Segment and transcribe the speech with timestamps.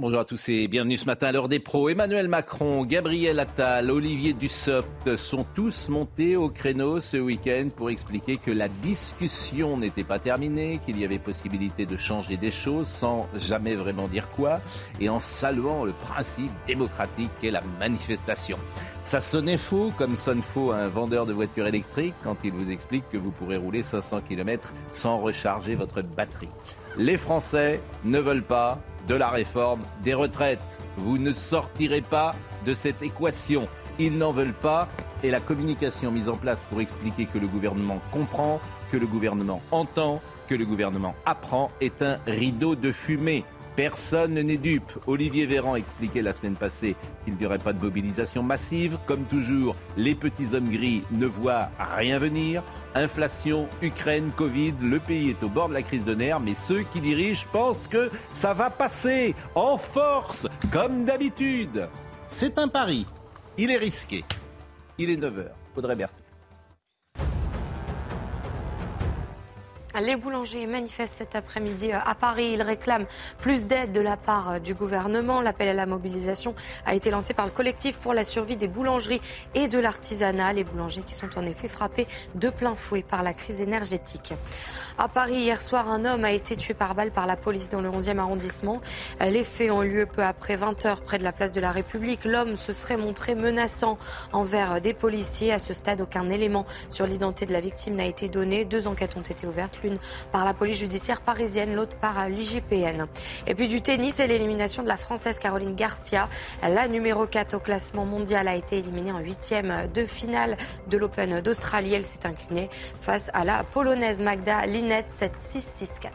[0.00, 1.90] Bonjour à tous et bienvenue ce matin à l'heure des pros.
[1.90, 8.38] Emmanuel Macron, Gabriel Attal, Olivier Dussopt sont tous montés au créneau ce week-end pour expliquer
[8.38, 13.28] que la discussion n'était pas terminée, qu'il y avait possibilité de changer des choses sans
[13.34, 14.62] jamais vraiment dire quoi
[15.02, 18.56] et en saluant le principe démocratique qu'est la manifestation.
[19.02, 23.06] Ça sonnait faux, comme sonne faux un vendeur de voitures électriques quand il vous explique
[23.10, 26.48] que vous pourrez rouler 500 km sans recharger votre batterie.
[26.96, 30.60] Les Français ne veulent pas de la réforme des retraites.
[30.96, 33.66] Vous ne sortirez pas de cette équation.
[33.98, 34.86] Ils n'en veulent pas
[35.24, 38.60] et la communication mise en place pour expliquer que le gouvernement comprend,
[38.92, 43.44] que le gouvernement entend, que le gouvernement apprend est un rideau de fumée.
[43.76, 44.92] Personne n'est dupe.
[45.06, 48.98] Olivier Véran expliquait la semaine passée qu'il n'y aurait pas de mobilisation massive.
[49.06, 52.62] Comme toujours, les petits hommes gris ne voient rien venir.
[52.94, 56.82] Inflation, Ukraine, Covid, le pays est au bord de la crise de nerfs, mais ceux
[56.92, 61.88] qui dirigent pensent que ça va passer en force, comme d'habitude.
[62.26, 63.06] C'est un pari.
[63.56, 64.24] Il est risqué.
[64.98, 65.48] Il est 9h.
[65.76, 66.29] Audrey Berthaud.
[69.98, 72.52] Les boulangers manifestent cet après-midi à Paris.
[72.54, 73.06] Ils réclament
[73.38, 75.40] plus d'aide de la part du gouvernement.
[75.40, 76.54] L'appel à la mobilisation
[76.86, 79.20] a été lancé par le collectif pour la survie des boulangeries
[79.54, 80.52] et de l'artisanat.
[80.52, 82.06] Les boulangers qui sont en effet frappés
[82.36, 84.32] de plein fouet par la crise énergétique.
[84.96, 87.80] À Paris, hier soir, un homme a été tué par balle par la police dans
[87.80, 88.80] le 11e arrondissement.
[89.20, 92.24] Les faits ont lieu peu après 20 heures près de la place de la République.
[92.24, 93.98] L'homme se serait montré menaçant
[94.32, 95.52] envers des policiers.
[95.52, 98.64] À ce stade, aucun élément sur l'identité de la victime n'a été donné.
[98.64, 99.98] Deux enquêtes ont été ouvertes l'une
[100.32, 103.06] par la police judiciaire parisienne, l'autre par l'IGPN.
[103.46, 106.28] Et puis du tennis et l'élimination de la Française Caroline Garcia.
[106.62, 110.56] La numéro 4 au classement mondial a été éliminée en huitième de finale
[110.88, 111.94] de l'Open d'Australie.
[111.94, 112.68] Elle s'est inclinée
[113.00, 116.10] face à la Polonaise Magda Linette 7-6-6-4.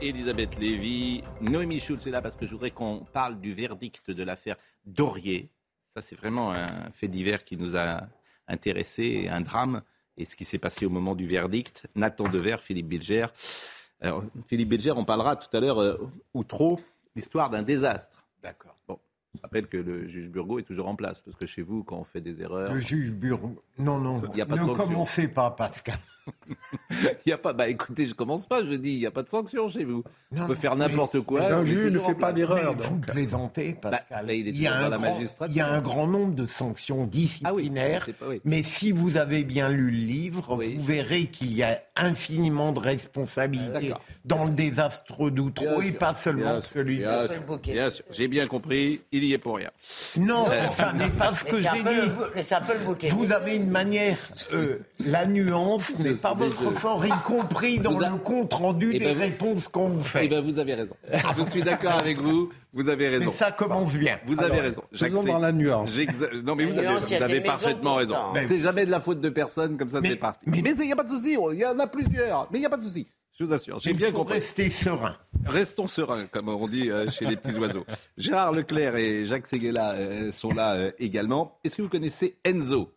[0.00, 4.22] Elisabeth Lévy, Noémie Schulz est là parce que je voudrais qu'on parle du verdict de
[4.22, 4.56] l'affaire
[4.86, 5.50] Dorier.
[5.94, 8.02] Ça, c'est vraiment un fait divers qui nous a
[8.48, 9.82] intéressés, un drame
[10.16, 11.86] et ce qui s'est passé au moment du verdict.
[11.94, 13.26] Nathan Dever, Philippe Bilger.
[14.00, 15.96] Alors, Philippe Bilger, on parlera tout à l'heure, euh,
[16.34, 16.80] ou trop,
[17.14, 18.24] l'histoire d'un désastre.
[18.42, 18.76] D'accord.
[18.88, 18.98] Bon.
[19.34, 21.98] Je rappelle que le juge Burgot est toujours en place, parce que chez vous, quand
[21.98, 22.74] on fait des erreurs.
[22.74, 23.62] Le juge Burgot.
[23.78, 25.98] Non, non, Il y a pas de ne commencez pas, Pascal.
[26.90, 27.52] Il y a pas.
[27.52, 30.04] Bah écoutez, je commence pas, je dis, il n'y a pas de sanction chez vous.
[30.32, 31.42] Non, on peut non, faire n'importe quoi.
[31.42, 32.76] Un juge ne fait pas d'erreur.
[32.78, 34.04] Vous plaisantez, Pascal.
[34.10, 35.52] Bah, là, il y a un grand, magistrature.
[35.52, 38.02] il y a un grand nombre de sanctions disciplinaires.
[38.06, 38.40] c'est pas- oui.
[38.44, 40.74] Mais si vous avez bien lu le livre, Oui.
[40.76, 43.92] vous verrez qu'il y a infiniment de responsabilités
[44.24, 48.04] dans le désastre d'Outreau et pas seulement celui bien là sûr, bien sûr.
[48.10, 49.70] J'ai bien compris, il y est pour rien.
[50.16, 52.10] Non, Euh, ça n'est pas ce que j'ai dit.
[52.34, 53.08] laissez un peu le bouquet.
[53.08, 54.18] Vous avez une manière,
[54.52, 58.98] euh, la nuance n'est mais votre fort, y compris dans a- le compte rendu Eh
[58.98, 60.28] des ben vous- réponses qu'on vous Eh fait.
[60.28, 60.94] ben, vous avez raison.
[61.38, 62.50] Je suis d'accord avec vous.
[62.72, 63.24] Vous avez raison.
[63.26, 64.18] Mais ça commence bien.
[64.26, 64.82] Vous avez Alors, raison.
[64.92, 65.26] faisons J'accepte.
[65.26, 65.90] dans la nuance.
[66.44, 68.14] Non, mais vous avez, nuance, vous parfaitement raison.
[68.32, 70.44] Mais- C'est jamais de la faute de personne, comme ça c'est parti.
[70.46, 72.48] mais- Mais il n'y a pas de souci, il y en a plusieurs.
[72.52, 73.08] Mais il n'y a pas de souci.
[73.38, 74.34] Je vous assure, j'ai bien compris.
[74.34, 75.16] rester serein.
[75.46, 77.86] Restons sereins, comme on dit euh, chez les petits oiseaux.
[78.18, 81.58] Gérard Leclerc et Jacques Seguela euh, sont là euh, également.
[81.64, 82.92] Est-ce que vous connaissez Enzo?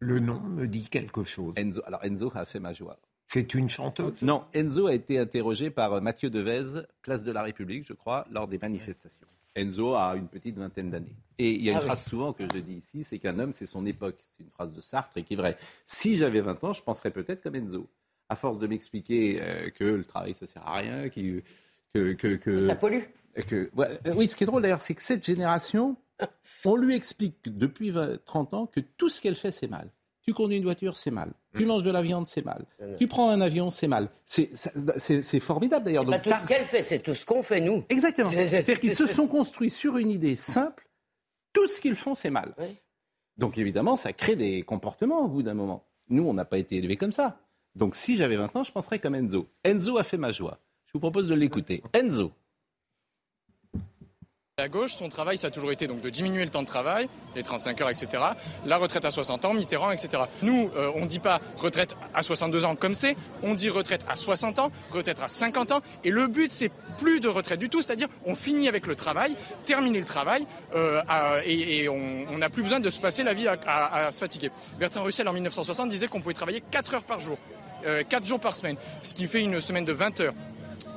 [0.00, 1.54] Le nom me dit quelque chose.
[1.56, 1.82] Enzo.
[1.86, 2.98] Alors Enzo a fait ma joie.
[3.26, 4.22] C'est une chanteuse?
[4.22, 8.26] Non, Enzo a été interrogé par euh, Mathieu Devez, place de la République, je crois,
[8.30, 9.26] lors des manifestations.
[9.54, 11.16] Enzo a une petite vingtaine d'années.
[11.38, 11.86] Et il y a une Ah oui.
[11.86, 14.16] phrase souvent que je dis ici, c'est qu'un homme, c'est son époque.
[14.36, 15.56] C'est une phrase de Sartre et qui est vraie.
[15.84, 17.88] Si j'avais 20 ans, je penserais peut-être comme Enzo.
[18.30, 21.42] À force de m'expliquer euh, que le travail, ça sert à rien, que...
[21.94, 23.02] que, que, Ça pollue.
[23.48, 25.96] que- ouais, euh, oui, ce qui est drôle d'ailleurs, c'est que cette génération,
[26.64, 29.90] on lui explique que depuis 20, 30 ans que tout ce qu'elle fait, c'est mal.
[30.22, 31.32] Tu conduis une voiture, c'est mal.
[31.56, 32.66] Tu manges de la viande, c'est mal.
[32.98, 34.10] Tu prends un avion, c'est mal.
[34.26, 36.04] C'est- formidable d'ailleurs.
[36.04, 37.84] Donc, tout ce qu'elle fait, c'est tout ce qu'on fait, nous.
[37.88, 38.28] Exactement.
[38.30, 40.86] C'est- c'est- C'est-à-dire qu'ils se sont construits sur une idée simple.
[41.54, 42.54] Tout ce qu'ils font, c'est mal.
[42.58, 42.76] Oui.
[43.38, 45.84] Donc évidemment, ça crée des comportements au bout d'un moment.
[46.10, 47.40] Nous, on n'a pas été élevés comme ça.
[47.74, 49.48] Donc si j'avais 20 ans, je penserais comme Enzo.
[49.64, 50.58] Enzo a fait ma joie.
[50.86, 51.82] Je vous propose de l'écouter.
[51.94, 52.32] Enzo.
[54.58, 57.08] À gauche, son travail, ça a toujours été donc de diminuer le temps de travail,
[57.36, 58.20] les 35 heures, etc.
[58.66, 60.24] La retraite à 60 ans, Mitterrand, etc.
[60.42, 64.04] Nous, euh, on ne dit pas retraite à 62 ans comme c'est, on dit retraite
[64.08, 65.80] à 60 ans, retraite à 50 ans.
[66.02, 69.36] Et le but, c'est plus de retraite du tout, c'est-à-dire on finit avec le travail,
[69.64, 70.44] terminer le travail,
[70.74, 71.02] euh,
[71.46, 74.50] et, on n'a plus besoin de se passer la vie à, se fatiguer.
[74.80, 77.38] Bertrand Russell, en 1960, disait qu'on pouvait travailler 4 heures par jour,
[77.86, 80.34] euh, 4 jours par semaine, ce qui fait une semaine de 20 heures.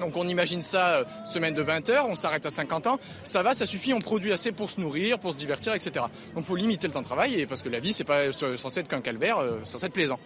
[0.02, 3.44] Donc on imagine ça, euh, semaine de 20 heures, on s'arrête à 50 ans, ça
[3.44, 6.06] va, ça suffit, on produit assez pour se nourrir, pour se divertir, etc.
[6.34, 8.24] Donc il faut limiter le temps de travail, et parce que la vie, c'est pas
[8.24, 10.20] euh, censé être qu'un calvaire, euh, c'est censé être plaisant.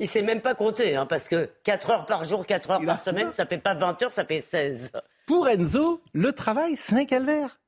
[0.00, 3.00] Il sait même pas compter, hein, parce que 4 heures par jour, 4 heures par
[3.00, 4.90] semaine, ça fait pas 20 heures, ça fait 16.
[5.26, 7.60] Pour Enzo, le travail, c'est un calvaire.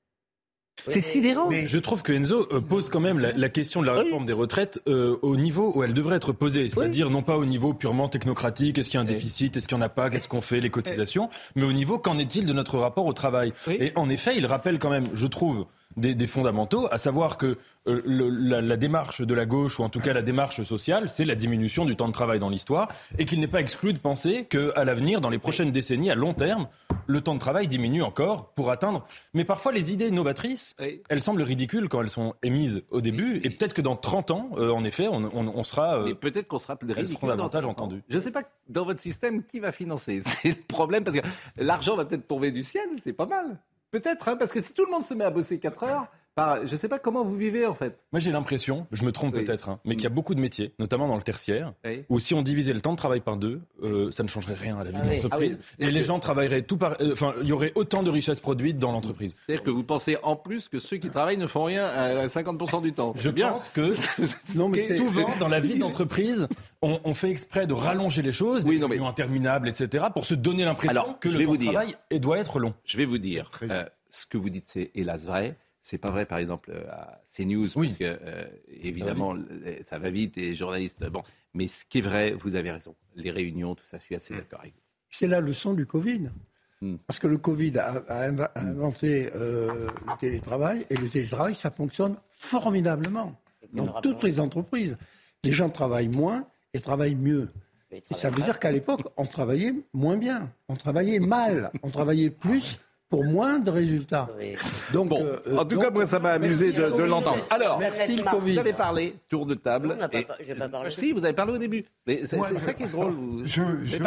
[0.88, 1.50] C'est sidérant.
[1.50, 4.32] Je trouve que Enzo euh, pose quand même la, la question de la réforme des
[4.32, 8.08] retraites euh, au niveau où elle devrait être posée, c'est-à-dire non pas au niveau purement
[8.08, 10.40] technocratique, est-ce qu'il y a un déficit, est-ce qu'il n'y en a pas, qu'est-ce qu'on
[10.40, 13.52] fait, les cotisations, mais au niveau qu'en est-il de notre rapport au travail?
[13.68, 17.56] Et en effet, il rappelle quand même, je trouve, des, des fondamentaux, à savoir que
[17.88, 21.08] euh, le- la, la démarche de la gauche, ou en tout cas la démarche sociale,
[21.08, 22.88] c'est la diminution du temps de travail dans l'histoire,
[23.18, 26.34] et qu'il n'est pas exclu de penser qu'à l'avenir, dans les prochaines décennies, à long
[26.34, 26.68] terme,
[27.06, 29.06] le temps de travail diminue encore pour atteindre.
[29.34, 30.74] Mais parfois, les idées novatrices,
[31.08, 34.50] elles semblent ridicules quand elles sont émises au début, et peut-être que dans 30 ans,
[34.58, 36.00] euh, en effet, on, on- on sera...
[36.00, 36.76] euh, peut-être qu'on sera
[37.06, 38.02] seront davantage entendues.
[38.08, 40.20] Je ne sais pas dans votre système qui va financer?
[40.26, 41.22] C'est le problème parce que
[41.56, 43.58] l'argent va peut-être tomber du ciel, c'est pas mal.
[43.96, 46.66] Peut-être, hein, parce que si tout le monde se met à bosser 4 heures, par,
[46.66, 48.04] je ne sais pas comment vous vivez en fait.
[48.12, 49.44] Moi, j'ai l'impression, je me trompe Oui.
[49.44, 52.04] peut-être, hein, mais qu'il y a beaucoup de métiers, notamment dans le tertiaire, Oui.
[52.10, 54.78] où si on divisait le temps de travail par deux, euh, ça ne changerait rien
[54.78, 55.16] à la vie Ah oui.
[55.16, 55.58] de l'entreprise.
[55.60, 55.74] Ah.
[55.86, 56.96] Et les gens travailleraient tout par...
[57.00, 59.34] euh, Enfin, il y aurait autant de richesses produites dans l'entreprise.
[59.46, 62.82] C'est-à-dire que vous pensez en plus que ceux qui travaillent ne font rien à 50%
[62.82, 63.14] du temps.
[63.16, 63.52] Je bien.
[63.52, 63.94] pense que
[64.56, 66.48] Non, mais souvent, dans la vie d'entreprise,
[66.82, 70.26] on, on fait exprès de rallonger les choses, Oui, des non, mais- interminables, etc., pour
[70.26, 71.72] se donner l'impression que je le vais temps vous de dire.
[71.72, 72.74] travail et doit être long.
[72.84, 75.56] Je vais vous dire, euh, ce que vous dites, c'est hélas vrai.
[75.88, 77.86] C'est pas vrai, par exemple, euh, à CNews, Oui.
[77.86, 79.36] parce que euh, évidemment,
[79.84, 81.08] ça va vite et les journalistes.
[81.08, 81.22] Bon,
[81.54, 82.96] mais ce qui est vrai, vous avez raison.
[83.14, 84.80] Les réunions, tout ça, je suis assez d'accord avec vous.
[85.10, 86.22] C'est la leçon du Covid.
[86.80, 86.96] Hmm.
[87.06, 92.16] Parce que le Covid a, a inventé euh, le télétravail, et le télétravail, ça fonctionne
[92.32, 93.40] formidablement
[93.72, 94.98] dans toutes les entreprises.
[95.44, 97.48] Les gens travaillent moins et travaillent mieux.
[97.92, 102.30] Et ça veut dire qu'à l'époque, on travaillait moins bien, on travaillait mal, on travaillait
[102.30, 104.28] plus pour moins de résultats.
[104.38, 104.54] Oui.
[104.92, 107.44] Donc, Bon, euh, en tout donc, cas, moi, ça m'a amusé de, de l'entendre.
[107.50, 108.22] Alors, Merci le.
[108.24, 108.52] Covid.
[108.54, 109.96] vous avez parlé, tour de table.
[110.00, 110.90] Non, pas et- pas parlé.
[110.90, 111.84] Si, vous avez parlé au début.
[112.06, 113.14] Mais c'est ça qui est drôle.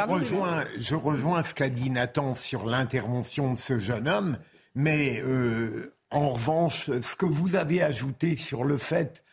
[0.09, 4.37] rejoins, je rejoins ce qu'a dit Nathan sur l'intervention de ce jeune homme,
[4.75, 9.23] mais euh, en revanche, ce que vous avez ajouté sur le fait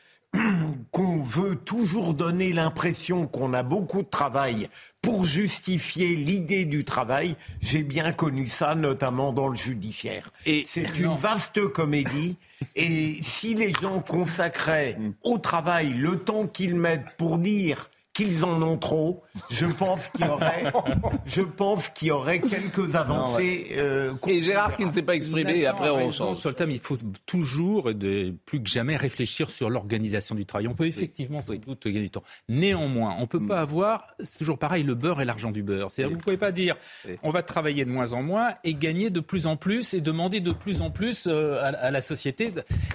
[0.91, 4.69] qu'on veut toujours donner l'impression qu'on a beaucoup de travail
[5.03, 10.31] pour justifier l'idée du travail, j'ai bien connu ça, notamment dans le judiciaire.
[10.47, 12.37] Et- c'est une vaste comédie.
[12.75, 18.63] Et si les gens consacraient au travail le temps qu'ils mettent pour dire qu'ils en
[18.63, 20.73] ont trop, je pense qu'il y aurait,
[21.27, 23.69] je pense qu'il y aurait quelques avancées.
[23.77, 26.37] euh, Et Gérard qui ne s'est pas exprimé, et après on raison change.
[26.39, 26.97] Sur le thème, il faut
[27.27, 30.69] toujours, de, plus que jamais, réfléchir sur l'organisation du travail.
[30.69, 32.23] On peut effectivement sans doute gagner du temps.
[32.49, 33.47] Néanmoins, on ne peut Mm.
[33.49, 35.91] pas avoir, c'est toujours pareil, le beurre et l'argent du beurre.
[35.91, 36.77] C'est-à-dire, vous ne pouvez pas dire,
[37.23, 40.41] on va travailler de moins en moins et gagner de plus en plus et demander
[40.41, 42.53] de plus en plus euh, à, la société.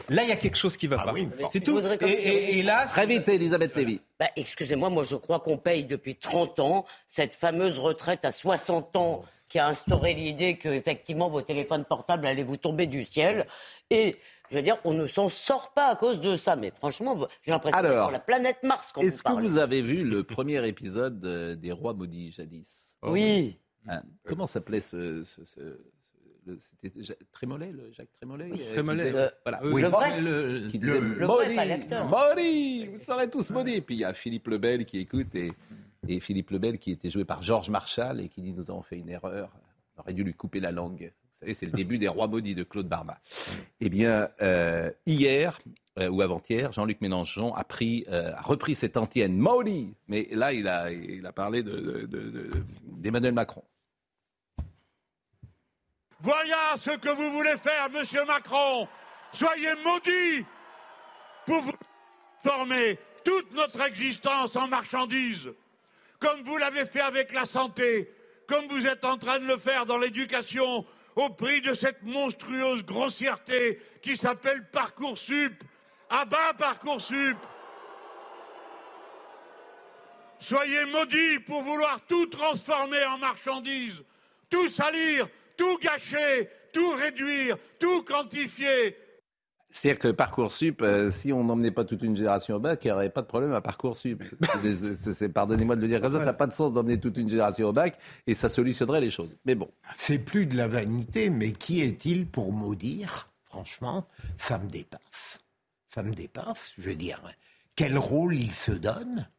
[0.10, 1.14] Là, il y a quelque chose qui ne va pas.
[1.14, 1.28] oui.
[1.52, 1.78] C'est tout.
[1.80, 4.02] Et, même et- et là, Très vite, Elisabeth Lévy.
[4.22, 8.96] Bah, excusez-moi, moi je crois qu'on paye depuis 30 ans cette fameuse retraite à 60
[8.96, 13.48] ans qui a instauré l'idée que effectivement vos téléphones portables allaient vous tomber du ciel.
[13.90, 14.16] Et
[14.52, 16.56] je veux dire, on ne s'en sort pas à cause de ça.
[16.56, 19.82] Mais franchement, j'ai l'impression d'être Alors, sur la planète Mars quand Est-ce que vous avez
[19.82, 22.96] vu le premier épisode euh, des Rois maudits jadis?
[23.02, 23.58] Oui.
[23.88, 25.24] Hein, Comment s'appelait ce.
[26.60, 29.04] C'était Trémollet, le Jacques Trémollet euh, Trémollet.
[29.06, 29.60] qui disait- Le- voilà.
[29.64, 32.08] Le vrai le- Qui disait le vrai, maudit, pas l'acteur.
[32.08, 33.76] maudit, vous serez tous maudits.
[33.76, 35.52] Et puis il y a Philippe Lebel qui écoute et,
[36.08, 38.98] et Philippe Lebel qui était joué par Georges Marchal et qui dit nous avons fait
[38.98, 39.52] une erreur,
[39.98, 41.12] on aurait dû lui couper la langue.
[41.42, 43.20] Vous savez, c'est le début des Rois maudits de Claude Barma.
[43.80, 45.60] Eh bien, euh, hier
[46.00, 50.54] euh, ou avant-hier, Jean-Luc Mélenchon a, pris, euh, a repris cette antienne maudit, mais là
[50.54, 52.50] il a, il a parlé de- de- de- de-
[52.84, 53.64] d'Emmanuel Macron.
[56.22, 58.88] Voilà ce que vous voulez faire, monsieur Macron.
[59.34, 60.46] Soyez maudits
[61.48, 61.74] pour vous
[62.44, 65.52] transformer toute notre existence en marchandise,
[66.20, 68.14] comme vous l'avez fait avec la santé,
[68.48, 70.86] comme vous êtes en train de le faire dans l'éducation,
[71.16, 75.64] au prix de cette monstrueuse grossièreté qui s'appelle Parcoursup.
[76.10, 77.38] À bas Parcoursup
[80.40, 84.04] Soyez maudits pour vouloir tout transformer en marchandise,
[84.50, 85.28] tout salir,
[85.62, 88.98] tout gâcher, tout réduire, tout quantifier.
[89.70, 92.92] C'est-à-dire que Parcoursup, euh, si on n'emmenait pas toute une génération au bac, il n'y
[92.92, 94.24] aurait pas de problème à Parcoursup.
[95.36, 97.68] Pardonnez-moi de le dire comme ça, ça n'a pas de sens d'emmener toute une génération
[97.68, 99.30] au bac et ça solutionnerait les choses.
[99.46, 99.70] Mais bon.
[99.98, 105.42] C'est plus de la vanité, mais qui est-il pour maudire Franchement, ça me dépasse.
[105.88, 106.72] Ça me dépasse.
[106.76, 107.22] Je veux dire,
[107.76, 109.30] quel rôle il se donne?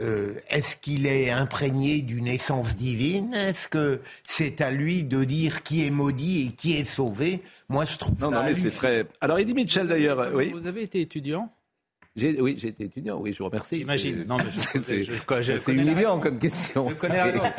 [0.00, 3.34] Euh, Est-ce qu'il est imprégné d'une essence divine?
[3.34, 7.42] Est-ce que c'est à lui de dire qui est maudit et qui est sauvé?
[7.68, 9.06] Moi, je trouve Non, ça non, mais c'est très.
[9.20, 10.50] Alors, Eddie Mitchell, d'ailleurs, euh, oui.
[10.52, 11.52] Vous avez été étudiant?
[12.14, 13.76] J'ai- Oui, j'ai été étudiant, oui, je vous remercie.
[13.76, 14.24] J'imagine.
[14.24, 14.44] Non, mais
[14.82, 16.90] C'est je- humiliant comme question.
[16.90, 17.54] Je connais la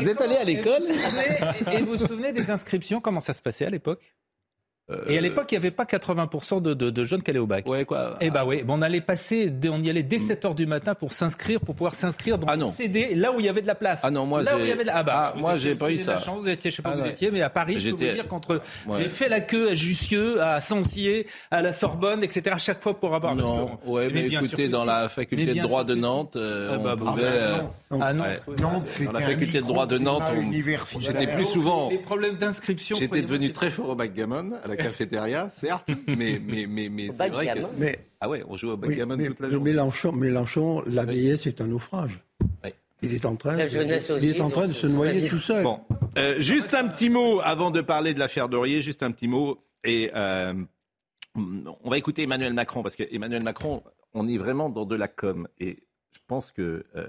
[0.00, 3.00] Vous êtes allé à l'école Et Et vous vous souvenez des inscriptions?
[3.00, 4.14] Comment ça se passait à l'époque?
[5.08, 7.46] Et à l'époque, il n'y avait pas 80% de, de- de jeunes qui allaient au
[7.46, 7.64] bac.
[7.66, 8.16] Euh, Ouais, quoi.
[8.20, 10.94] Eh bah oui, bon, on allait passer, on y allait dès 7 h du matin
[10.94, 12.70] pour s'inscrire, pour pouvoir s'inscrire dans Ah le non.
[12.72, 14.02] CD, là où il y avait de la place.
[14.04, 14.96] Ah non, moi, là où j'ai- il y avait de la...
[14.98, 16.24] Ah bah, Ah, moi, j'ai pas eu de la ça.
[16.26, 17.96] chance, vous étiez, je sais pas Ah où vous étiez, mais à Paris, je peux
[17.96, 18.98] J'étais- vous dire qu'entre, Ouais.
[19.02, 22.42] j'ai fait la queue à Jussieu, à Sancier, à la Sorbonne, etc.
[22.54, 23.34] à chaque fois pour avoir.
[23.34, 25.86] Non, que- ouais, mais bien sûr écoutez, dans la faculté Mais de bien droit sûr
[25.86, 25.94] de.
[25.94, 27.22] Nantes, euh, Ah bah, on bah, pouvait.
[27.24, 27.56] euh,
[27.90, 27.98] non.
[28.02, 28.38] Ah non, ouais.
[28.60, 30.22] Nantes, Dans c'était la faculté de droit de Nantes,
[31.00, 31.88] j'étais plus souvent.
[31.88, 32.98] Les problèmes d'inscription.
[32.98, 37.28] J'étais devenu très fort au backgammon, à la cafétéria, certes, mais, mais, mais, mais c'est
[37.28, 37.60] vrai que.
[37.78, 39.70] Mais, Ah ouais, on jouait au oui, backgammon mais- toute la mais journée.
[39.72, 42.20] Mélenchon, Mélenchon, la vieillesse est un naufrage.
[42.64, 42.70] Oui.
[43.02, 45.62] Il est en train, La de- il est en train de se noyer tout seul.
[45.62, 45.80] Bon,
[46.16, 49.58] euh, juste un petit mot avant de parler de l'affaire Dorier, juste un petit mot.
[49.84, 50.54] Et euh,
[51.36, 53.82] on va écouter Emmanuel Macron, parce que Emmanuel Macron,
[54.14, 55.48] on est vraiment dans de la com.
[55.60, 55.80] Et
[56.12, 57.08] je pense que euh,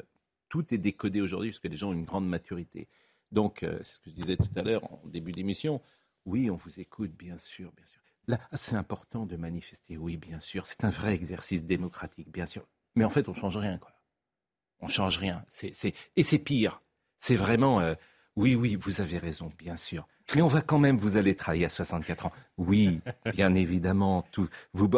[0.50, 2.88] tout est décodé aujourd'hui, parce que les gens ont une grande maturité.
[3.32, 5.80] Donc, euh, ce que je disais tout à l'heure en début d'émission,
[6.26, 8.02] oui, on vous écoute, bien sûr, bien sûr.
[8.28, 10.66] Là, c'est important de manifester, oui, bien sûr.
[10.66, 12.68] C'est un vrai exercice démocratique, bien sûr.
[12.96, 13.92] Mais en fait, on change rien, quoi.
[14.80, 15.46] On change rien.
[16.16, 16.82] Et c'est pire.
[17.20, 17.94] C'est vraiment, euh,
[18.36, 20.08] oui, oui, vous avez raison, bien sûr.
[20.36, 22.32] Mais on va quand même, vous allez travailler à 64 ans.
[22.58, 23.00] Oui,
[23.32, 24.50] bien évidemment, tout.
[24.74, 24.90] Vous...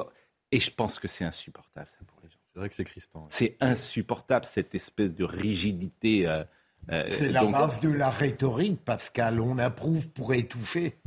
[0.51, 2.37] Et je pense que c'est insupportable, ça, pour les gens.
[2.45, 3.27] C'est vrai que c'est crispant.
[3.29, 6.27] C'est insupportable, cette espèce de rigidité.
[6.27, 6.43] euh,
[6.89, 9.39] C'est la donc- base de la rhétorique, Pascal.
[9.41, 10.97] On approuve pour étouffer.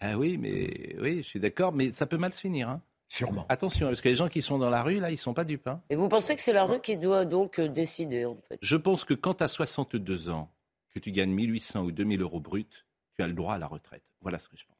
[0.00, 2.68] Ah oui, mais oui, je suis d'accord, mais ça peut mal se finir.
[2.68, 2.82] hein.
[3.08, 3.46] Sûrement.
[3.48, 5.68] Attention, parce que les gens qui sont dans la rue, là, ils sont pas dupes.
[5.68, 5.80] hein.
[5.90, 8.58] Et vous pensez que c'est la rue qui doit donc euh, décider, en fait?
[8.60, 10.50] Je pense que quand tu as 62 ans,
[10.90, 12.66] que tu gagnes 1800 ou 2000 euros bruts,
[13.14, 14.02] tu as le droit à la retraite.
[14.22, 14.76] Voilà ce que je pense.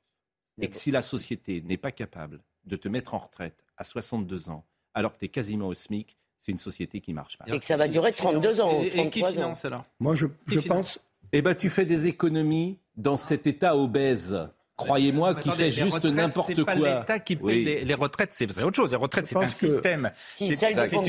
[0.61, 4.49] Et que si la société n'est pas capable de te mettre en retraite à 62
[4.49, 7.45] ans, alors que tu es quasiment au SMIC, c'est une société qui marche pas.
[7.49, 9.33] Et que ça va durer 32 ans, Et, et qui 33 ans.
[9.33, 10.27] finance alors Moi, je,
[10.67, 10.99] pense,
[11.33, 14.39] Eh ben, tu fais des économies dans cet état obèse.
[14.77, 16.99] Croyez-moi, qui Attendez, fait juste n'importe C'est pas quoi.
[17.01, 17.65] l'État qui paye Oui.
[17.65, 18.91] les, les retraites, c'est autre chose.
[18.91, 20.11] Les retraites, c'est un système.
[20.37, 20.49] C'est-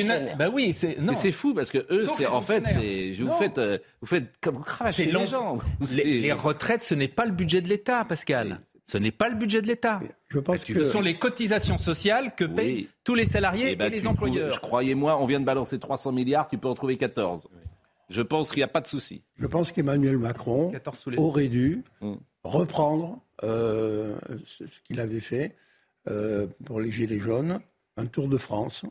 [0.01, 0.35] une-.
[0.39, 1.07] Bah oui, c'est non.
[1.07, 2.81] Mais c'est fou parce que eux, c'est en fait, fonctionnaires.
[3.17, 3.37] c'est vous Non.
[3.37, 4.63] faites, euh, vous faites comme vous
[4.97, 5.57] les gens.
[5.91, 8.61] Les, les retraites, ce n'est pas le budget de l'État, Pascal.
[8.89, 9.99] Ce n'est pas le budget de l'État.
[10.29, 12.89] je pense Ce que sont les cotisations sociales que payent Oui.
[13.03, 14.61] tous les salariés Eh ben, et les employeurs.
[14.61, 17.49] croyez-moi, on vient de balancer 300 milliards, tu peux en trouver 14.
[18.09, 19.23] Je pense qu'il n'y a pas de souci.
[19.35, 22.13] je pense qu'Emmanuel Macron 14 sous les- aurait dû Mm.
[22.45, 24.15] reprendre euh,
[24.45, 25.55] ce ce qu'il avait fait
[26.07, 27.59] euh, pour les Gilets jaunes,
[27.97, 28.83] un tour de France,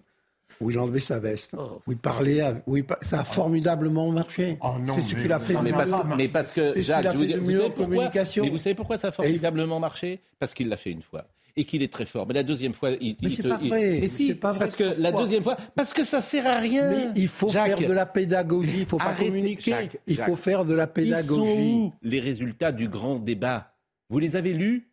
[0.60, 1.80] où il enlevait sa veste, Oh.
[1.86, 4.58] où il parlait, où il ça a formidablement marché.
[4.62, 5.52] Oh non, c'est ce mais- qu'il a fait.
[5.54, 8.44] Non, mais parce, que, mais parce que Jacques, vous vous savez pourquoi communication.
[8.44, 10.20] Mais vous savez pourquoi ça a formidablement marché?
[10.38, 11.26] Parce qu'il l'a fait une fois.
[11.58, 12.26] Et qu'il est très fort.
[12.26, 13.98] Mais la deuxième fois, il, Mais il c'est te- pas il- vrai.
[14.00, 14.58] Mais si, pas vrai.
[14.58, 15.20] parce que la Pourquoi?
[15.22, 16.90] deuxième fois, parce que ça sert à rien.
[16.90, 19.98] Mais il faut Jacques, faire de la pédagogie, il ne faut pas Arrêtez, communiquer, Jacques,
[20.06, 20.26] il Jacques.
[20.28, 21.72] faut faire de la Ils sont pédagogie.
[21.72, 23.72] où les résultats du grand débat?
[24.10, 24.90] Vous les avez lus?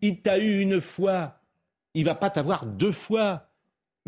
[0.00, 1.36] Il t'a eu une fois.
[1.94, 3.49] Il va pas t'avoir deux fois.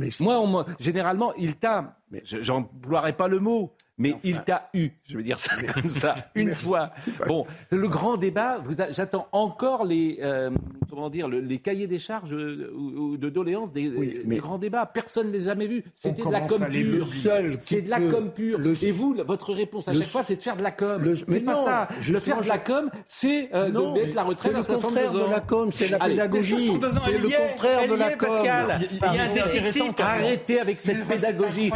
[0.02, 1.96] Mais Moi, on généralement, il t'a.
[2.10, 4.90] Mais- je- J'emploierai pas le mot, mais enfin- il t'a eu.
[5.06, 6.64] Je veux dire ça comme ça, une Merci.
[6.64, 6.90] fois.
[7.26, 8.58] Bon, le grand débat.
[8.64, 10.50] vous a- J'attends encore les euh,
[10.90, 14.22] comment dire le- les cahiers des charges euh, ou, ou de doléances des, Oui, des
[14.26, 14.86] mais- grands débats.
[14.86, 15.84] Personne ne les a jamais vus.
[15.94, 17.06] C'était de la com pure.
[17.42, 18.58] le C'est de la com pure.
[18.58, 21.00] le- Et vous, votre réponse à le- chaque fois, c'est de faire de la com.
[21.02, 21.88] le- C'est mais pas non, ça.
[22.00, 24.60] je Le faire de la com, c'est euh, de Non, mettre la retraite c'est à
[24.60, 25.26] le 62 contraire ans.
[25.28, 26.54] de la com, c'est la pédagogie.
[26.54, 27.18] Mais 62 ans, C'est le
[27.48, 28.28] contraire de la com.
[28.28, 28.88] Pascal.
[28.90, 30.00] Il y a un Arrêtez, déficit.
[30.00, 31.70] Arrêtez avec cette pédagogie.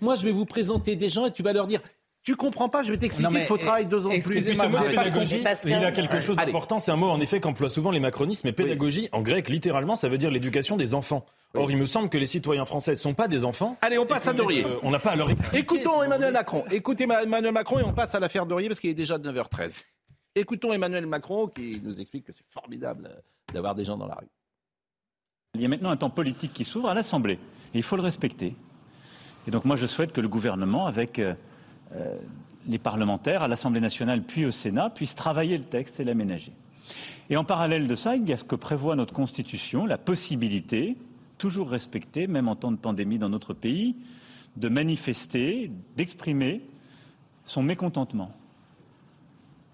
[0.00, 1.80] Moi, je vais vous présenter des gens et tu vas leur dire
[2.24, 4.36] Tu comprends pas, je vais t'expliquer Non, mais, qu'il faut travailler deux ans de plus.
[4.36, 6.46] excusez-moi, Ce mot pédagogie, il a quelque chose Allez.
[6.46, 6.78] d'important.
[6.80, 10.08] C'est un mot en effet qu'emploient souvent les macronistes, mais pédagogie en grec, littéralement, ça
[10.08, 11.24] veut dire l'éducation des enfants.
[11.54, 13.78] Or, il me semble que les citoyens français ne sont pas des enfants.
[13.80, 14.66] Allez, on passe à Dorier.
[14.66, 15.58] Euh, on n'a pas à leur expliquer.
[15.58, 16.32] Écoutons Emmanuel.
[16.34, 16.64] Macron.
[16.70, 19.82] Écoutez Ma- Emmanuel Macron et on passe à l'affaire Dorier parce qu'il est déjà 9h13.
[20.34, 23.20] Écoutons Emmanuel Macron qui nous explique que c'est formidable euh,
[23.54, 24.28] d'avoir des gens dans la rue.
[25.54, 27.38] Il y a maintenant un temps politique qui s'ouvre à l'Assemblée.
[27.72, 28.54] Et il faut le respecter.
[29.46, 31.34] Et donc moi, je souhaite que le gouvernement, avec euh,
[32.66, 36.52] les parlementaires, à l'Assemblée nationale puis au Sénat, puisse travailler le texte et l'aménager.
[37.30, 40.96] Et en parallèle de ça, il y a ce que prévoit notre Constitution, la possibilité,
[41.36, 43.96] toujours respectée, même en temps de pandémie dans notre pays,
[44.56, 46.62] de manifester, d'exprimer
[47.44, 48.32] son mécontentement.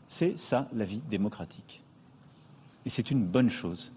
[0.08, 1.82] C'est ça la vie démocratique.
[2.86, 3.92] Et c'est une bonne chose.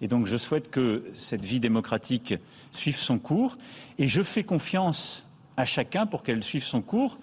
[0.00, 2.34] Et donc je souhaite que cette vie démocratique
[2.72, 3.56] suive son cours
[3.98, 5.23] et je fais confiance
[5.56, 7.18] à chacun pour qu'elle suive son cours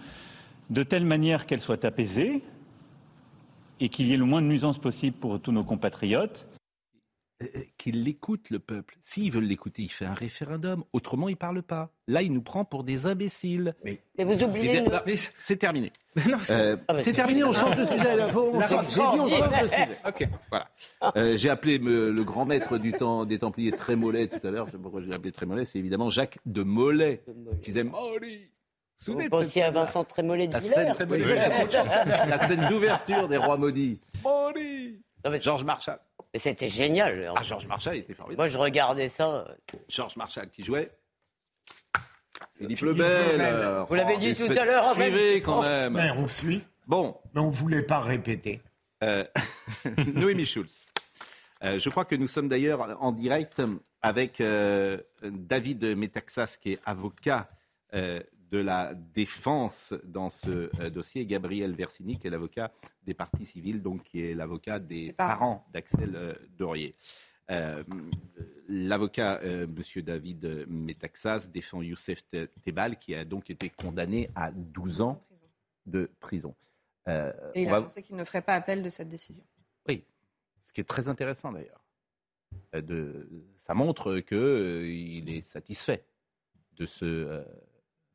[0.69, 2.43] de telle manière qu'elle soit apaisée
[3.79, 6.47] et qu'il y ait le moins de nuisances possible pour tous nos compatriotes.
[7.41, 8.97] Euh, qu'il l'écoute, le peuple.
[9.01, 10.83] S'ils veulent l'écouter, il fait un référendum.
[10.93, 11.89] Autrement, il ne parle pas.
[12.07, 13.73] Là, il nous prend pour des imbéciles.
[13.83, 14.83] Mais, vous oubliez.
[15.39, 15.91] C'est terminé.
[16.51, 18.03] Euh, ah, c'est terminé, on change de sujet.
[18.03, 19.97] J'ai dit on change de sujet.
[20.05, 20.67] Ok, voilà.
[21.15, 24.67] Euh, j'ai appelé le grand maître du temps des Templiers Trémollet tout à l'heure.
[24.69, 25.63] C'est pourquoi j'ai appelé Trémollet.
[25.63, 27.23] C'est évidemment Jacques de Mollet,
[27.61, 28.49] qui disait Molly.
[29.07, 30.91] Vous pensiez à Vincent Trémollet de Villers
[32.27, 34.01] La scène d'ouverture des Rois Maudits.
[34.23, 34.99] Molly.
[35.39, 35.99] Georges Marshall.
[36.33, 37.31] Mais c'était génial.
[37.35, 38.37] Ah, Georges Marshall était formidable.
[38.37, 39.47] Moi, je regardais ça.
[39.89, 40.91] Georges Marshall qui jouait.
[42.55, 43.85] Philippe Lebel.
[43.87, 44.93] Vous l'avez dit tout à l'heure.
[44.93, 45.93] Suivez quand même.
[45.93, 46.61] Mais on suit.
[46.87, 47.17] Bon.
[47.33, 48.61] Mais on ne voulait pas répéter.
[49.03, 49.25] Euh,
[50.13, 50.85] Noémie Schulz.
[51.63, 53.61] Euh, je crois que nous sommes d'ailleurs en direct
[54.01, 57.47] avec euh, David Metaxas, qui est avocat
[58.51, 62.71] de la défense dans ce euh, dossier, Gabriel Versini, qui est l'avocat
[63.03, 66.93] des partis civils, donc qui est l'avocat des parents d'Axel euh, Dorier.
[67.49, 67.83] Euh,
[68.67, 69.75] l'avocat, M.
[69.97, 72.23] David Metaxas, défend Youssef
[72.63, 75.23] Tebal, qui a donc été condamné à 12 ans
[75.85, 76.55] de prison.
[77.07, 79.43] Et il a annoncé qu'il ne ferait pas appel de cette décision.
[79.87, 80.05] Oui,
[80.63, 81.83] ce qui est très intéressant d'ailleurs.
[82.73, 83.27] De,
[83.57, 86.05] ça montre qu'il est satisfait
[86.77, 87.43] de ce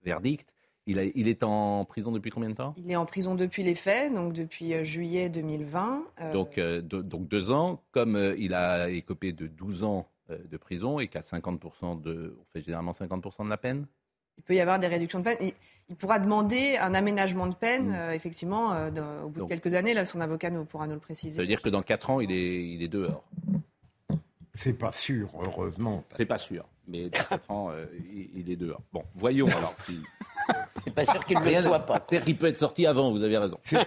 [0.06, 0.54] verdict.
[0.88, 2.74] Il, il, est en prison depuis combien de temps?
[2.78, 6.04] Il est en prison depuis les faits, donc depuis euh, juillet 2020.
[6.20, 10.98] Euh, donc, euh, donc deux ans, comme il a écopé de 12 ans de prison
[10.98, 12.36] et qu'à 50% de...
[12.40, 13.86] On fait généralement 50% de la peine?
[14.38, 15.38] Il peut y avoir des réductions de peine.
[15.88, 18.12] Il, pourra demander un aménagement de peine, mm.
[18.12, 18.74] effectivement,
[19.24, 19.94] au bout de quelques années.
[19.94, 21.36] Là, son avocat nous, pourra nous le préciser.
[21.36, 23.24] Ça veut dire que dans 4 ans, il est, il est dehors?
[24.54, 26.02] C'est pas sûr, heureusement.
[26.16, 27.86] C'est pas sûr mais dans 4 ans, euh,
[28.34, 28.82] il, est dehors.
[28.92, 29.98] Bon, voyons alors si.
[30.84, 32.00] C'est pas sûr qu'il ne le soit pas.
[32.00, 33.58] C'est-à-dire qu'il peut être sorti avant, vous avez raison.
[33.72, 33.80] non,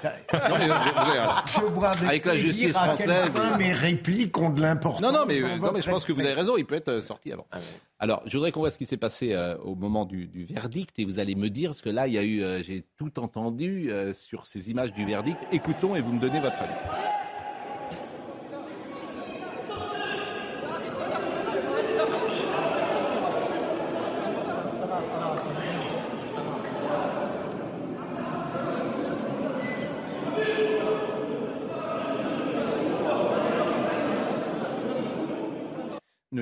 [0.57, 3.31] mais, je, vois avec, la justice française.
[3.57, 5.01] mes répliques ont de l'importance.
[5.01, 7.01] Non, non, mais, non, mais je pense que vous avez raison, il peut être euh,
[7.01, 7.47] sorti avant.
[7.51, 7.57] Ah
[8.01, 10.97] alors, je voudrais qu'on voit ce qui s'est passé euh, au moment du, du, verdict
[10.99, 13.91] et vous allez me dire, parce que là, il y a eu, j'ai tout entendu
[14.13, 15.41] sur ces images du verdict.
[15.51, 17.28] Écoutons et vous me donnez votre avis.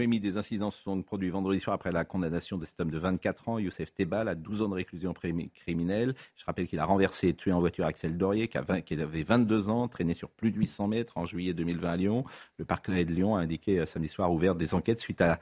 [0.08, 3.50] Des incidents se sont produits vendredi soir après la condamnation de cet homme de 24
[3.50, 6.16] ans, Youssef Tebal, à 12 ans de réclusion criminelle.
[6.38, 9.90] Je rappelle qu'il a renversé et tué en voiture Axel Dorier, qui, avait 22 ans,
[9.90, 12.24] traîné sur plus de 800 mètres en juillet 2020 à Lyon.
[12.58, 15.42] Le parquet de Lyon a indiqué euh, samedi soir ouvert des enquêtes suite à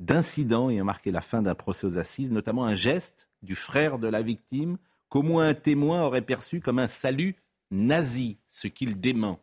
[0.00, 4.08] d'incidents ayant marqué la fin d'un procès aux assises, notamment un geste du frère de
[4.08, 4.78] la victime
[5.10, 7.36] qu'au moins un témoin aurait perçu comme un salut
[7.70, 9.40] nazi, ce qu'il dément.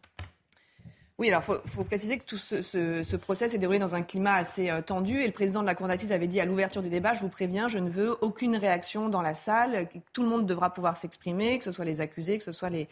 [1.18, 4.70] Oui, alors il faut, préciser que tout ce, procès s'est déroulé dans un climat assez
[4.70, 7.14] euh, tendu et le président de la Cour d'assises avait dit à l'ouverture du débat,
[7.14, 10.74] je vous préviens, je ne veux aucune réaction dans la salle, tout le monde devra
[10.74, 12.90] pouvoir s'exprimer, que ce soit les accusés, que ce soit les,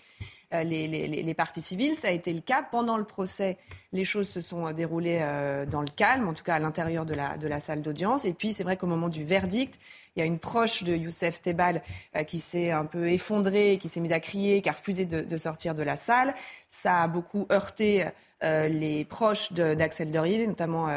[0.53, 1.95] euh, les, parties civiles.
[1.95, 2.61] Ça a été le cas.
[2.61, 3.57] Pendant le procès,
[3.91, 7.05] les choses se sont euh, déroulées euh, dans le calme, en tout cas à l'intérieur
[7.05, 8.25] de la salle d'audience.
[8.25, 9.79] Et puis, c'est vrai qu'au moment du verdict,
[10.15, 11.81] il y a une proche de Youssef Tebal
[12.27, 15.73] qui s'est un peu effondrée, qui s'est mise à crier, qui a refusé de, sortir
[15.73, 16.35] de la salle.
[16.69, 18.05] Ça a beaucoup heurté
[18.41, 20.89] les proches d'Axel Dorier, notamment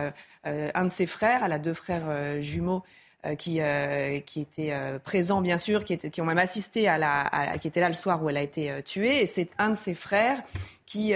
[0.44, 1.42] un de ses frères.
[1.44, 2.82] Elle a deux frères jumeaux
[3.26, 6.98] euh, qui, euh, qui étaient euh, présents, bien sûr, qui, étaient, ont même assisté à
[6.98, 9.22] la, qui était là le soir où elle a été tuée.
[9.22, 10.42] Et c'est un de ses frères
[10.84, 11.14] qui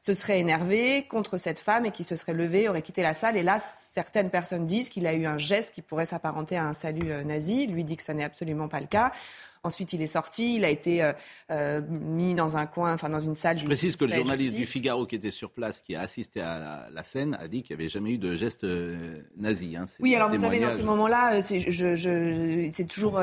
[0.00, 3.36] se serait énervé contre cette femme et qui se serait levé, aurait quitté la salle.
[3.36, 6.74] Et là, certaines personnes disent qu'il a eu un geste qui pourrait s'apparenter à un
[6.74, 7.68] salut nazi.
[7.68, 9.12] Lui dit que ça n'est absolument pas le cas.
[9.64, 11.12] Ensuite, il est sorti, il a été euh,
[11.52, 13.60] euh, mis dans un coin, enfin dans une salle.
[13.60, 16.88] Je précise que le journaliste du Figaro qui était sur place, qui a assisté à
[16.92, 19.76] la, scène, a dit qu'il n'y avait jamais eu de geste euh, nazi.
[19.76, 19.84] Hein.
[20.00, 23.22] Oui, alors vous savez, dans ces moments-là, c'est toujours,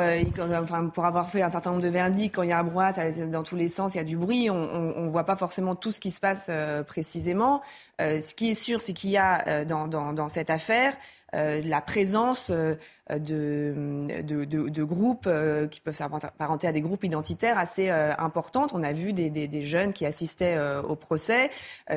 [0.53, 3.11] enfin, pour avoir fait un certain nombre de verdicts, quand il y a un brouhaha,
[3.29, 5.91] dans tous les sens, il y a du bruit, on ne voit pas forcément tout
[5.91, 6.49] ce qui se passe
[6.87, 7.61] précisément.
[7.99, 11.81] ce qui est sûr, c'est qu'il y a dans, dans, dans cette affaire euh, la
[11.81, 12.75] présence euh,
[13.09, 13.73] de,
[14.23, 18.71] de, de, groupes euh, qui peuvent s'apparenter à des groupes identitaires assez importantes.
[18.73, 21.49] On a vu des, des, des jeunes qui assistaient au procès,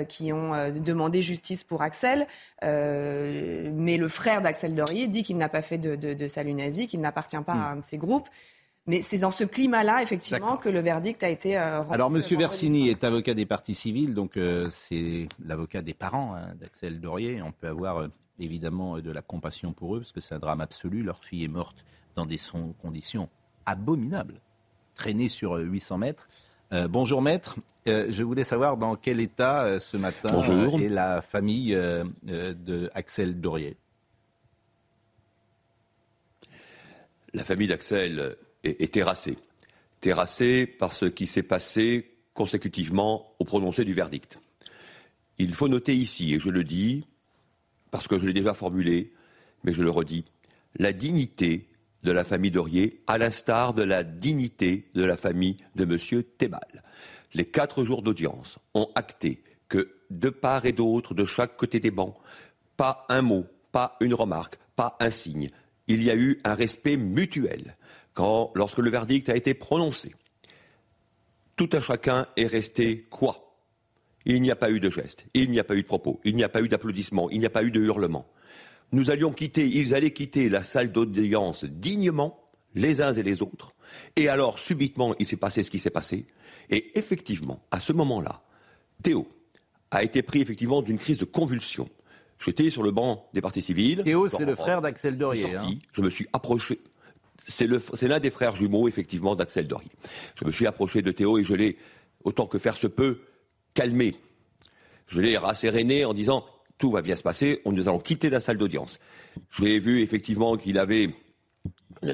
[0.09, 2.27] qui ont demandé justice pour Axel.
[2.63, 6.87] mais le frère d'Axel Dorier dit qu'il n'a pas fait de, de, de salut nazi,
[6.87, 8.29] qu'il n'appartient pas à un de ces groupes.
[8.87, 11.95] Mais c'est dans ce climat-là, effectivement, que le verdict a été euh, rendu.
[11.95, 16.55] Alors, Monsieur Versini est avocat des parties civiles, donc euh, c'est l'avocat des parents hein,
[16.59, 17.41] d'Axel Dorier.
[17.43, 18.09] On peut avoir euh,
[18.43, 21.03] évidemment de la compassion pour eux, parce que c'est un drame absolu.
[21.03, 22.39] Leur fille est morte dans des
[22.81, 23.29] conditions
[23.67, 24.41] abominables,
[24.95, 26.29] traînée sur 800 mètres.
[26.91, 30.43] bonjour maître, je voulais savoir dans quel état ce matin
[30.79, 33.77] est la famille de Axel Dorier.
[37.35, 39.39] La famille d'Axel est, terrassé.
[40.01, 44.39] Terrassé par ce qui s'est passé consécutivement au prononcé du verdict.
[45.39, 47.07] Il faut noter ici, et je le dis,
[47.93, 49.13] parce que je l'ai déjà formulé,
[49.63, 50.25] mais je le redis,
[50.77, 51.69] la dignité
[52.03, 56.25] de la famille Dorier, à l'instar de la dignité de la famille de M.
[56.39, 56.83] Thébal.
[57.35, 61.91] Les quatre jours d'audience ont acté que de part et d'autre, de chaque côté des
[61.91, 62.17] bancs,
[62.77, 65.51] pas un mot, pas une remarque, pas un signe.
[65.87, 67.77] Il y a eu un respect mutuel
[68.15, 70.15] quand, lorsque le verdict a été prononcé,
[71.57, 73.52] tout un chacun est resté quoi?
[74.27, 76.35] Il n'y a pas eu de geste, il n'y a pas eu de propos, il
[76.35, 78.29] n'y a pas eu d'applaudissements, il n'y a pas eu de hurlements.
[78.93, 82.39] Nous allions quitter, ils allaient quitter la salle d'audience dignement,
[82.75, 83.75] les uns et les autres.
[84.17, 86.27] Et alors, subitement, il s'est passé ce qui s'est passé.
[86.71, 88.43] Et effectivement, à ce moment-là,
[89.03, 89.27] Théo
[89.91, 91.89] a été pris effectivement d'une crise de convulsion.
[92.45, 94.03] J'étais sur le banc des partis civils.
[94.03, 95.55] Théo, c'est le frère d'Axel Dorier.
[95.55, 95.69] Hein.
[95.93, 96.81] Je me suis approché
[97.47, 99.91] c'est l'un des frères jumeaux, effectivement, d'Axel Dorier.
[100.39, 101.77] Je me suis approché de Théo et je l'ai,
[102.25, 103.21] autant que faire se peut,
[103.75, 104.17] calmé.
[105.09, 106.45] Je l'ai rasséréné en disant
[106.79, 108.99] tout va bien se passer, nous allons quitter la salle d'audience.
[109.51, 111.11] Je l'ai vu effectivement qu'il avait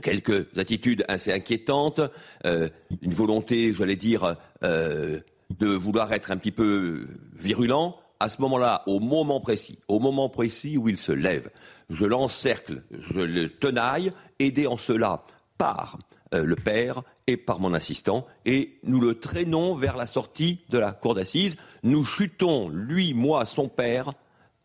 [0.02, 2.02] quelques attitudes assez inquiétantes,
[2.44, 2.68] euh,
[3.00, 5.20] une volonté, j'allais dire, euh,
[5.58, 7.96] de vouloir être un petit peu virulent.
[8.20, 11.50] À ce moment-là, au moment précis, au moment précis où il se lève,
[11.88, 15.24] je l'encercle, je le tenaille, aidé en cela
[15.56, 15.98] par
[16.34, 20.78] euh, le père et par mon assistant, et nous le traînons vers la sortie de
[20.78, 21.56] la cour d'assises.
[21.82, 24.12] Nous chutons, lui, moi, son père,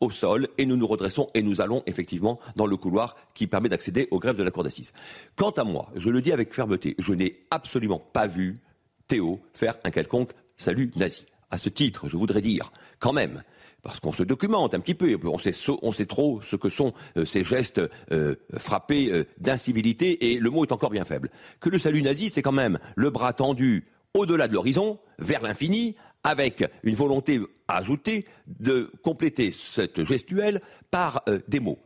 [0.04, 3.70] au sol, et nous nous redressons et nous allons effectivement dans le couloir qui permet
[3.70, 4.94] d'accéder au greffe de la cour d'assises.
[5.36, 8.60] Quant à moi, je le dis avec fermeté, je n'ai absolument pas vu
[9.08, 11.26] Théo faire un quelconque salut nazi.
[11.50, 13.44] À ce titre, je voudrais dire, quand même,
[13.84, 17.44] parce qu'on se documente un petit peu, on sait, trop ce que sont euh, ces
[17.44, 21.30] gestes euh, frappés euh, d'incivilité, et le mot est encore bien faible.
[21.60, 25.96] Que le salut nazi, c'est quand même le bras tendu au-delà de l'horizon, vers l'infini,
[26.24, 31.80] avec une volonté ajoutée de compléter cette gestuelle par des mots.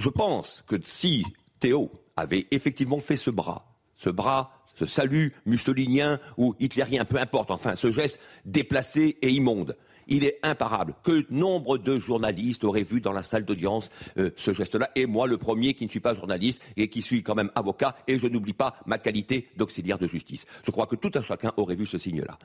[0.00, 1.24] Je pense que si
[1.60, 7.50] Théo avait effectivement fait ce bras, ce bras ce salut mussolinien ou hitlérien, peu importe,
[7.50, 10.94] enfin ce geste déplacé et immonde il est imparable.
[11.02, 15.26] Que nombre de journalistes auraient vu dans la salle d'audience euh, ce geste-là Et moi,
[15.26, 18.26] le premier qui ne suis pas journaliste et qui suis quand même avocat, et je
[18.26, 20.46] n'oublie pas ma qualité d'auxiliaire de justice.
[20.64, 22.38] Je crois que tout un chacun aurait vu ce signe-là.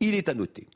[0.00, 0.68] Il est à noter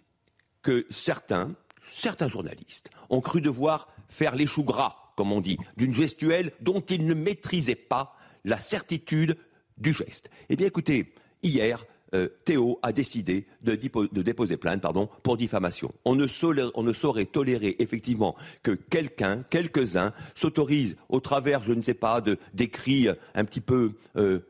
[0.62, 1.54] que certains,
[1.90, 6.80] certains journalistes ont cru devoir faire les choux gras, comme on dit, d'une gestuelle dont
[6.80, 9.36] ils ne maîtrisaient pas la certitude
[9.78, 10.30] du geste.
[10.48, 14.82] Eh bien, écoutez, hier, euh, Théo a décidé de, déposer plainte
[15.22, 15.90] pour diffamation.
[16.04, 22.20] On ne, saurait, tolérer effectivement que quelqu'un, quelques-uns, s'autorisent au travers, je ne sais pas,
[22.20, 24.40] de, d'écrits un petit peu euh,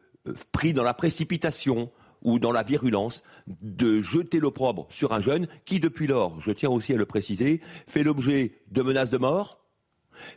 [0.53, 1.91] pris dans la précipitation
[2.23, 6.71] ou dans la virulence, de jeter l'opprobre sur un jeune qui, depuis lors, je tiens
[6.71, 9.62] aussi à le préciser, fait l'objet de menaces de mort,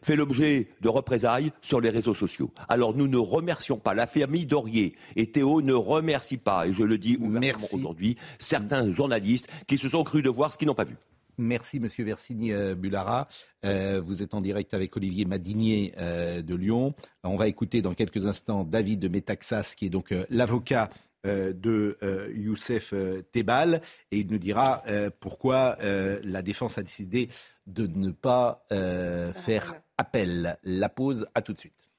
[0.02, 2.52] fait l'objet de représailles sur les réseaux sociaux.
[2.70, 6.84] Alors nous ne remercions pas la famille Dorier et Théo ne remercie pas, et je
[6.84, 10.76] le dis ouvertement aujourd'hui, certains journalistes qui se sont crus de voir ce qu'ils n'ont
[10.76, 10.96] pas vu.
[11.38, 13.28] Merci, Monsieur Versini euh, Bulara.
[13.66, 16.94] Euh, vous êtes en direct avec Olivier Madinier euh, de Lyon.
[17.24, 20.90] On va écouter dans quelques instants David de Métaxas, qui est donc l'avocat
[21.26, 21.98] de
[22.34, 22.94] Youssef
[23.32, 24.84] Tebal, et il nous dira
[25.20, 27.30] pourquoi la défense a décidé
[27.68, 30.58] de ne pas euh, faire appel.
[30.64, 31.90] La pause, à tout de suite.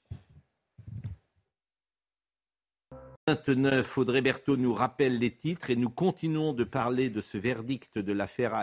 [3.28, 7.98] 29, Audrey Berthaud nous rappelle les titres et nous continuons de parler de ce verdict
[7.98, 8.54] de l'affaire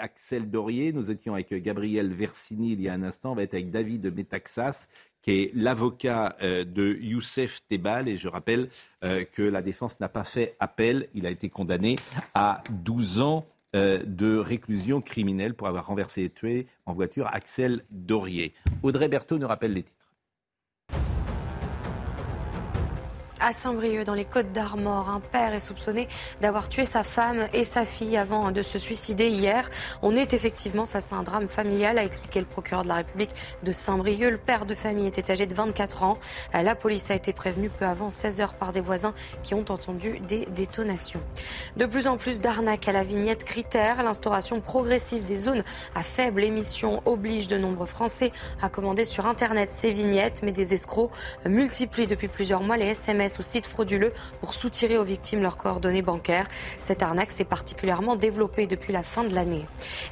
[0.00, 0.92] Axel Dorier.
[0.92, 4.12] Nous étions avec Gabriel Versini il y a un instant, on va être avec David
[4.12, 4.88] Metaxas,
[5.26, 8.08] qui est l'avocat euh, de Youssef Tebal.
[8.08, 8.68] Et je rappelle
[9.04, 11.08] euh, que la défense n'a pas fait appel.
[11.14, 11.96] Il a été condamné
[12.34, 17.84] à 12 ans euh, de réclusion criminelle pour avoir renversé et tué en voiture Axel
[17.90, 18.54] Dorier.
[18.82, 20.05] Audrey Berthaud nous rappelle les titres.
[23.46, 25.08] À Saint-Brieuc, dans les Côtes d'Armor.
[25.08, 26.08] Un père est soupçonné
[26.40, 29.70] d'avoir tué sa femme et sa fille avant de se suicider hier.
[30.02, 33.30] On est effectivement face à un drame familial, a expliqué le procureur de la République
[33.62, 34.32] de Saint-Brieuc.
[34.32, 36.18] Le père de famille était âgé de 24 ans.
[36.52, 40.18] La police a été prévenue peu avant 16 heures par des voisins qui ont entendu
[40.18, 41.20] des détonations.
[41.76, 44.02] De plus en plus d'arnaques à la vignette critère.
[44.02, 45.62] L'instauration progressive des zones
[45.94, 50.74] à faible émission oblige de nombreux Français à commander sur Internet ces vignettes, mais des
[50.74, 51.12] escrocs
[51.48, 56.02] multiplient depuis plusieurs mois les SMS ou sites frauduleux pour soutirer aux victimes leurs coordonnées
[56.02, 56.46] bancaires.
[56.78, 59.64] Cette arnaque s'est particulièrement développée depuis la fin de l'année.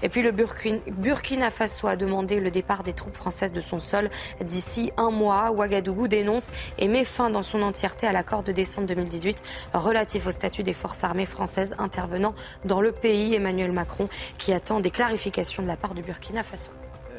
[0.02, 4.10] Et puis le Burkina Faso a demandé le départ des troupes françaises de son sol
[4.44, 5.50] d'ici un mois.
[5.50, 9.42] Ouagadougou dénonce et met fin dans son entièreté à l'accord de décembre 2018
[9.74, 12.34] relatif au statut des forces armées françaises intervenant
[12.64, 13.34] dans le pays.
[13.34, 14.08] Emmanuel Macron
[14.38, 16.70] qui attend des clarifications de la part du Burkina Faso.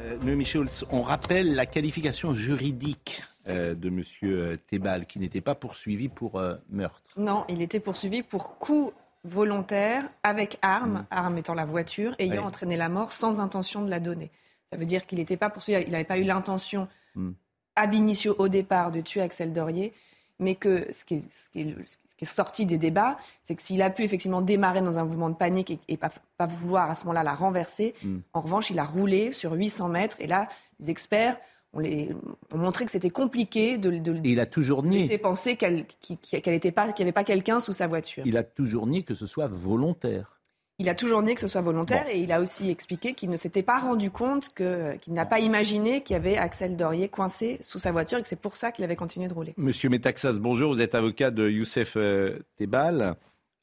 [0.04, 0.46] Euh, Noémie
[0.90, 4.02] on rappelle la qualification juridique de M.
[4.24, 7.12] Euh, Tebal, qui n'était pas poursuivi pour meurtre.
[7.16, 8.92] Non, il était poursuivi pour coup
[9.26, 11.06] volontaire avec arme, mm.
[11.10, 14.30] arme étant la voiture, ayant entraîné la mort sans intention de la donner.
[14.72, 17.30] Ça veut dire qu'il n'était pas poursuivi, il n'avait pas eu l'intention mm.
[17.76, 19.92] ab initio au départ de tuer Axel Dorier,
[20.38, 21.14] mais que ce qui
[21.54, 25.34] est, sorti des débats, c'est que s'il a pu effectivement démarrer dans un mouvement de
[25.34, 26.10] panique et, pas,
[26.46, 28.18] vouloir à ce moment-là la renverser, mm.
[28.32, 31.36] en revanche, il a roulé sur 800 mètres, et là, les experts
[31.78, 32.10] les,
[32.54, 35.02] montré que c'était compliqué de, de, il a toujours nié.
[35.02, 36.50] laisser penser qu'elle, qu'il n'y
[36.98, 38.24] avait pas quelqu'un sous sa voiture.
[38.26, 40.40] Il a toujours nié que ce soit volontaire.
[40.78, 43.36] Il a toujours nié que ce soit volontaire et il a aussi expliqué qu'il ne
[43.36, 47.58] s'était pas rendu compte que, qu'il n'a pas imaginé qu'il y avait Axel Dorier coincé
[47.62, 49.54] sous sa voiture et que c'est pour ça qu'il avait continué de rouler.
[49.56, 50.74] Monsieur Metaxas, bonjour.
[50.74, 53.16] Vous êtes avocat de Youssef euh, Tebal.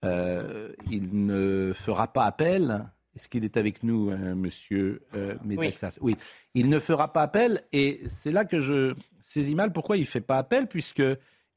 [0.04, 2.84] Euh, il ne fera pas appel.
[3.16, 5.02] Est-ce qu'il est avec nous, euh, monsieur
[5.44, 6.14] Metaxas oui.
[6.14, 6.24] oui.
[6.56, 10.06] Il ne fera pas appel et c'est là que je saisis mal pourquoi il ne
[10.06, 11.04] fait pas appel puisque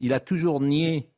[0.00, 1.10] il a toujours nié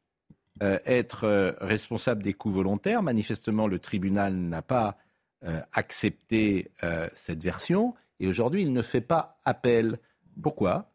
[0.62, 3.03] euh, être euh, responsable des coups volontaires.
[3.03, 4.98] Manifestement, le tribunal n'a pas
[5.44, 6.72] euh, accepté
[7.14, 9.98] cette version et aujourd'hui, il ne fait pas appel.
[10.42, 10.90] Pourquoi?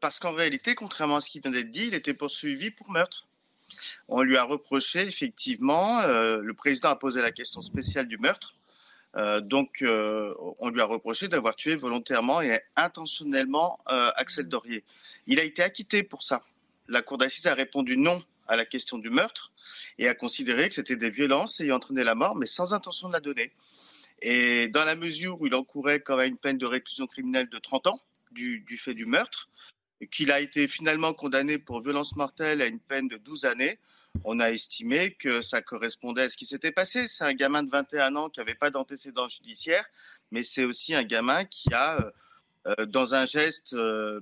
[0.00, 3.25] Parce qu'en réalité, contrairement à ce qui vient d'être dit, il était poursuivi pour meurtre.
[4.08, 8.54] On lui a reproché, effectivement, le président a posé la question spéciale du meurtre.
[9.42, 14.84] donc, on lui a reproché d'avoir tué volontairement et intentionnellement Axel Dorier.
[15.26, 16.42] Il a été acquitté pour ça
[16.88, 19.52] la Cour d'assises a répondu non à la question du meurtre
[19.98, 23.12] et a considéré que c'était des violences ayant entraîné la mort, mais sans intention de
[23.12, 23.52] la donner.
[24.22, 27.58] Et dans la mesure où il encourait quand même une peine de réclusion criminelle de
[27.58, 29.48] 30 ans du, fait du meurtre,
[30.10, 33.78] qu'il a été finalement condamné pour violence mortelle à une peine de 12 années,
[34.24, 37.06] on a estimé que ça correspondait à ce qui s'était passé.
[37.06, 39.86] C'est un gamin de 21 ans qui n'avait pas d'antécédents judiciaires,
[40.30, 42.10] mais c'est aussi un gamin qui a, euh,
[42.66, 44.20] euh, dans un geste euh,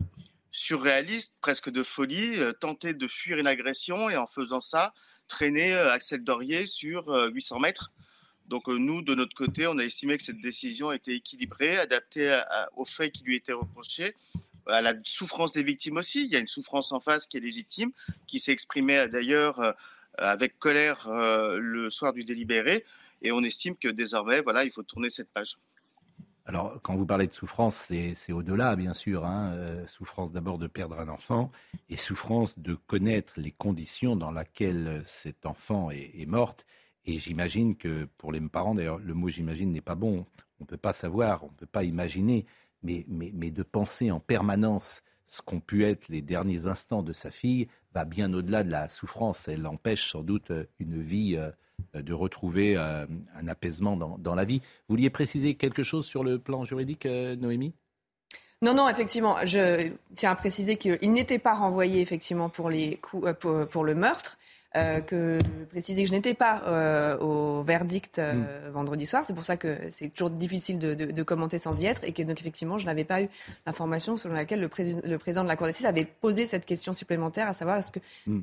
[0.50, 4.94] surréaliste, presque de folie, tenter de fuir une agression et en faisant ça,
[5.28, 7.92] traîner euh, Axel Dorier sur 800 euh, mètres.
[8.46, 12.42] Donc nous, de notre côté, on a estimé que cette décision était équilibrée, adaptée
[12.76, 14.14] aux faits qui lui étaient reprochés,
[14.66, 16.24] à la souffrance des victimes aussi.
[16.24, 17.90] Il y a une souffrance en face qui est légitime,
[18.26, 19.74] qui s'est exprimée d'ailleurs
[20.18, 22.84] avec colère le soir du délibéré,
[23.22, 25.56] et on estime que désormais, voilà, il faut tourner cette page.
[26.46, 29.24] Alors, quand vous parlez de souffrance, c'est au-delà, bien sûr.
[29.24, 29.52] Hein.
[29.54, 31.50] Euh, souffrance d'abord de perdre un enfant
[31.88, 36.66] et souffrance de connaître les conditions dans lesquelles cet enfant est, morte.
[37.06, 40.26] Et j'imagine que pour les parents, d'ailleurs, le mot j'imagine n'est pas bon.
[40.60, 42.44] On ne peut pas savoir, on ne peut pas imaginer,
[42.84, 47.66] mais, de penser en permanence ce qu'ont pu être les derniers instants de sa fille
[47.94, 49.48] va bien au-delà de la souffrance.
[49.48, 51.50] Elle empêche sans doute une vie euh,
[51.96, 54.58] euh, de retrouver euh, un apaisement dans, la vie.
[54.88, 57.72] Vous vouliez préciser quelque chose sur le plan juridique, euh, Noémie?
[58.62, 63.28] Non, non, effectivement, je tiens à préciser qu'il n'était pas renvoyé effectivement pour les coups,
[63.70, 64.38] pour le meurtre.
[64.76, 65.38] Euh, que
[65.70, 68.72] préciser que je n'étais pas euh, au verdict euh, mm.
[68.72, 69.24] vendredi soir.
[69.24, 72.40] C'est pour ça que c'est toujours difficile de, commenter sans y être et que donc
[72.40, 73.28] effectivement je n'avais pas eu
[73.66, 74.68] l'information selon laquelle le,
[75.04, 78.00] le, président de la Cour d'assises avait posé cette question supplémentaire, à savoir est-ce que
[78.26, 78.40] mm.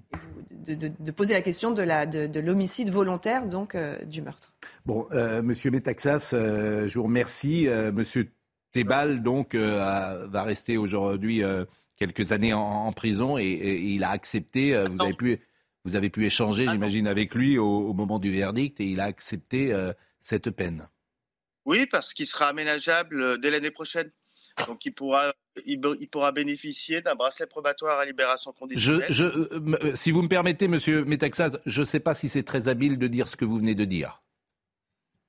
[0.68, 4.54] de, poser la question de, l'homicide volontaire donc du meurtre.
[4.86, 5.08] Bon,
[5.44, 7.68] Monsieur Metaxas, je vous remercie.
[7.94, 8.32] Monsieur
[8.72, 11.44] Tebal donc va rester aujourd'hui
[11.98, 14.82] quelques années en, prison et, il a accepté.
[14.88, 15.40] vous avez pu
[15.84, 19.74] vous avez pu échanger, j'imagine, avec lui au, moment du verdict et il a accepté
[19.74, 20.88] euh, cette peine.
[21.66, 24.12] Oui, parce qu'il sera aménageable euh, dès l'année prochaine.
[24.68, 25.34] Donc il pourra,
[25.66, 25.80] il,
[26.12, 29.08] pourra bénéficier d'un bracelet probatoire à libération conditionnelle.
[29.10, 32.68] Je, euh, si vous me permettez, Monsieur Metaxas, je ne sais pas si c'est très
[32.68, 34.22] habile de dire ce que vous venez de dire.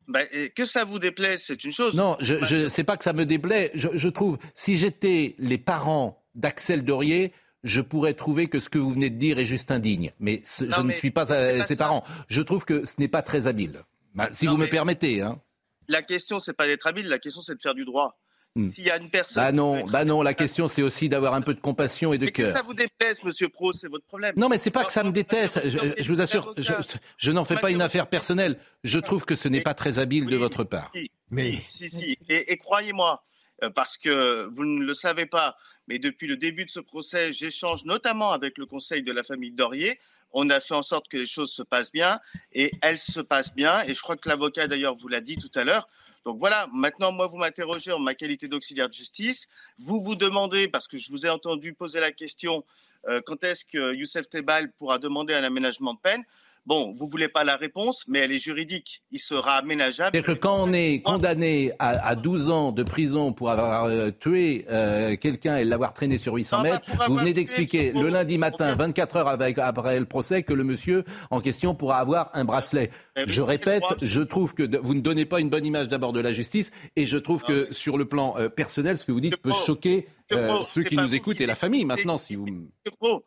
[0.09, 1.95] Ben, que ça vous déplaît, c'est une chose.
[1.95, 2.35] Non, je
[2.65, 3.71] ne sais pas que ça me déplaît.
[3.75, 7.33] Je, je trouve, si j'étais les parents d'Axel Dorier,
[7.65, 10.11] je pourrais trouver que ce que vous venez de dire est juste indigne.
[10.21, 11.77] Mais ce- Non, je ne suis pas euh, pas ses ça.
[11.79, 12.05] parents.
[12.29, 13.83] Je trouve que ce n'est pas très habile.
[14.15, 15.21] Bah, si Non, vous me permettez.
[15.23, 15.41] Hein.
[15.89, 18.19] La question, c'est pas d'être habile, la question, c'est de faire du droit.
[18.55, 18.71] Hmm.
[18.75, 19.43] S'il y a une personne.
[19.43, 20.21] Bah non, bah non.
[20.21, 22.55] La question, c'est aussi d'avoir un peu de compassion et de que cœur.
[22.55, 24.35] ça vous déplaise, monsieur Pro, c'est votre problème.
[24.37, 25.63] Non, mais c'est pas que ça me déteste.
[25.67, 26.73] Je, vous assure, je,
[27.17, 28.59] je n'en fais pas une affaire personnelle.
[28.85, 30.93] Je trouve que ce n'est pas très habile de votre part.
[31.31, 32.19] Mais Si, si.
[32.29, 33.25] Et, et croyez-moi,
[33.71, 35.57] parce que vous ne le savez pas,
[35.89, 39.53] mais depuis le début de ce procès, j'échange notamment avec le conseil de la famille
[39.53, 39.99] Dorier.
[40.33, 42.21] On a fait en sorte que les choses se passent bien
[42.53, 43.83] et elles se passent bien.
[43.85, 45.89] Et je crois que l'avocat d'ailleurs vous l'a dit tout à l'heure.
[46.25, 49.49] Donc voilà, maintenant moi vous m'interrogez en ma qualité d'auxiliaire de justice.
[49.79, 52.65] Vous vous demandez, parce que je vous ai entendu poser la question,
[53.09, 56.25] euh, quand est-ce que Youssef Tebal pourra demander un aménagement de peine?
[56.65, 59.03] Bon, vous voulez pas la réponse, mais elle est juridique.
[59.11, 60.11] Il sera aménageable.
[60.15, 64.11] C'est-à-dire que quand on est condamné à, à 12 ans de prison pour avoir euh,
[64.13, 68.09] tué euh, quelqu'un et l'avoir traîné sur 800 Non, pas mètres, vous venez d'expliquer le
[68.11, 72.31] lundi matin, 24 heures avec- après le procès, que le monsieur en question pourra avoir
[72.33, 72.91] un bracelet.
[73.17, 76.13] Eh Je c'est répète, je trouve que vous ne donnez pas une bonne image d'abord
[76.13, 79.21] de la justice et je trouve que sur le plan euh, personnel, ce que vous
[79.21, 82.19] dites peut choquer euh, ceux qui nous écoutent et la famille maintenant.
[82.19, 82.47] Si vous,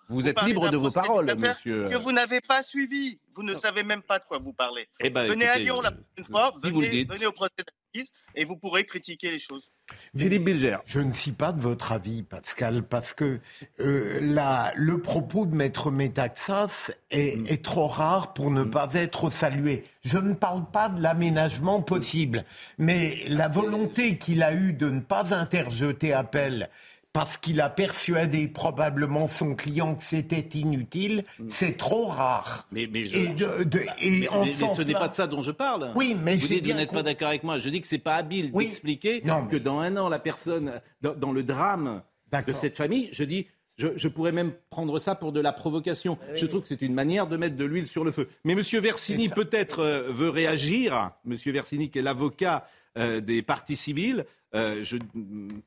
[0.09, 1.89] vous êtes libre de vos paroles, monsieur.
[1.89, 3.19] Que vous n'avez pas suivi.
[3.35, 4.87] Vous ne savez même pas de quoi vous parlez.
[5.01, 7.11] Eh ben, venez à Lyon la prochaine fois, si vous le venez, dites.
[7.13, 9.69] venez au procès d'assises et vous pourrez critiquer les choses.
[10.17, 10.77] Philippe Bilger.
[10.85, 13.41] Je ne suis pas de votre avis, Pascal, parce que
[13.81, 17.45] euh, la- le propos de Maître Métaxas est, Mm.
[17.49, 19.83] est trop rare pour ne pas être salué.
[20.05, 22.45] Je ne parle pas de l'aménagement possible,
[22.77, 26.69] mais la volonté qu'il a eue de ne pas interjeter appel
[27.15, 32.67] parce qu'il a persuadé probablement son client que c'était inutile, c'est trop rare.
[32.71, 32.75] Mm.
[32.75, 35.15] Mais, mais je- Et de- de- Bah, et mais- en mais- ce n'est pas de
[35.15, 35.93] ça dont je parle.
[35.95, 37.58] Oui, mais vous vous n'êtes pas d'accord avec moi.
[37.58, 38.65] Je dis que c'est pas habile Oui.
[38.65, 42.01] d'expliquer que dans un an la personne dans, dans le drame
[42.45, 43.47] de cette famille, je dis.
[43.78, 46.17] Je, je pourrais même prendre ça pour de la provocation.
[46.34, 48.30] Je trouve que c'est une manière de mettre de l'huile sur le feu.
[48.45, 51.12] Mais Monsieur Versini peut-être euh, veut réagir.
[51.25, 54.86] Monsieur Versini, qui est l'avocat euh, des parties civiles, euh,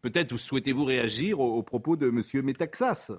[0.01, 3.12] peut-être vous souhaitez-vous réagir aux, propos de Monsieur Métaxas.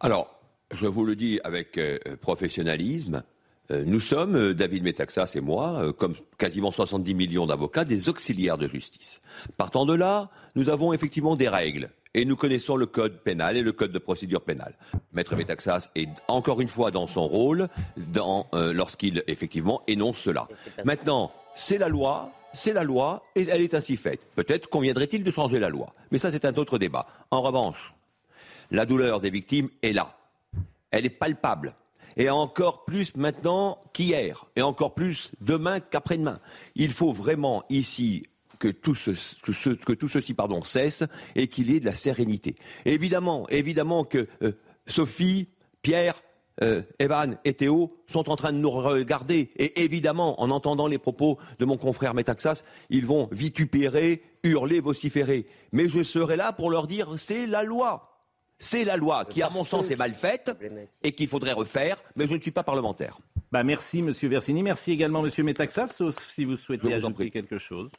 [0.00, 0.38] Alors,
[0.70, 3.22] je vous le dis avec euh, professionnalisme,
[3.70, 9.20] nous sommes, David Metaxas et moi, comme quasiment 70 millions d'avocats, des auxiliaires de justice.
[9.56, 11.88] Partant de là, nous avons effectivement des règles.
[12.12, 14.74] Et nous connaissons le code pénal et le code de procédure pénale.
[15.12, 17.68] Maître Metaxas est encore une fois dans son rôle
[18.16, 20.48] euh, lorsqu'il effectivement énonce cela.
[20.84, 24.26] Maintenant, c'est la loi, c'est la loi et elle est ainsi faite.
[24.34, 25.94] Peut-être conviendrait-il de changer la loi.
[26.10, 27.06] Mais ça, c'est un autre débat.
[27.30, 27.94] En revanche,
[28.72, 30.16] la douleur des victimes est là.
[30.90, 31.74] Elle est palpable.
[32.16, 34.46] Et encore plus maintenant qu'hier.
[34.56, 36.40] Et encore plus demain qu'après-demain.
[36.74, 38.24] Il faut vraiment ici
[38.60, 39.10] que tout, ce-
[39.42, 41.02] que ce- que tout ceci pardon, cesse
[41.34, 42.54] et qu'il y ait de la sérénité.
[42.84, 44.52] Évidemment, évidemment que euh,
[44.86, 45.48] Sophie,
[45.82, 46.22] Pierre,
[46.62, 49.50] euh, Evan et Théo sont en train de nous regarder.
[49.56, 55.46] Et évidemment, en entendant les propos de mon confrère Métaxas, ils vont vitupérer, hurler, vociférer.
[55.72, 58.06] Mais je serai là pour leur dire c'est la loi.
[58.58, 60.50] C'est la loi qui, à mon sens, est mal faite
[61.02, 63.18] et qu'il faudrait refaire, mais je ne suis pas parlementaire.
[63.52, 67.08] Bah merci Monsieur Versini, merci également Monsieur Métaxas, sauf si vous souhaitez Je vous en
[67.08, 67.90] ajouter quelque chose.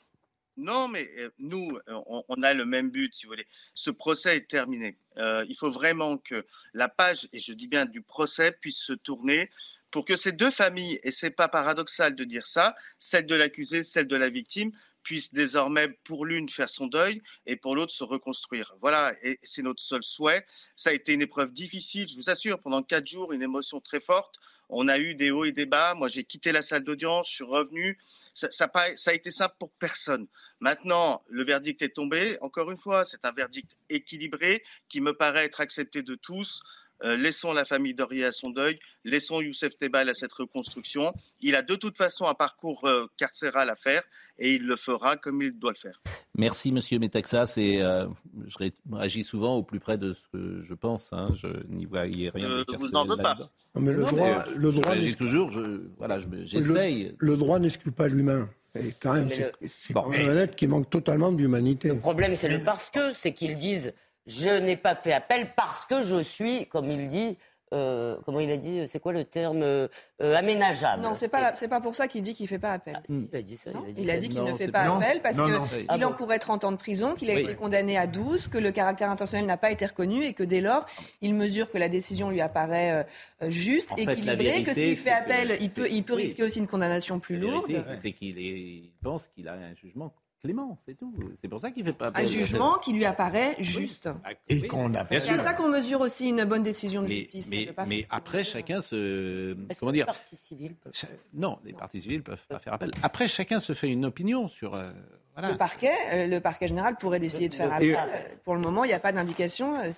[0.58, 3.48] Non, mais euh, nous, euh, on, a le même but, si vous voulez.
[3.74, 4.98] Ce procès est terminé.
[5.18, 8.94] Euh, il faut vraiment que la page, et je dis bien du procès, puisse se
[8.94, 9.50] tourner
[9.92, 13.84] pour que ces deux familles, et c'est pas paradoxal de dire ça, celle de l'accusé,
[13.84, 14.72] celle de la victime,
[15.04, 18.76] puissent désormais, pour l'une, faire son deuil et pour l'autre, se reconstruire.
[18.82, 20.46] Voilà, et c'est notre seul souhait.
[20.76, 24.00] Ça a été une épreuve difficile, je vous assure, pendant quatre jours, une émotion très
[24.00, 24.40] forte.
[24.72, 25.94] On a eu des hauts et des bas.
[25.94, 27.98] Moi, j'ai quitté la salle d'audience, je suis revenu.
[28.34, 30.28] Ça, a été simple pour personne.
[30.62, 32.38] Maintenant, le verdict est tombé.
[32.40, 36.64] Encore une fois, c'est un verdict équilibré qui me paraît être accepté de tous.
[37.04, 41.14] Euh, laissons la famille Dorier à son deuil, laissons Youssef Tebal à cette reconstruction.
[41.40, 44.04] Il a de toute façon un parcours euh, carcéral à faire
[44.38, 46.00] et il le fera comme il doit le faire.
[46.38, 48.06] Merci Monsieur Métaxas et euh,
[48.46, 51.12] je ré- réagis souvent au plus près de ce que je pense.
[51.12, 51.30] hein.
[51.36, 53.36] Je n'y voyais rien Euh, de vous n'en veux pas.
[53.76, 55.52] Non, mais le Non, droit, mais, le je droit toujours.
[55.52, 57.16] Je, voilà, je le, j'essaye.
[57.18, 58.50] le droit n'exclut pas l'humain.
[58.76, 61.90] Et quand même, Mais c'est le- c'est quand même un être qui manque totalement d'humanité.
[61.90, 63.94] Le problème, c'est le parce que, c'est qu'ils disent
[64.26, 67.38] je n'ai pas fait appel parce que je suis, comme il dit,
[67.74, 69.88] euh, comment il a dit, c'est quoi le terme euh,
[70.22, 71.02] euh, aménageable.
[71.02, 73.02] Non, c'est pas, c'est pas pour ça qu'il dit qu'il fait pas appel.
[73.08, 73.72] Il a dit ça.
[73.72, 75.86] Non, il a dit, qu'il ne fait pas appel parce qu'il.
[75.88, 77.44] Ah bon encourait 30 ans de prison, qu'il a Oui.
[77.44, 80.60] été condamné à 12, que le caractère intentionnel n'a pas été reconnu et que dès
[80.60, 80.86] lors,
[81.22, 83.06] il mesure que la décision lui apparaît
[83.48, 86.24] juste, En fait, équilibrée, vérité, que s'il fait appel, que il peut, il peut oui.
[86.24, 87.86] risquer aussi une condamnation plus La lourde.
[88.02, 90.14] c'est qu'il pense qu'il a un jugement
[90.44, 91.14] clément, c'est tout.
[91.40, 92.12] C'est pour ça qu'il fait pas.
[92.16, 94.10] Un jugement qui lui apparaît juste.
[94.50, 97.50] Et qu'on C'est à ça qu'on mesure aussi une bonne décision de Mais, justice.
[97.88, 99.56] mais, après, chacun se.
[99.80, 100.94] Comment dire les partis civils peuvent-
[101.34, 102.92] Non, les partis civils peuvent pas faire appel.
[103.04, 104.74] Après, chacun se fait une opinion sur.
[104.76, 104.92] euh,
[105.34, 105.52] voilà.
[105.52, 107.96] Le parquet, euh, le parquet général pourrait décider de faire appel.
[107.96, 109.78] Euh, Pour le moment, il n'y a pas d'indication.
[109.80, 109.90] Euh,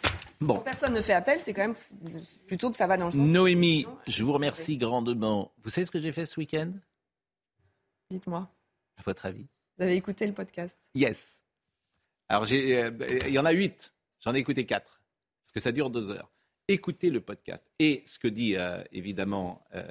[0.41, 0.58] Bon.
[0.60, 1.74] personne ne fait appel, c'est quand même
[2.48, 3.20] plutôt que ça va dans le sens.
[3.20, 5.52] Noémie, je vous remercie grandement.
[5.64, 6.72] Vous savez ce que j'ai fait ce week-end?
[8.12, 8.48] Dites-moi.
[8.98, 9.48] À votre avis?
[9.78, 11.41] Vous avez écouté le podcast Yes.
[12.30, 12.91] Alors, euh,
[13.28, 13.93] il y en a huit.
[14.19, 15.01] J'en ai écouté quatre.
[15.43, 16.32] Parce que ça dure deux heures.
[16.67, 17.69] Écoutez le podcast.
[17.80, 19.84] Et ce que dit euh, évidemment euh,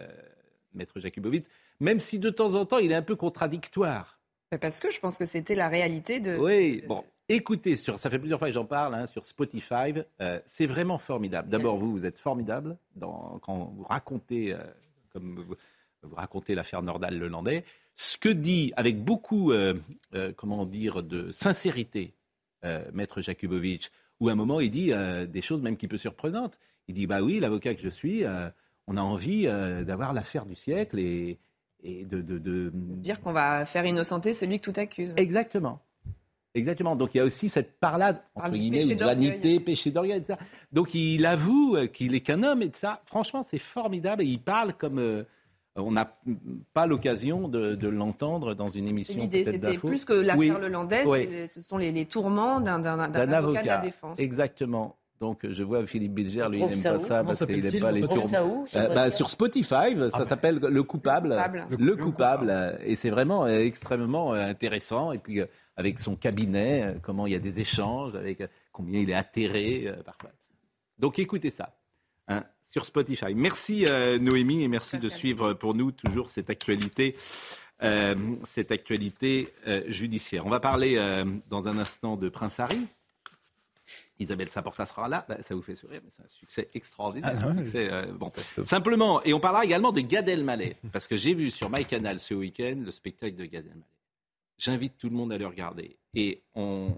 [0.72, 1.46] Maître Jakubowicz,
[1.80, 4.18] même si de temps en temps il est un peu contradictoire.
[4.60, 6.36] Parce que je pense que c'était la réalité de.
[6.36, 7.04] Oui, bon.
[7.28, 10.98] Écoutez, sur, ça fait plusieurs fois que j'en parle, hein, sur Spotify, euh, c'est vraiment
[10.98, 11.48] formidable.
[11.48, 14.58] D'abord, vous, vous êtes formidable dans, quand vous racontez, euh,
[15.12, 15.54] comme vous,
[16.02, 17.64] vous racontez l'affaire Nordal-Lelandais,
[17.94, 19.74] ce que dit avec beaucoup, euh,
[20.14, 22.14] euh, comment dire, de sincérité,
[22.64, 23.90] euh, Maître Jakubowicz,
[24.20, 24.92] où à un moment il dit
[25.28, 26.58] des choses même qui peu surprenantes.
[26.88, 28.22] Il dit, bah oui, l'avocat que je suis,
[28.86, 29.46] on a envie
[29.84, 31.38] d'avoir l'affaire du siècle et,
[31.82, 35.12] et de, de, de, Se dire qu'on va faire innocenter celui que tout accuse.
[35.16, 35.82] Exactement.
[36.54, 36.96] Exactement.
[36.96, 40.38] Donc il y a aussi cette parlade, entre Parle guillemets, péché vanité, péché d'orgueil, etc.
[40.70, 43.02] Donc il avoue qu'il est qu'un homme et de ça.
[43.06, 45.24] Franchement, c'est formidable et il parle comme euh,
[45.76, 46.16] on n'a
[46.74, 49.16] pas l'occasion de, de l'entendre dans une émission.
[49.18, 50.48] L'idée, c'était plus que l'affaire Oui.
[50.50, 51.48] Lelandaise, Oui.
[51.48, 52.98] ce sont les, les tourments d'un D'un
[53.32, 54.18] avocat, de la défense.
[54.18, 54.96] Exactement.
[55.20, 57.92] Donc je vois Philippe Bilger, lui, il n'aime ça pas ça parce qu'il n'aime pas
[57.92, 58.26] les tourments.
[58.26, 61.28] sur Euh, bah, sur Spotify, ça s'appelle Le Coupable.
[61.30, 61.66] Coupable.
[61.78, 62.50] Le, Coupable.
[62.50, 65.12] euh, Et c'est vraiment euh, extrêmement euh, intéressant.
[65.12, 65.46] Et puis, euh,
[65.76, 69.14] avec son cabinet, euh, comment il y a des échanges, avec euh, combien il est
[69.14, 70.30] atterré euh, parfois.
[70.98, 71.72] Donc, écoutez ça
[72.26, 72.42] hein,
[72.72, 73.34] sur Spotify.
[73.34, 77.14] Merci euh, Noémie et merci de suivre pour nous toujours cette actualité.
[77.82, 78.14] euh,
[78.44, 80.46] cette actualité euh, judiciaire.
[80.46, 82.80] On va parler euh, dans un instant de Prince Harry.
[84.20, 85.26] Isabelle Saporta sera là.
[85.28, 87.32] Bah, ça vous fait sourire, mais c'est un succès extraordinaire.
[87.36, 88.30] Ah, non, Un succès, euh, bon.
[88.64, 92.32] Simplement, et on parlera également de Gad Elmaleh, parce que j'ai vu sur MyCanal ce
[92.34, 93.84] week-end le spectacle de Gad Elmaleh.
[94.58, 96.96] J'invite tout le monde à le regarder et on,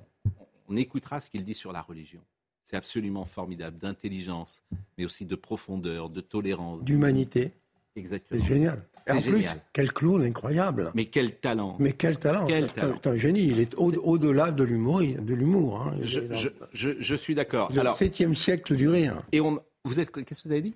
[0.68, 2.20] on écoutera ce qu'il dit sur la religion.
[2.66, 4.62] C'est absolument formidable, d'intelligence,
[4.96, 6.82] mais aussi de profondeur, de tolérance.
[6.82, 7.52] D'humanité.
[7.96, 8.40] Exactement.
[8.40, 8.82] C'est génial.
[9.06, 9.44] Et en plus,
[9.74, 10.90] quel clown incroyable.
[10.94, 12.46] Mais quel talent Mais quel talent.
[12.46, 12.98] Quel C'est un- talent.
[13.04, 13.42] c'est un génie.
[13.48, 15.00] Il est au- au-delà de l'humour.
[15.00, 15.82] De l'humour.
[15.82, 15.94] hein.
[16.02, 17.70] Je, dans- je, je, je suis d'accord.
[17.78, 19.22] Alors, 7e siècle du rire.
[19.30, 20.74] et on, vous êtes, qu'est-ce que vous avez dit?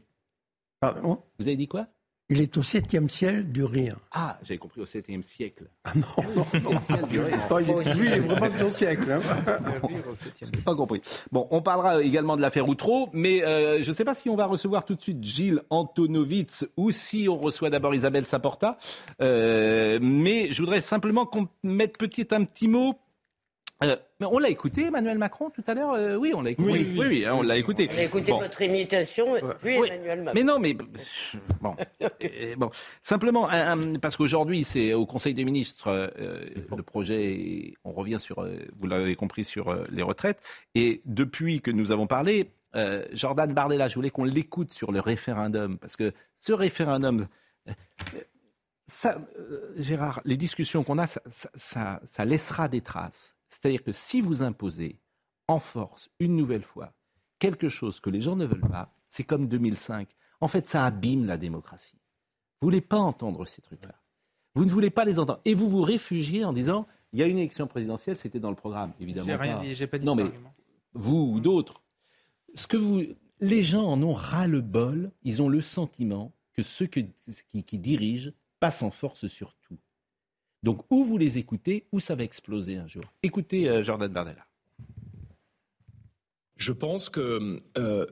[0.80, 1.22] Pardon?
[1.38, 1.86] Vous avez dit quoi?
[2.30, 3.96] Il est au 7e siècle du rire.
[4.12, 5.64] Ah, j'avais compris au 7e siècle.
[5.84, 6.04] Ah non,
[6.36, 6.70] non, non.
[6.72, 9.10] Non, il est, lui, il est vraiment de son siècle.
[9.10, 9.22] hein.
[10.64, 11.00] Pas compris.
[11.32, 14.36] Bon, on parlera également de l'affaire Outreau, mais euh, je ne sais pas si on
[14.36, 18.76] va recevoir tout de suite Gilles Antonovitz ou si on reçoit d'abord Isabelle Saporta.
[19.22, 22.94] Euh, mais je voudrais simplement qu'on mette petit un petit mot.
[23.84, 26.68] Euh, mais on l'a écouté, Emmanuel Macron, tout à l'heure Euh, Oui, on l'a écouté.
[26.68, 27.88] Oui, oui, oui, hein, on l'a écouté.
[27.94, 28.40] On a écouté Bon.
[28.40, 30.32] votre imitation, puis Oui, Emmanuel Macron.
[30.34, 32.70] Mais non, mais bon, Euh, bon.
[33.00, 36.40] simplement un- un- parce qu'aujourd'hui c'est au Conseil des ministres euh,
[36.76, 37.74] le projet.
[37.84, 40.40] On revient sur, euh, vous l'avez compris, sur euh, les retraites.
[40.74, 44.98] Et depuis que nous avons parlé, euh, Jordan Bardella, je voulais qu'on l'écoute sur le
[45.00, 47.28] référendum parce que ce référendum.
[47.68, 47.72] euh,
[48.90, 53.36] Ça, euh, Gérard, les discussions qu'on a, ça, ça- ça- ça laissera des traces.
[53.48, 55.00] C'est-à-dire que si vous imposez
[55.46, 56.94] en force, une nouvelle fois,
[57.38, 60.08] quelque chose que les gens ne veulent pas, c'est comme 2005.
[60.40, 61.98] En fait, ça abîme la démocratie.
[62.60, 63.94] Vous voulez pas entendre ces trucs-là.
[64.54, 65.40] Vous ne voulez pas les entendre.
[65.44, 68.56] Et vous vous réfugiez en disant, il y a une élection présidentielle, c'était dans le
[68.56, 69.26] programme, évidemment.
[69.26, 70.52] J'ai rien dit, j'ai pas dit Non, mais argument.
[70.94, 71.80] vous ou d'autres,
[72.54, 73.02] ce que vous,
[73.40, 75.12] les gens en ont ras le bol.
[75.22, 77.00] Ils ont le sentiment que ceux que-
[77.48, 79.78] qui, qui dirigent passent en force sur tout.
[80.62, 83.04] Donc, ou vous les écoutez, ou ça va exploser un jour.
[83.22, 84.44] Écoutez euh, Jordan Bardella.
[86.56, 88.06] Je pense que euh,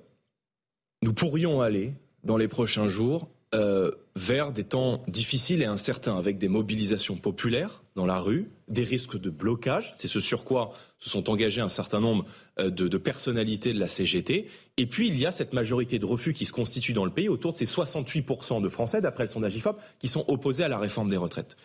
[1.02, 6.38] nous pourrions aller, dans les prochains jours, euh, vers des temps difficiles et incertains, avec
[6.38, 11.10] des mobilisations populaires dans la rue, des risques de blocage, c'est ce sur quoi se
[11.10, 12.24] sont engagés un certain nombre
[12.58, 16.34] de, de personnalités de la CGT, et puis il y a cette majorité de refus
[16.34, 19.56] qui se constitue dans le pays, autour de ces 68% de Français, d'après le sondage
[19.56, 21.56] IFOP, qui sont opposés à la réforme des retraites.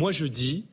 [0.00, 0.66] Moi je dis,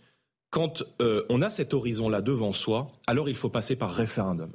[0.51, 4.53] quand euh, on a cet horizon-là devant soi, alors il faut passer par référendum.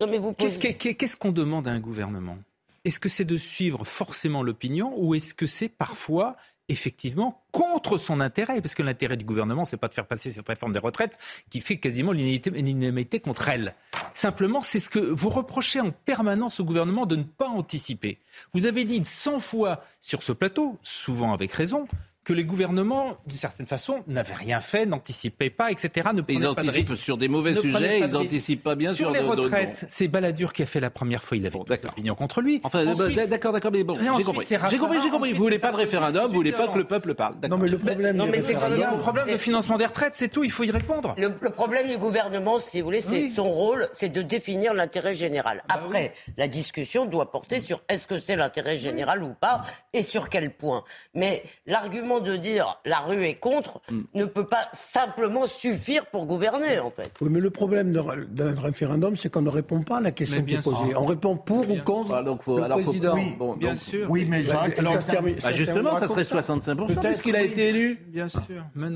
[0.00, 2.38] Non, mais vous Qu'est-ce que- qu'est-ce qu'on demande à un gouvernement?
[2.84, 6.36] Est-ce que c'est de suivre forcément l'opinion ou est-ce que c'est parfois
[6.68, 8.60] effectivement contre son intérêt?
[8.62, 11.18] Parce que l'intérêt du gouvernement, c'est pas de faire passer cette réforme des retraites
[11.50, 13.74] qui fait quasiment l'unanimité l'unanimité contre elle.
[14.12, 18.20] Simplement, c'est ce que vous reprochez en permanence au gouvernement de ne pas anticiper.
[18.54, 21.88] Vous avez dit 100 fois sur ce plateau, souvent avec raison,
[22.24, 26.10] que les gouvernements, d'une certaine façon, n'avaient rien fait, n'anticipaient pas, etc.
[26.14, 28.14] Ne Ils pas anticipent sur des mauvais Ne sujets, ils de risques.
[28.16, 29.86] anticipent pas bien sur sur les retraites.
[29.88, 31.36] C'est Balladur qui a fait la première fois.
[31.36, 32.60] Il avait toute l'opinion contre lui.
[32.62, 34.46] Enfin, bah, d'accord, d'accord, mais bon, j'ai compris.
[34.46, 35.16] J'ai compris, j'ai compris.
[35.16, 37.34] Ensuite, Vous voulez pas de référendum, vous voulez pas que le peuple parle.
[37.48, 39.86] Non, mais le problème, non, mais c'est Il y a un problème de financement des
[39.86, 40.44] retraites, c'est tout.
[40.44, 41.14] Il faut y répondre.
[41.18, 45.14] Le, le problème du gouvernement, si vous voulez, c'est son rôle, c'est de définir l'intérêt
[45.14, 45.62] général.
[45.68, 50.02] Bah Après, la discussion doit porter sur est-ce que c'est l'intérêt général ou pas et
[50.02, 50.84] sur quel point.
[51.14, 54.02] Mais l'argument de dire la rue est contre Hmm.
[54.14, 57.10] ne peut pas simplement suffire pour gouverner, en fait.
[57.20, 60.54] Oui, mais le problème d'un référendum, c'est qu'on ne répond pas à la question qui
[60.54, 60.94] est posée.
[60.96, 63.76] On répond pour ou contre Ah, donc faut- le alors faut- oui, bon, Bien donc-
[63.78, 64.06] sûr.
[64.10, 64.64] Oui, mais ça
[65.42, 67.98] Bah, justement, ça serait comme 65%, Peut-être, puisqu'il a été élu.
[68.08, 68.40] Bien sûr.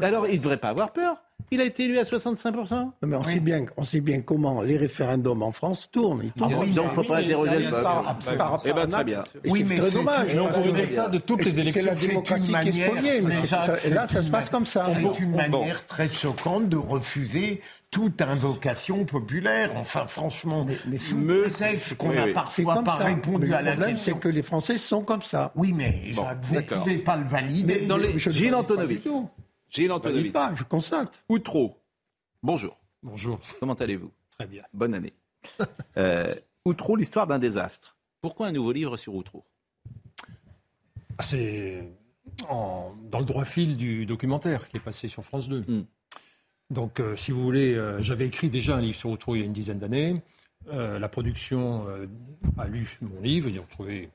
[0.03, 1.17] Alors, il ne devrait pas avoir peur.
[1.53, 2.71] Il a été élu à 65%.
[2.75, 6.23] Non, mais on, sait bien, on sait bien comment les référendums en France tournent.
[6.25, 6.55] Ils tournent.
[6.55, 7.87] Ah bon, donc, faut pas interroger le peuple.
[7.87, 9.25] Eh ben, par- très bien.
[9.45, 10.33] Et Oui, mais c'est dommage.
[10.35, 11.83] une- on pourrait dire ça de toutes les élections.
[11.83, 13.21] C'est la démocratie une qui est manière- spoliée.
[13.23, 13.35] mais
[13.89, 14.87] mais là, ça se passe comme ça.
[14.93, 15.37] C'est une Bon.
[15.61, 17.61] manière très choquante de refuser
[17.93, 19.71] toute invocation populaire.
[19.77, 20.67] Enfin, franchement,
[20.99, 22.33] sous me- prétexte qu'on oui, n'a oui.
[22.33, 23.05] Parfois comme pas ça.
[23.05, 24.19] répondu Mais à le la problème, c'est question.
[24.19, 25.53] que les Français sont comme ça.
[25.55, 26.11] Oui, mais
[26.43, 27.87] vous ne pouvez pas le valider.
[27.87, 29.03] Dans les- je ne Gilles valide
[29.77, 30.33] Gilles Je ne valide Antonovitch.
[30.33, 31.25] pas, je constate.
[31.29, 31.77] Outreau.
[32.43, 32.79] Bonjour.
[33.03, 33.39] Bonjour.
[33.61, 34.11] Comment allez-vous?
[34.31, 34.63] Très bien.
[34.73, 35.13] Bonne année.
[35.97, 37.97] Euh, Outreau, l'histoire d'un désastre.
[38.21, 39.45] Pourquoi un nouveau livre sur Outreau
[41.19, 41.89] Ah, C'est
[42.49, 45.61] en- dans le droit fil du documentaire qui est passé sur France 2.
[45.61, 45.85] Hmm.
[46.71, 49.43] Donc, euh, si vous voulez, euh, j'avais écrit déjà un livre sur Outreau il y
[49.43, 50.21] a une dizaine d'années.
[50.69, 52.07] Euh, la production euh,
[52.59, 54.11] a lu mon livre, ils l'ont trouvé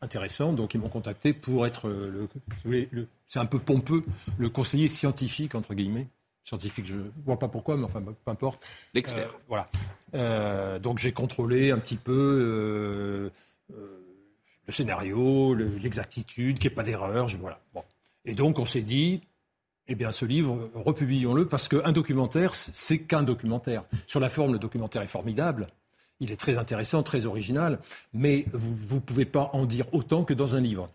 [0.00, 2.28] intéressant, donc ils m'ont contacté pour être euh,
[2.64, 4.04] le, c'est un peu pompeux,
[4.38, 6.06] le conseiller scientifique entre guillemets.
[6.44, 8.64] Scientifique, je ne vois pas pourquoi, mais enfin, peu importe.
[8.94, 9.28] L'expert.
[9.30, 9.68] Euh, voilà.
[10.14, 13.30] Euh, donc j'ai contrôlé un petit peu
[13.70, 17.26] le scénario, le- l'exactitude, qu'il n'y ait pas d'erreur.
[17.40, 17.60] Voilà.
[17.74, 17.82] Bon.
[18.24, 19.22] Et donc on s'est dit,
[19.88, 23.84] eh bien ce livre, republions-le, parce qu'un documentaire, c'est qu'un documentaire.
[24.06, 25.68] Sur la forme, le documentaire est formidable.
[26.20, 27.78] Il est très intéressant, très original,
[28.14, 30.88] mais vous ne pouvez pas en dire autant que dans un livre.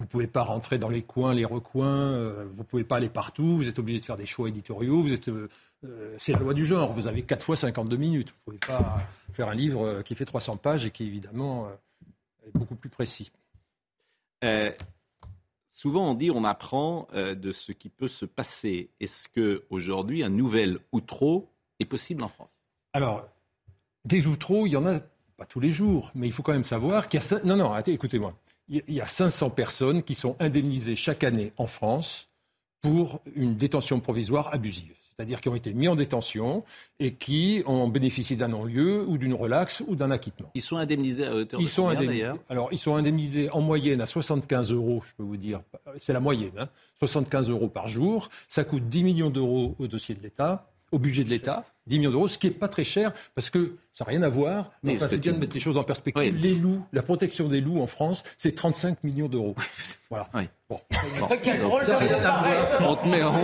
[0.00, 2.96] Vous ne pouvez pas rentrer dans les coins, les recoins, euh, vous ne pouvez pas
[2.96, 5.50] aller partout, vous êtes obligé de faire des choix éditoriaux, vous êtes, euh,
[5.84, 8.28] euh, c'est la loi du genre, vous avez 4 fois 52 minutes.
[8.46, 9.02] Vous ne pouvez pas
[9.34, 13.30] faire un livre qui fait 300 pages et qui évidemment euh, est beaucoup plus précis.
[15.68, 18.88] Souvent, on dit on apprend de ce qui peut se passer.
[19.00, 22.62] Est-ce que aujourd'hui, un nouvel Outreau est possible en France?
[22.94, 23.28] Alors,
[24.04, 25.00] des outreaux, il y en a
[25.36, 27.44] pas tous les jours, mais il faut quand même savoir qu'il y a...
[27.44, 28.34] Non, non, écoutez-moi.
[28.68, 32.28] Il y a 500 personnes qui sont indemnisées chaque année en France
[32.82, 34.94] pour une détention provisoire abusive.
[35.20, 36.64] C'est-à-dire qui ont été mis en détention
[36.98, 40.50] et qui ont bénéficié d'un non-lieu ou d'une relaxe ou d'un acquittement.
[40.54, 42.28] Ils sont indemnisés à hauteur de Ils sont combien, indemnisés.
[42.48, 45.60] Alors, ils sont indemnisés en moyenne à 75 euros, je peux vous dire.
[45.98, 46.68] C'est la moyenne, hein,
[47.00, 48.30] 75 euros par jour.
[48.48, 51.64] Ça coûte 10 millions d'euros au dossier de l'État, au budget de l'État.
[51.86, 54.28] 10 millions d'euros, ce qui n'est pas très cher parce que ça n'a rien à
[54.28, 54.70] voir.
[54.84, 56.34] Mais Oui, enfin, c'est bien de mettre les choses en perspective.
[56.34, 56.40] Oui.
[56.40, 59.56] Les loups, la protection des loups en France, c'est 35 millions d'euros.
[60.10, 60.28] voilà.
[60.34, 60.42] Oui.
[60.68, 60.78] Bon.
[61.82, 61.98] Ça,
[62.80, 63.34] on te met en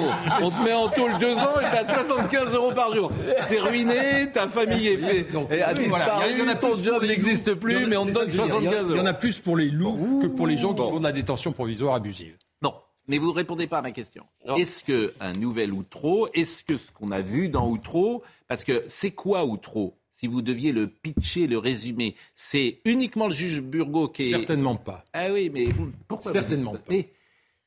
[0.43, 3.11] on te met en tôle deux ans et t'as 75 euros par jour.
[3.49, 6.05] T'es ruiné, ta famille est fait, Donc, et a voilà.
[6.05, 8.33] disparu, Il y en a ton job n'existe plus, a- mais on te donne que
[8.33, 8.57] je veux dire.
[8.61, 9.19] Il y en a- 75 euros.
[9.19, 10.91] plus pour les loups que pour les gens qui Bon.
[10.91, 12.37] font de la détention provisoire abusive.
[12.63, 12.75] Non,
[13.09, 14.27] mais vous ne répondez pas à ma question.
[14.57, 18.85] Est-ce que un nouvel Outreau, est-ce que ce qu'on a vu dans Outreau, parce que
[18.87, 24.09] c'est quoi Outreau Si vous deviez le pitcher, le résumer, c'est uniquement le juge Burgot
[24.09, 24.31] qui est.
[24.31, 25.05] Certainement pas.
[25.13, 25.67] Ah oui, mais
[26.09, 26.81] pourquoi Certainement pas.
[26.89, 27.11] Mais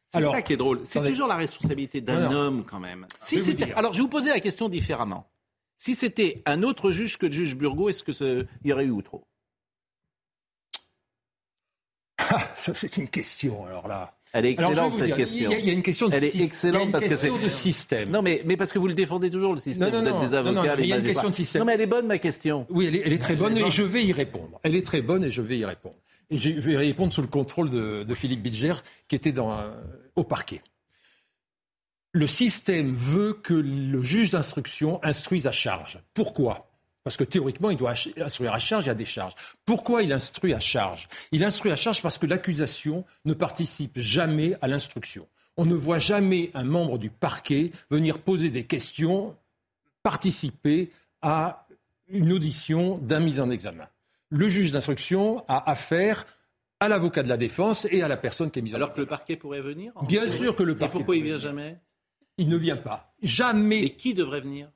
[0.10, 0.80] C'est ça qui est drôle.
[0.84, 3.06] C'est toujours la responsabilité d'un homme quand même.
[3.20, 5.30] Si Je alors je vais vous poser la question différemment.
[5.78, 8.86] Si c'était un autre juge que le juge Burgot, est-ce que ce- il y aurait
[8.86, 9.24] eu Outreau
[12.18, 14.19] Ah, ça, c'est une question, alors là.
[14.32, 15.50] Elle est excellente cette dire, question.
[15.50, 17.16] Il y, a, il y a une question de Elle est excellente une parce que
[17.16, 18.10] c'est de système.
[18.12, 19.90] Non, mais, mais parce que vous le défendez toujours le système.
[19.92, 21.62] Non, des non, non, avocats, mais il y a une question de système.
[21.62, 22.68] Non, mais elle est bonne ma question.
[22.70, 24.60] Oui, elle est, elle est très bonne et je vais y répondre.
[24.64, 25.96] Elle est très bonne et je vais y répondre.
[26.30, 28.74] Et je vais y répondre sous le contrôle de, de Philippe Bilger,
[29.08, 29.74] qui était dans, un-
[30.16, 30.62] au parquet.
[32.12, 36.00] Le système veut que le juge d'instruction instruise à charge.
[36.14, 36.69] Pourquoi?
[37.10, 39.34] Parce que théoriquement, il doit instruire à charge et à décharge.
[39.66, 41.10] Pourquoi il instruit à charge?
[41.32, 45.28] Il instruit à charge parce que l'accusation ne participe jamais à l'instruction.
[45.58, 49.36] On ne voit jamais un membre du parquet venir poser des questions,
[50.04, 50.92] participer
[51.24, 51.66] à
[52.10, 53.88] une audition d'un mis en examen.
[54.30, 56.28] Le juge d'instruction a affaire
[56.80, 59.02] à l'avocat de la défense et à la personne qui est mise en Alors que
[59.02, 61.80] le parquet pourrait venir en Bien sûr que le Et parquet pourquoi il vient jamais?
[62.38, 63.16] Il ne vient pas.
[63.24, 63.80] Jamais.
[63.80, 64.70] Et qui devrait venir?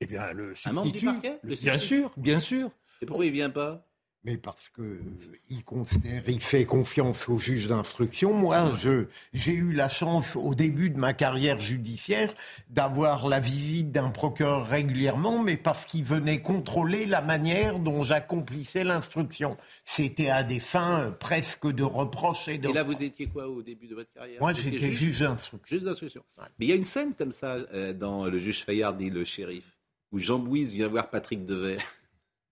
[0.00, 1.06] Eh bien, le Un membre du substitut.
[1.12, 2.70] parquet Le- Le Bien sûr, bien sûr.
[3.02, 3.86] Et pourquoi il vient pas?
[4.22, 5.00] Mais parce que euh,
[5.48, 8.34] il considère, il fait confiance au juge d'instruction.
[8.34, 12.30] Moi, je, j'ai eu la chance au début de ma carrière judiciaire
[12.68, 18.84] d'avoir la visite d'un procureur régulièrement, mais parce qu'il venait contrôler la manière dont j'accomplissais
[18.84, 19.56] l'instruction.
[19.86, 22.68] C'était à des fins euh, presque de reproches et de.
[22.68, 24.38] Et là, vous étiez quoi au début de votre carrière?
[24.38, 25.60] Moi, j'étais juge d'instruction.
[25.64, 26.22] Juge d'instruction.
[26.58, 29.24] Mais il y a une scène comme ça euh, dans Le juge Fayard dit le
[29.24, 29.64] shérif,
[30.12, 31.78] où Jean Bouise vient voir Patrick Devers.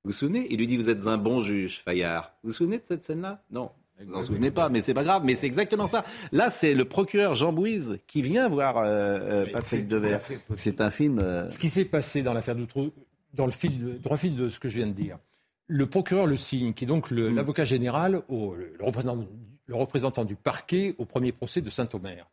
[0.04, 0.46] Vous vous souvenez?
[0.50, 2.32] Il lui dit Vous êtes un bon juge, Fayard.
[2.42, 3.42] Vous vous souvenez de cette scène-là?
[3.50, 3.70] Non.
[4.00, 5.22] Vous vous en souvenez pas, mais c'est pas grave.
[5.24, 6.04] Mais c'est exactement ça.
[6.30, 10.20] Là, c'est le procureur Jean Bouise qui vient voir euh, euh, Patrick Devers.
[10.56, 11.18] C'est un film.
[11.20, 12.90] euh, Ce qui s'est passé dans l'affaire Doutreau,
[13.34, 15.18] dans le fil, droit fil de ce que je viens de dire,
[15.66, 17.34] le procureur Le Signe, qui est donc Mm.
[17.34, 19.26] l'avocat général, au- le, représentant,
[19.66, 22.26] le représentant du parquet au premier procès de Saint-Omer,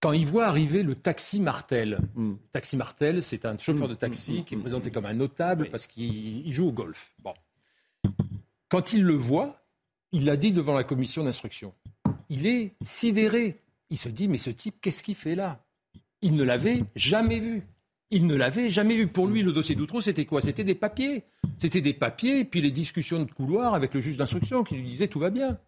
[0.00, 2.30] quand il voit arriver le taxi Martel, Mm.
[2.30, 5.86] le taxi Martel, c'est un chauffeur de taxi qui est présenté comme un notable parce
[5.86, 7.12] qu'il il joue au golf.
[7.22, 7.34] Bon.
[8.68, 9.60] Quand il le voit,
[10.12, 11.72] il l'a dit devant la commission d'instruction.
[12.28, 13.60] Il est sidéré.
[13.90, 15.64] Il se dit, mais ce type, qu'est-ce qu'il fait là?
[16.20, 17.62] Il ne l'avait jamais vu.
[18.10, 19.06] Il ne l'avait jamais vu.
[19.06, 20.40] Pour lui, le dossier d'Outreau, c'était quoi?
[20.40, 21.24] C'était des papiers.
[21.58, 24.88] C'était des papiers, et puis les discussions de couloir avec le juge d'instruction qui lui
[24.88, 25.58] disait tout va bien.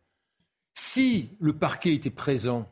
[0.74, 2.70] Si le parquet était présent,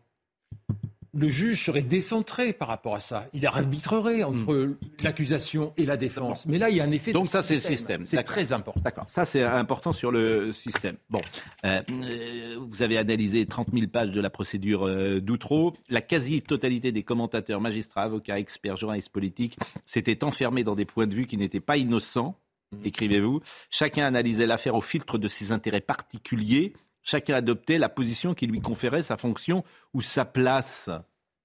[1.18, 3.26] le juge serait décentré par rapport à ça.
[3.34, 6.46] Il arbitrerait entre l'accusation et la défense.
[6.46, 8.04] Mais là, il y a un effet Donc de ça, c'est le système.
[8.04, 8.80] C'est très important.
[8.82, 9.04] D'accord.
[9.08, 10.96] Ça, c'est important sur le système.
[11.10, 11.20] Bon,
[11.64, 15.74] euh, euh, vous avez analysé 30 000 pages de la procédure euh, d'Outreau.
[15.88, 21.14] La quasi-totalité des commentateurs, magistrats, avocats, experts, journalistes politiques s'étaient enfermés dans des points de
[21.14, 22.38] vue qui n'étaient pas innocents,
[22.84, 23.40] écrivez-vous.
[23.70, 26.74] Chacun analysait l'affaire au filtre de ses intérêts particuliers.
[27.02, 29.64] Chacun adoptait la position qui lui conférait sa fonction
[29.94, 30.90] ou sa place.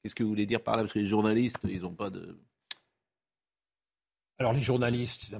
[0.04, 2.38] Qu'est-ce que vous voulez dire par là Parce que les journalistes, ils n'ont pas de...
[4.40, 5.38] Alors les journalistes, c'est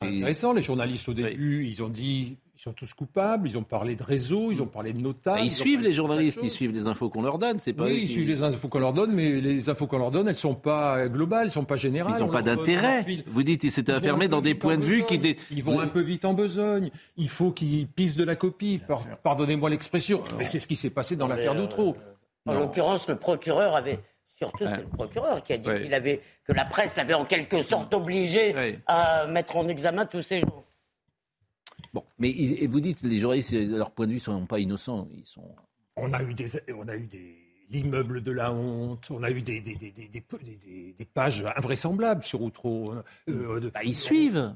[0.00, 0.52] très intéressant.
[0.52, 3.46] Les journalistes au début, ils ont dit, ils sont tous coupables.
[3.48, 5.38] Ils ont parlé de réseau, ils ont parlé de notables.
[5.38, 7.60] Bah, ils suivent les journalistes, ils suivent les infos qu'on leur donne.
[7.60, 9.98] C'est pas Oui, ils qui- suivent les infos qu'on leur donne, mais les infos qu'on
[9.98, 12.14] leur donne, elles sont pas globales, elles sont pas générales.
[12.16, 13.04] Ils n'ont On pas d'intérêt.
[13.26, 15.18] Vous dites qu'ils s'étaient Ils vont enfermés dans des points de vue qui...
[15.20, 16.90] dé- Ils vont un peu vite en besogne.
[17.16, 18.80] Il faut qu'ils pissent de la copie.
[18.88, 21.96] Par- Pardonnez-moi l'expression, mais c'est ce qui s'est passé dans l'affaire euh, d'Outreau.
[22.46, 24.00] En l'occurrence, le procureur avait.
[24.34, 24.70] Surtout, Ouais.
[24.74, 25.82] c'est le procureur qui a dit Ouais.
[25.82, 28.54] qu'il avait, que la presse l'avait en quelque sorte obligé
[28.86, 30.64] à mettre en examen tous ces gens.
[31.92, 34.58] Bon, mais et vous dites les journalistes, de leur point de vue, ne sont pas
[34.58, 35.08] innocents.
[35.12, 35.54] Ils sont...
[35.96, 37.36] On a eu des, on a eu des
[37.68, 41.44] l'immeuble de la honte, on a eu des, des, des, des, des- des- des pages
[41.56, 42.94] invraisemblables sur Outreau.
[43.28, 44.54] Euh, de- ils suivent.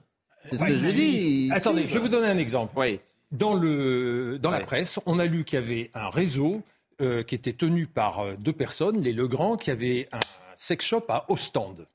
[0.51, 1.49] C'est ce Ouais, que je dis.
[1.53, 2.73] Attendez, je vais vous donner un exemple.
[2.77, 2.99] Oui.
[3.31, 6.63] Dans, le, dans la presse, on a lu qu'il y avait un réseau
[7.01, 10.21] euh, qui était tenu par euh, deux personnes, les Legrand, qui avaient un
[10.55, 11.87] sex shop à Ostende.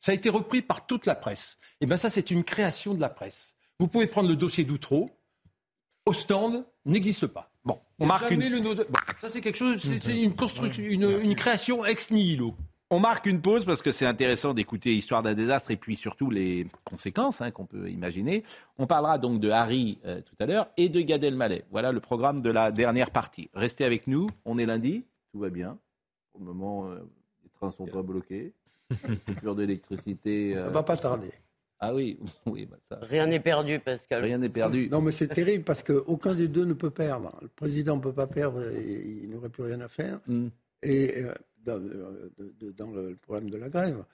[0.00, 1.58] Ça a été repris par toute la presse.
[1.80, 3.54] Et bien ça, c'est une création de la presse.
[3.80, 5.10] Vous pouvez prendre le dossier d'Outreau.
[6.06, 7.50] Ostende n'existe pas.
[7.64, 10.36] Bon, on marque une- le nom de- Bon, ça c'est quelque chose, c'est c'est une
[10.36, 12.54] construction, une, une création ex nihilo.
[12.90, 16.30] On marque une pause parce que c'est intéressant d'écouter l'histoire d'un désastre et puis surtout
[16.30, 18.44] les conséquences hein, qu'on peut imaginer.
[18.78, 21.64] On parlera donc de Harry euh, tout à l'heure et de Gad Elmaleh.
[21.72, 23.50] Voilà le programme de la dernière partie.
[23.54, 24.28] Restez avec nous.
[24.44, 25.78] On est lundi, tout va bien.
[26.30, 27.00] Pour le moment, euh,
[27.42, 28.52] les trains sont pas bloqués.
[29.26, 30.56] Coupure d'électricité.
[30.56, 31.32] euh, Ça va pas tarder.
[31.80, 33.00] Ah oui, oui, bah ça.
[33.02, 34.22] Rien n'est perdu, Pascal.
[34.22, 34.88] Rien n'est perdu.
[34.90, 37.36] Non, mais c'est terrible parce qu'aucun des deux ne peut perdre.
[37.42, 40.20] Le président ne peut pas perdre, et il n'aurait plus rien à faire.
[40.28, 40.46] Mm.
[40.84, 41.34] Et euh,
[41.66, 44.04] dans, euh, de- dans le problème de la grève.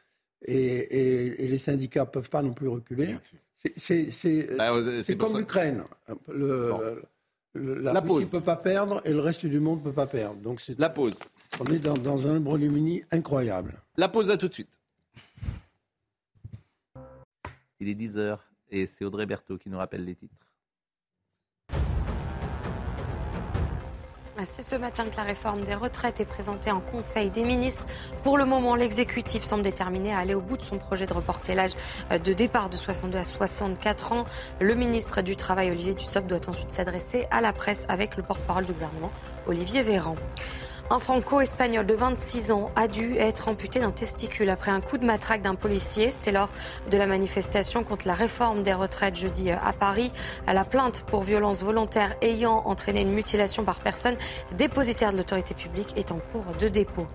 [0.44, 3.16] Et, et- et les syndicats ne peuvent pas non plus reculer.
[3.58, 4.70] C'est- C'est c'est- Bah,
[5.16, 5.84] comme l'Ukraine.
[6.28, 7.00] Le,
[7.54, 8.24] le- la, La Russie pause.
[8.24, 10.40] ne peut pas perdre et le reste du monde ne peut pas perdre.
[10.40, 11.14] Donc c'est La pause.
[11.60, 13.74] On est dans, dans un Brolumini incroyable.
[13.98, 14.80] La pause à tout de suite.
[17.78, 18.38] Il est 10h
[18.70, 20.34] et c'est Audrey Berthaud qui nous rappelle les titres.
[24.44, 27.86] C'est ce matin que la réforme des retraites est présentée en Conseil des ministres.
[28.24, 31.54] Pour le moment, l'exécutif semble déterminé à aller au bout de son projet de reporter
[31.54, 31.72] l'âge
[32.10, 34.24] de départ de 62 à 64 ans.
[34.60, 38.64] Le ministre du Travail, Olivier Dussopt, doit ensuite s'adresser à la presse avec le porte-parole
[38.64, 39.12] du gouvernement,
[39.46, 40.16] Olivier Véran.
[40.92, 45.06] Un franco-espagnol de 26 ans a dû être amputé d'un testicule après un coup de
[45.06, 46.10] matraque d'un policier.
[46.10, 46.50] C'était lors
[46.90, 50.12] de la manifestation contre la réforme des retraites jeudi à Paris.
[50.46, 54.16] La plainte pour violence volontaire ayant entraîné une mutilation par personne
[54.58, 57.06] dépositaire de l'autorité publique est en cours de dépôt.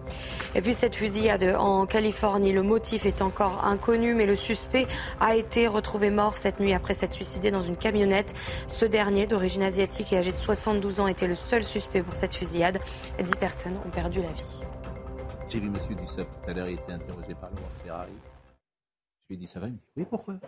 [0.56, 4.88] Et puis cette fusillade en Californie, le motif est encore inconnu, mais le suspect
[5.20, 8.34] a été retrouvé mort cette nuit après s'être suicidé dans une camionnette.
[8.68, 12.34] Ce dernier, d'origine asiatique et âgé de 72 ans, était le seul suspect pour cette
[12.34, 12.80] fusillade.
[13.76, 14.62] Ont perdu la vie.
[15.50, 15.96] J'ai vu M.
[15.96, 18.14] Dussopt tout à l'heure, il était interrogé par Laurence Ferrari.
[19.24, 20.40] Je lui ai dit ça va, il me dit oui, pourquoi?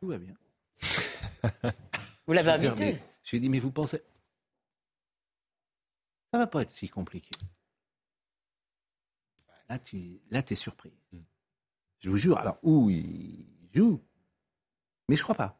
[0.00, 0.34] Tout va bien.
[2.26, 2.92] Vous l'avez invité?
[2.94, 4.02] mais- Je lui ai dit, mais vous pensez.
[6.32, 7.30] Ça va pas être si compliqué.
[9.68, 10.92] Là, tu là, es surpris.
[12.00, 12.38] Je vous jure.
[12.38, 14.00] Alors, où il joue,
[15.08, 15.58] mais je crois pas.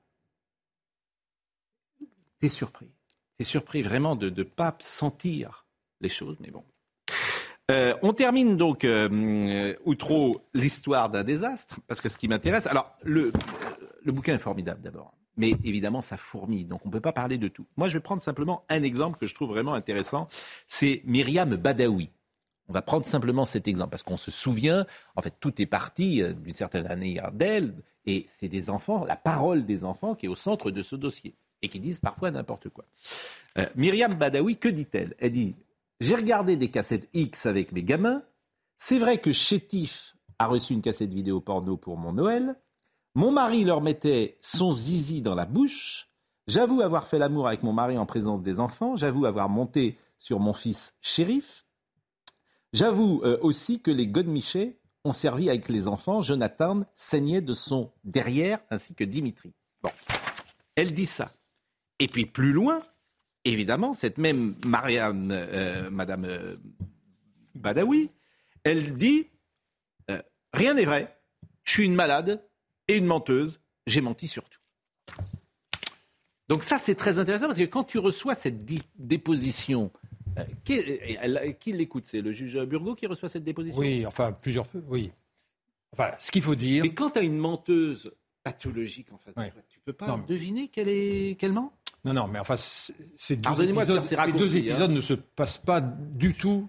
[2.38, 2.90] Tu es surpris.
[3.36, 5.61] Tu es surpris vraiment de ne pas sentir
[6.02, 6.64] les choses, mais bon.
[7.70, 12.66] Euh, on termine donc, euh, euh, outro l'histoire d'un désastre, parce que ce qui m'intéresse,
[12.66, 13.32] alors le,
[14.04, 17.38] le bouquin est formidable d'abord, mais évidemment ça fourmille, donc on ne peut pas parler
[17.38, 17.64] de tout.
[17.76, 20.28] Moi je vais prendre simplement un exemple que je trouve vraiment intéressant,
[20.66, 22.10] c'est Myriam Badawi.
[22.68, 24.84] On va prendre simplement cet exemple, parce qu'on se souvient,
[25.14, 27.74] en fait tout est parti euh, d'une certaine année d'elle,
[28.06, 31.36] et c'est des enfants, la parole des enfants qui est au centre de ce dossier,
[31.62, 32.84] et qui disent parfois n'importe quoi.
[33.56, 35.14] Euh, Myriam Badawi, que dit-elle?
[35.20, 35.54] Elle dit
[36.02, 38.24] J'ai regardé des cassettes X avec mes gamins.
[38.76, 42.56] C'est vrai que Chétif a reçu une cassette vidéo porno pour mon Noël.
[43.14, 46.08] Mon mari leur mettait son zizi dans la bouche.
[46.48, 48.96] J'avoue avoir fait l'amour avec mon mari en présence des enfants.
[48.96, 51.66] J'avoue avoir monté sur mon fils shérif.
[52.72, 56.20] J'avoue euh, aussi que les godemichés ont servi avec les enfants.
[56.20, 59.52] Jonathan saignait de son derrière ainsi que Dimitri.
[59.84, 59.90] Bon,
[60.74, 61.30] elle dit ça.
[62.00, 62.82] Et puis plus loin,
[63.44, 66.56] évidemment, cette même Marianne, euh, Madame euh,
[67.54, 68.10] Badawi,
[68.64, 69.28] elle dit
[70.10, 70.20] euh,
[70.52, 71.16] Rien n'est vrai.
[71.64, 72.44] Je suis une malade
[72.88, 73.60] et une menteuse.
[73.86, 74.60] J'ai menti sur tout.
[76.48, 78.64] Donc ça, c'est très intéressant parce que quand tu reçois cette
[78.98, 79.90] déposition,
[80.64, 82.04] qui, l'écoute?
[82.06, 83.80] C'est le juge Burgot qui reçoit cette déposition?
[83.80, 84.66] Oui, enfin, plusieurs.
[84.88, 85.10] Oui.
[85.92, 86.82] Enfin, ce qu'il faut dire.
[86.84, 88.12] Mais quand tu as une menteuse
[88.42, 91.72] pathologique en face de toi, tu peux pas Non, mais- deviner qu'elle est qu'elle ment?
[92.04, 94.94] Non, non, mais enfin, ces deux de épisodes, ces raccourcis, deux épisodes hein.
[94.94, 96.68] ne se passent pas du tout.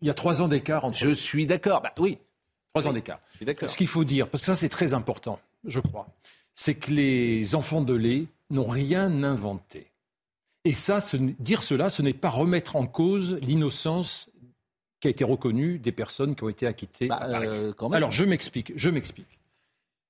[0.00, 0.98] Il y a trois ans d'écart entre.
[0.98, 1.82] Je suis d'accord.
[1.82, 2.18] Bah oui.
[2.74, 3.20] Trois ans d'écart.
[3.40, 6.08] Ce qu'il faut dire, parce que ça c'est très important, je crois,
[6.54, 9.86] c'est que les enfants de lait n'ont rien inventé.
[10.64, 14.30] Et ça, ce dire cela, ce n'est pas remettre en cause l'innocence
[15.00, 17.06] qui a été reconnue des personnes qui ont été acquittées.
[17.06, 17.46] Paris.
[17.46, 17.96] euh, quand même.
[17.96, 19.38] Alors je m'explique, je m'explique.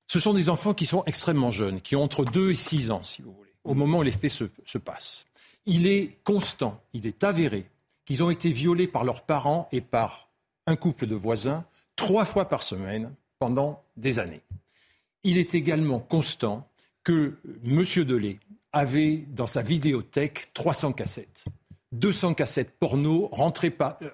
[0.08, 3.02] Ce sont des enfants qui sont extrêmement jeunes, qui ont entre 2 et 6 ans,
[3.02, 5.26] si vous voulez, au moment où les faits se, se passent.
[5.66, 7.66] Il est constant, il est avéré
[8.04, 10.30] qu'ils ont été violés par leurs parents et par
[10.66, 11.64] un couple de voisins
[11.96, 14.42] trois fois par semaine pendant des années.
[15.24, 16.68] Il est également constant
[17.02, 17.84] que M.
[18.04, 18.38] Delay
[18.72, 21.44] avait dans sa vidéothèque 300 cassettes.
[21.92, 24.10] 200 cassettes porno rentrées par, euh,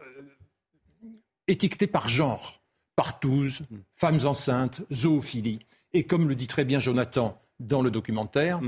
[1.48, 2.60] étiquetées par genre,
[2.96, 3.62] partouze,
[3.96, 5.60] femmes enceintes, zoophilie.
[5.92, 8.60] Et comme le dit très bien Jonathan dans le documentaire,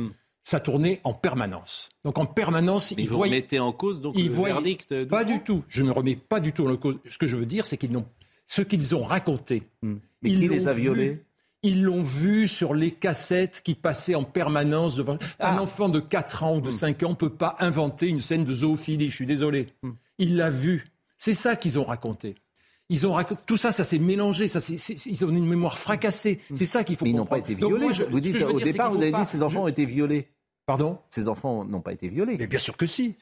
[0.45, 1.89] ça tournait en permanence.
[2.05, 4.93] Donc en permanence, Mais il vous voyait- remettez en cause donc il le voyait- verdict
[4.93, 5.65] de Pas du tout.
[5.69, 6.99] Je ne remets pas du tout en cause.
[7.09, 8.07] Ce que je veux dire, c'est qu'ils n'ont
[8.47, 9.63] ce qu'ils ont raconté.
[9.83, 9.95] Hmm.
[10.23, 11.25] Mais ils qui les l'ont a vu- violés?
[11.63, 15.17] Ils l'ont vu sur les cassettes qui passaient en permanence devant.
[15.39, 15.55] Ah.
[15.55, 16.65] Un enfant de 4 ans ou Hmm.
[16.65, 19.09] de 5 ans ne peut pas inventer une scène de zoophilie.
[19.09, 19.69] Je suis désolé.
[20.19, 20.85] Il l'a vu.
[21.17, 22.35] C'est ça qu'ils ont raconté.
[22.91, 24.47] Ils ont raconté tout ça, ça s'est mélangé.
[24.49, 24.59] Ça,
[25.07, 26.41] ils ont une mémoire fracassée.
[26.55, 27.05] C'est ça qu'il faut.
[27.05, 27.85] Mais ils n'ont pas été violés.
[27.87, 29.87] moi, je- vous dites au dire, départ, vous avez pas- dit ces enfants ont été
[29.87, 30.29] violés.
[30.67, 30.99] Pardon?
[31.11, 32.37] Ces enfants n'ont pas été violés.
[32.39, 33.15] Mais bien sûr que si.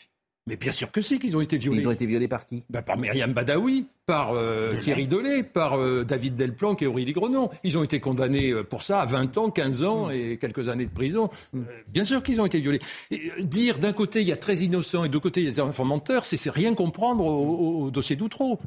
[0.49, 1.79] Mais bien sûr que si qu'ils ont été violés.
[1.83, 2.65] Ils ont été violés par qui?
[2.69, 7.49] Bah, par Myriam Badawi, par euh, Thierry Delay, par euh, David Delplanque et Aurélie Grenon.
[7.63, 10.87] Ils ont été condamnés euh, pour ça à 20 ans, 15 ans et quelques années
[10.87, 11.31] de prison.
[11.55, 11.61] Euh,
[11.93, 12.81] bien sûr qu'ils ont été violés.
[13.13, 15.49] Et, dire d'un côté il y a très innocents et de l'autre côté il y
[15.49, 18.59] a des enfants menteurs, c'est c'est rien comprendre au, au- au dossier d'Outreau.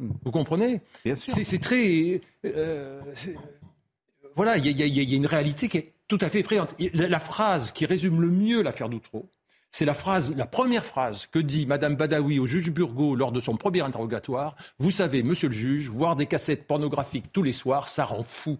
[0.00, 1.32] Vous comprenez Bien sûr.
[1.42, 2.20] C'est très...
[2.44, 3.00] euh,
[4.36, 6.74] voilà, il y, a- y y une réalité qui est tout à fait effrayante.
[6.92, 9.30] La phrase qui résume le mieux l'affaire d'Outreau,
[9.70, 13.40] c'est la phrase, la première phrase que dit Madame Badawi au juge Burgot lors de
[13.40, 14.54] son premier interrogatoire.
[14.78, 18.58] Vous savez, Monsieur le juge, voir des cassettes pornographiques tous les soirs, ça rend fou.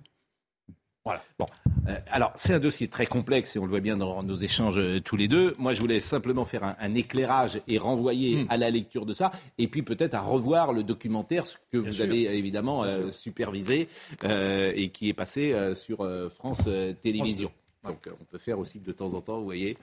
[1.04, 1.22] Voilà.
[1.38, 1.44] Bon,
[1.86, 4.78] euh, alors c'est un dossier très complexe et on le voit bien dans nos échanges
[4.78, 5.54] euh, tous les deux.
[5.58, 9.30] Moi, je voulais simplement faire un, un éclairage et renvoyer à la lecture de ça,
[9.58, 12.04] et puis peut-être à revoir le documentaire ce que vous sûr.
[12.04, 13.88] avez euh, évidemment euh, supervisé
[14.22, 16.62] et qui est passé sur France
[17.02, 17.52] Télévisions.
[17.84, 19.76] Donc, on peut faire aussi de temps en temps, vous voyez,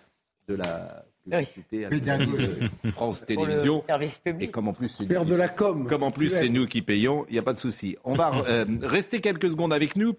[0.48, 3.82] de la publicité télévision, euh, France Télévisions.
[3.88, 4.50] service public.
[4.50, 5.88] Et comme en plus c'est nous de qui- la com.
[5.88, 7.96] comme en plus c'est nous qui payons, il n'y a pas de souci.
[8.04, 10.14] On va euh, rester quelques secondes avec nous.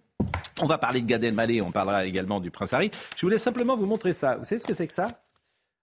[0.62, 2.90] On va parler de Gad Elmaleh, on parlera également du Prince Harry.
[3.16, 4.36] Je voulais simplement vous montrer ça.
[4.36, 5.20] Vous savez ce que c'est que ça?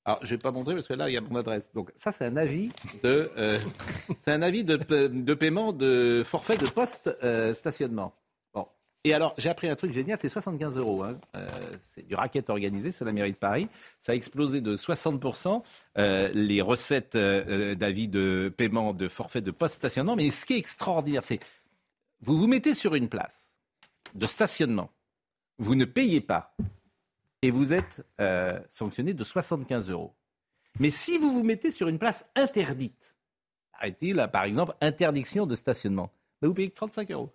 [0.05, 1.71] Alors, je vais pas montrer parce que là, il y a mon adresse.
[1.75, 2.71] Donc, ça, c'est un avis
[3.03, 3.59] de, euh,
[4.21, 8.13] c'est un avis de, de paiement de forfait de poste euh, stationnement.
[9.05, 11.03] Et alors, j'ai appris un truc génial, c'est 75 euros.
[11.03, 11.17] hein.
[11.35, 11.49] Euh,
[11.83, 13.69] c'est du racket organisé, c'est la mairie de Paris.
[14.01, 15.63] Ça a explosé de 60%
[15.97, 20.17] euh, les recettes euh, d'avis de paiement de forfait de poste stationnement.
[20.17, 21.39] Mais ce qui est extraordinaire, c'est
[22.21, 23.53] vous vous mettez sur une place
[24.15, 24.89] de stationnement,
[25.59, 26.55] vous ne payez pas.
[27.41, 28.05] et vous êtes
[28.69, 30.13] sanctionné de 75 euros.
[30.77, 33.15] Mais si vous vous mettez sur une place interdite,
[33.73, 37.33] arrête-t-il, par exemple, interdiction de stationnement, ben vous payez que 35 euros.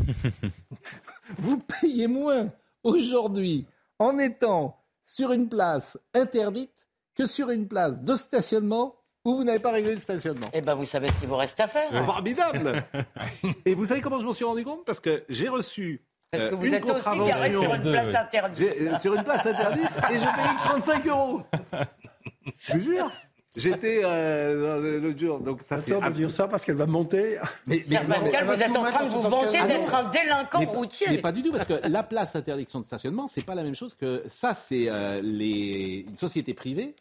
[1.38, 2.50] vous payez moins
[2.82, 3.66] aujourd'hui
[3.98, 9.60] en étant sur une place interdite que sur une place de stationnement où vous n'avez
[9.60, 10.48] pas réglé le stationnement.
[10.52, 12.04] Eh ben, vous savez ce qu'il vous reste à faire.
[12.04, 12.84] Formidable
[13.66, 14.84] Et vous savez comment je m'en suis rendu compte?
[14.84, 17.82] Parce que j'ai reçu Parce que euh, vous une êtes aussi contravention garé sur une
[17.82, 18.68] place interdite.
[18.80, 21.42] Euh, sur une place interdite et j'ai payé que 35 euros.
[22.58, 23.12] Je vous jure.
[23.54, 26.76] J'étais euh, dans le- l'autre jour, donc ça c'est Attends de dire ça parce qu'elle
[26.76, 27.38] va monter.
[27.66, 31.06] Mais, Pascal, vous êtes en train de vous vanter d'être un délinquant mais, routier.
[31.10, 33.74] mais pas du tout, parce que la place interdiction de stationnement, c'est pas la même
[33.74, 34.54] chose que ça.
[34.54, 36.94] C'est euh, les une société privée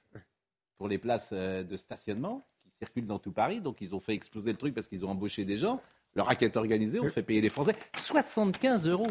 [0.77, 3.61] pour les places euh, de stationnement qui circulent dans tout Paris.
[3.61, 5.79] Donc ils ont fait exploser le truc parce qu'ils ont embauché des gens.
[6.15, 9.07] Le racket organisé, on fait payer les Français 75 euros.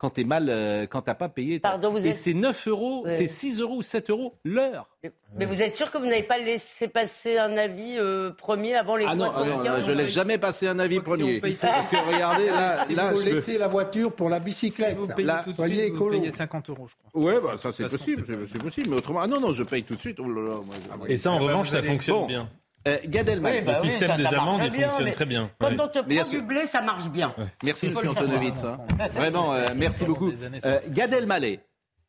[0.00, 1.60] Quand t'es mal, euh, quand t'as pas payé.
[1.60, 3.16] Pardon, vous Et êtes- c'est 9 euros, Ouais.
[3.16, 4.88] c'est 6 euros ou 7 euros l'heure.
[5.36, 8.96] Mais vous êtes sûr que vous n'avez pas laissé passer un avis euh, premier avant
[8.96, 11.38] les Ah non, ah 75 non, je n'ai jamais passé un avis premier.
[11.40, 14.88] paye- Parce que regardez, là, Il là faut je laisser la voiture pour la bicyclette.
[14.88, 17.22] Si vous payez Là, tout de suite, vous payez 50 euros, je crois.
[17.22, 19.96] Ouais, bah, ça c'est possible, c'est possible, mais autrement, ah non, non, je paye tout
[19.96, 20.18] de suite.
[20.18, 20.74] Oh là là, moi,
[21.08, 22.26] je- Et ça, en Ah bah, revanche, vous ça fonctionne Bon.
[22.26, 22.48] bien.
[22.88, 23.58] Euh, Gad Elmaleh.
[23.58, 25.50] Oui, bah Le oui, système ça- des ça amendes, il fonctionne mais très bien.
[25.58, 26.40] Quand on te bien prend sûr.
[26.40, 27.34] du blé, ça marche bien.
[27.62, 28.08] Merci, monsieur.
[28.10, 28.64] Antonovitz.
[28.64, 28.78] hein.
[29.14, 30.30] Vraiment, euh, merci beaucoup.
[30.64, 31.60] Euh, Gad Elmaleh.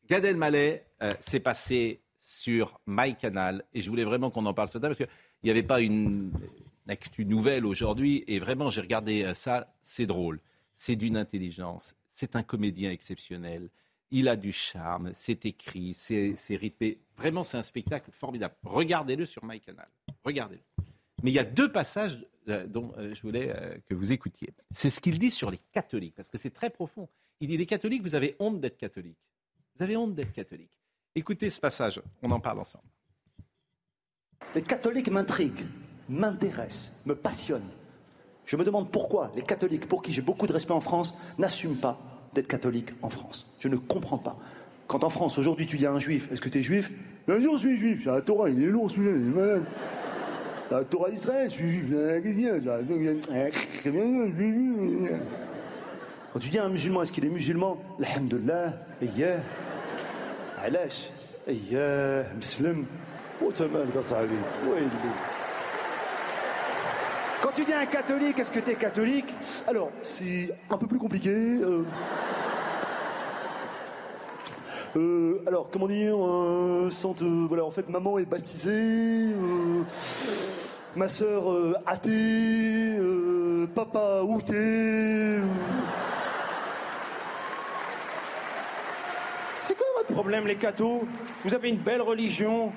[0.09, 4.78] Gad Elmaleh euh, s'est passé sur MyCanal et je voulais vraiment qu'on en parle ce
[4.78, 5.07] matin parce qu'il
[5.43, 6.32] n'y avait pas une,
[6.86, 10.39] une actu nouvelle aujourd'hui et vraiment j'ai regardé euh, ça, c'est drôle,
[10.76, 13.69] c'est d'une intelligence, c'est un comédien exceptionnel,
[14.12, 18.53] il a du charme, c'est écrit, c'est rythmé, vraiment c'est un spectacle formidable.
[18.64, 19.88] Regardez-le sur MyCanal,
[20.24, 20.62] regardez-le.
[21.24, 24.53] Mais il y a deux passages euh, dont euh, je voulais euh, que vous écoutiez.
[24.72, 27.07] C'est ce qu'il dit sur les catholiques, parce que c'est très profond.
[27.39, 29.18] Il dit les catholiques, vous avez honte d'être catholique.
[29.78, 30.78] Vous avez honte d'être catholique.
[31.16, 32.86] Écoutez ce passage, on en parle ensemble.
[34.55, 35.66] Les catholiques m'intriguent,
[36.09, 37.70] m'intéressent, me passionnent.
[38.45, 41.78] Je me demande pourquoi les catholiques, pour qui j'ai beaucoup de respect en France, n'assument
[41.78, 43.47] pas d'être catholiques en France.
[43.61, 44.36] Je ne comprends pas.
[44.86, 46.90] Quand en France, aujourd'hui, tu dis à un juif, est-ce que tu es juif
[47.26, 48.03] Bien sûr, je suis juif.
[48.05, 49.64] C'est la Torah, il est lourd, celui-là, il est malade.
[50.68, 51.90] C'est la Torah d'Israël, je suis juif.
[51.90, 55.11] Qu'est-ce qu'il y a Très bien, je suis juif.
[56.32, 58.74] Quand tu dis à un musulman, est-ce qu'il est musulman Alhamdulillah,
[59.16, 59.40] yeah.
[60.59, 61.11] علاش
[61.49, 62.86] اياه مسلم
[63.42, 64.38] وتمام صاحبي
[64.70, 64.90] وين
[67.41, 69.33] quand tu dis un catholique, est-ce que tu es catholique?
[69.67, 71.31] Alors, c'est un peu plus compliqué.
[71.31, 71.83] euh.
[74.95, 79.29] Euh, alors, comment dire euh, en fait, maman est baptisée.
[80.95, 81.43] ma sœur
[81.87, 82.99] athée.
[83.73, 85.39] papa outé.
[89.61, 91.01] C'est quoi votre problème, les cathos?
[91.43, 92.71] Vous avez une belle religion,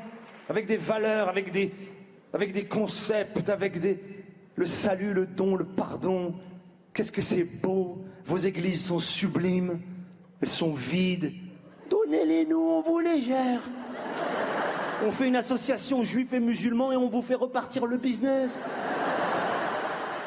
[0.49, 4.14] avec des valeurs, avec des concepts, avec des,
[4.57, 6.35] le salut, le don, le pardon.
[6.93, 9.81] Qu'est-ce que c'est beau Vos églises sont sublimes,
[10.41, 11.33] elles sont vides.
[11.91, 13.61] Donnez-les-nous, on vous les gère.
[15.05, 18.59] On fait une association juifs et musulmans et on vous fait repartir le business.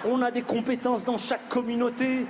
[0.05, 2.25] On a des compétences dans chaque communauté.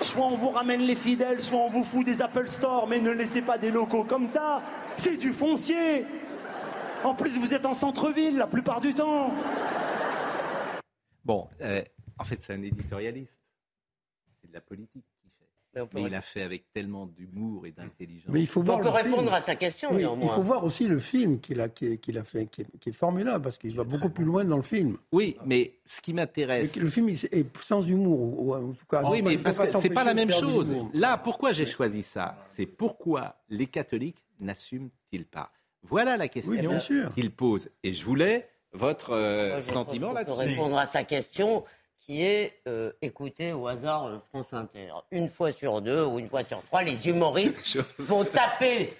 [0.00, 3.10] Soit on vous ramène les fidèles, soit on vous fout des Apple Store, mais ne
[3.10, 4.62] laissez pas des locaux comme ça.
[4.96, 6.04] C'est du foncier.
[7.04, 9.30] En plus, vous êtes en centre-ville la plupart du temps.
[11.26, 11.82] Bon, euh,
[12.18, 13.36] en fait, c'est un éditorialiste.
[14.40, 15.88] C'est de la politique qu'il fait.
[15.92, 18.32] Mais il a fait avec tellement d'humour et d'intelligence.
[18.32, 19.34] Mais il faut voir On peut répondre film.
[19.34, 20.24] à sa question, Oui, néanmoins.
[20.24, 23.58] Il faut voir aussi le film qu'il a, fait, qui est, qui est formidable, parce
[23.58, 24.98] qu'il va beaucoup plus loin dans le film.
[25.10, 26.76] Oui, mais ce qui m'intéresse.
[26.76, 29.02] Le, film il est sans humour, ou, ou en tout cas.
[29.10, 30.76] oui, mais parce que c'est pas la même chose.
[30.94, 32.40] Là, pourquoi j'ai choisi ça?
[32.44, 35.50] C'est pourquoi les catholiques n'assument-ils pas?
[35.82, 37.68] Voilà la question Oui, qu'il pose.
[37.82, 40.38] Et je voulais votre euh, Moi, je sentiment là-dessus.
[40.38, 41.64] répondre à sa question
[41.98, 44.92] qui est euh, écoutez au hasard euh, France Inter.
[45.10, 48.94] Une fois sur deux ou une fois sur trois, les humoristes vont taper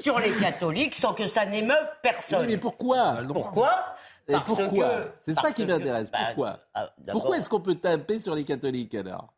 [0.00, 2.40] sur les catholiques sans que ça n'émeuve personne.
[2.42, 3.18] Oui, mais pourquoi?
[3.32, 3.96] Pourquoi?
[4.30, 6.10] Et Parce pourquoi que- C'est ça qui que- m'intéresse.
[6.10, 9.32] bah, Pourquoi ah, Pourquoi est-ce qu'on peut taper sur les catholiques alors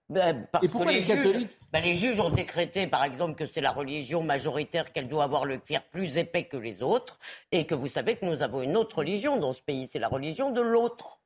[0.53, 3.47] parce Et pourquoi que les juges- catholiques ben, Les juges ont décrété, par exemple, que
[3.47, 7.19] c'est la religion majoritaire qu'elle doit avoir le cuir plus épais que les autres,
[7.51, 10.09] et que vous savez que nous avons une autre religion dans ce pays, c'est la
[10.09, 11.19] religion de l'autre,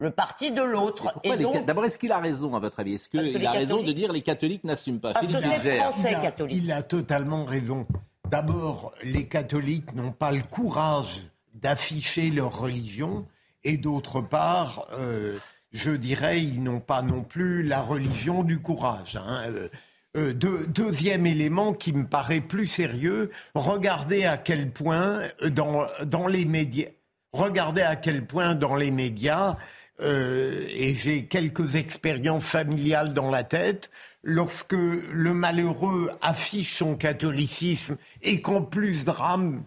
[0.00, 1.14] le parti de l'autre.
[1.38, 2.94] Donc- D'abord, est-ce qu'il a raison à votre avis?
[2.94, 5.12] Est-ce que qu'il a raison de dire les catholiques n'assument pas?
[5.12, 5.90] Parce que Philippe Gilbert.
[5.92, 6.60] français, il a, catholique.
[6.64, 7.86] il a totalement raison.
[8.28, 11.22] D'abord, les catholiques n'ont pas le courage
[11.54, 13.26] d'afficher leur religion,
[13.64, 15.38] et d'autre part, euh,
[15.72, 19.16] je dirais, ils n'ont pas non plus la religion du courage.
[19.16, 19.42] hein.
[19.48, 19.68] Euh,
[20.14, 26.26] Euh, deux- deuxième élément qui me paraît plus sérieux, regardez à quel point dans, dans
[26.26, 26.90] les médias,
[27.32, 29.56] regardez à quel point dans les médias,
[30.02, 33.90] et j'ai quelques expériences familiales dans la tête,
[34.22, 39.64] lorsque le malheureux affiche son catholicisme et qu'en plus drame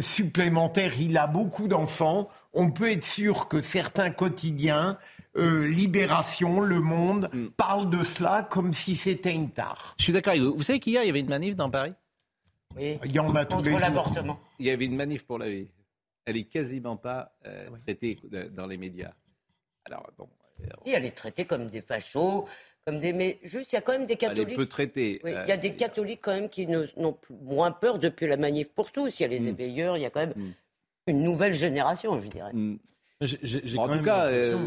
[0.00, 4.98] supplémentaire, il a beaucoup d'enfants, on peut être sûr que certains quotidiens,
[5.36, 9.94] euh, Libération, Le Monde, parlent de cela comme si c'était une tare.
[9.98, 10.56] Je suis d'accord avec vous.
[10.56, 11.94] Vous savez qu'hier, il y avait une manif dans Paris?
[12.76, 12.98] Oui.
[13.04, 14.40] Il y en a tous les l'avortement.
[14.58, 15.68] Il y avait une manif pour la vie.
[16.24, 19.12] Elle est quasiment pas euh, traitée euh, dans les médias.
[19.84, 20.28] Alors, bon,
[20.84, 22.46] elle est traitée comme des fachos,
[22.88, 23.12] comme des.
[23.12, 24.56] Mais juste, il y a quand même des elle est catholiques.
[24.56, 25.20] peu traitée.
[25.24, 28.26] Oui, il y a des catholiques quand même qui ne- n'ont plus- moins peur depuis
[28.26, 29.20] la manif pour tous.
[29.20, 29.48] Il y a les Mm.
[29.48, 30.34] éveilleurs, il y a quand même
[31.06, 32.52] une nouvelle génération, je dirais.
[33.20, 34.66] J'ai j'ai- Bon, en quand tout même cas, euh,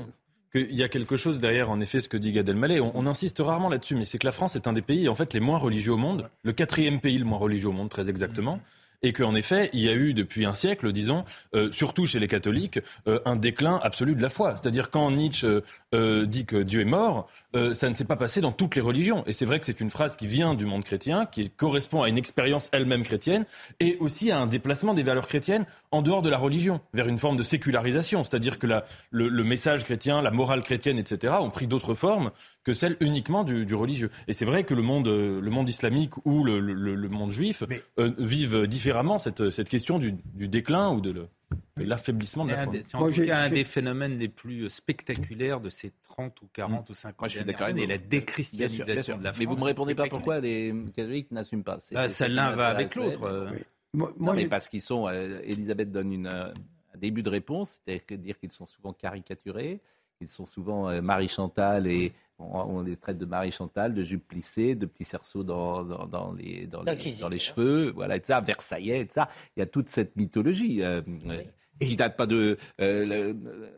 [0.51, 2.79] qu'il y a quelque chose derrière, en effet, ce que dit Gad Elmaleh.
[2.81, 5.15] On, on insiste rarement là-dessus, mais c'est que la France est un des pays, en
[5.15, 8.09] fait, les moins religieux au monde, le quatrième pays le moins religieux au monde, très
[8.09, 8.59] exactement.
[9.03, 11.25] Et qu'en effet, il y a eu depuis un siècle, disons,
[11.55, 14.55] euh, surtout chez les catholiques, euh, un déclin absolu de la foi.
[14.55, 15.61] C'est-à-dire quand Nietzsche euh,
[15.95, 18.81] euh, dit que Dieu est mort, euh, ça ne s'est pas passé dans toutes les
[18.81, 19.23] religions.
[19.25, 22.09] Et c'est vrai que c'est une phrase qui vient du monde chrétien, qui correspond à
[22.09, 23.45] une expérience elle-même chrétienne,
[23.79, 27.17] et aussi à un déplacement des valeurs chrétiennes en dehors de la religion, vers une
[27.17, 28.23] forme de sécularisation.
[28.23, 28.81] C'est-à-dire que le,
[29.29, 32.31] le message chrétien, la morale chrétienne, etc., ont pris d'autres formes
[32.63, 34.11] que celles uniquement du, du religieux.
[34.27, 37.31] Et c'est vrai que le monde, euh, le monde islamique ou le, le- le monde
[37.31, 37.63] juif
[37.97, 41.27] euh, vivent différemment cette, cette question du, du déclin ou de, le-
[41.77, 42.73] de l'affaiblissement de la foi.
[42.85, 46.89] c'est en tout cas un des phénomènes les plus spectaculaires de ces 30 ou 40
[46.89, 49.17] ou 50 Moi, je suis dernières années, la Bien sûr, bien déchristianisation sûr.
[49.17, 49.39] de la France.
[49.39, 51.79] Mais vous me répondez pas pourquoi les catholiques n'assument pas.
[51.79, 53.59] C'est- Bah, c'est ça, ça qui l'un va avec l'autre, mais- euh.
[53.93, 55.07] Moi- Non, moi, mais j'ai- parce qu'ils sont.
[55.09, 56.53] euh, Elisabeth donne une, euh,
[56.93, 59.81] un début de réponse, c'est-à-dire qu'ils sont souvent caricaturés.
[60.21, 62.13] Ils sont souvent euh, Marie Chantal et
[62.53, 66.33] on, les traite de Marie Chantal, de jupe plissée, de petits cerceaux dans, dans, dans
[66.33, 69.27] les, dans, les, dans les cheveux, voilà, et ça, Versaillais, et ça.
[69.55, 71.41] Il y a toute cette mythologie euh, euh,
[71.79, 72.57] qui date pas de.
[72.79, 73.69] euh, le-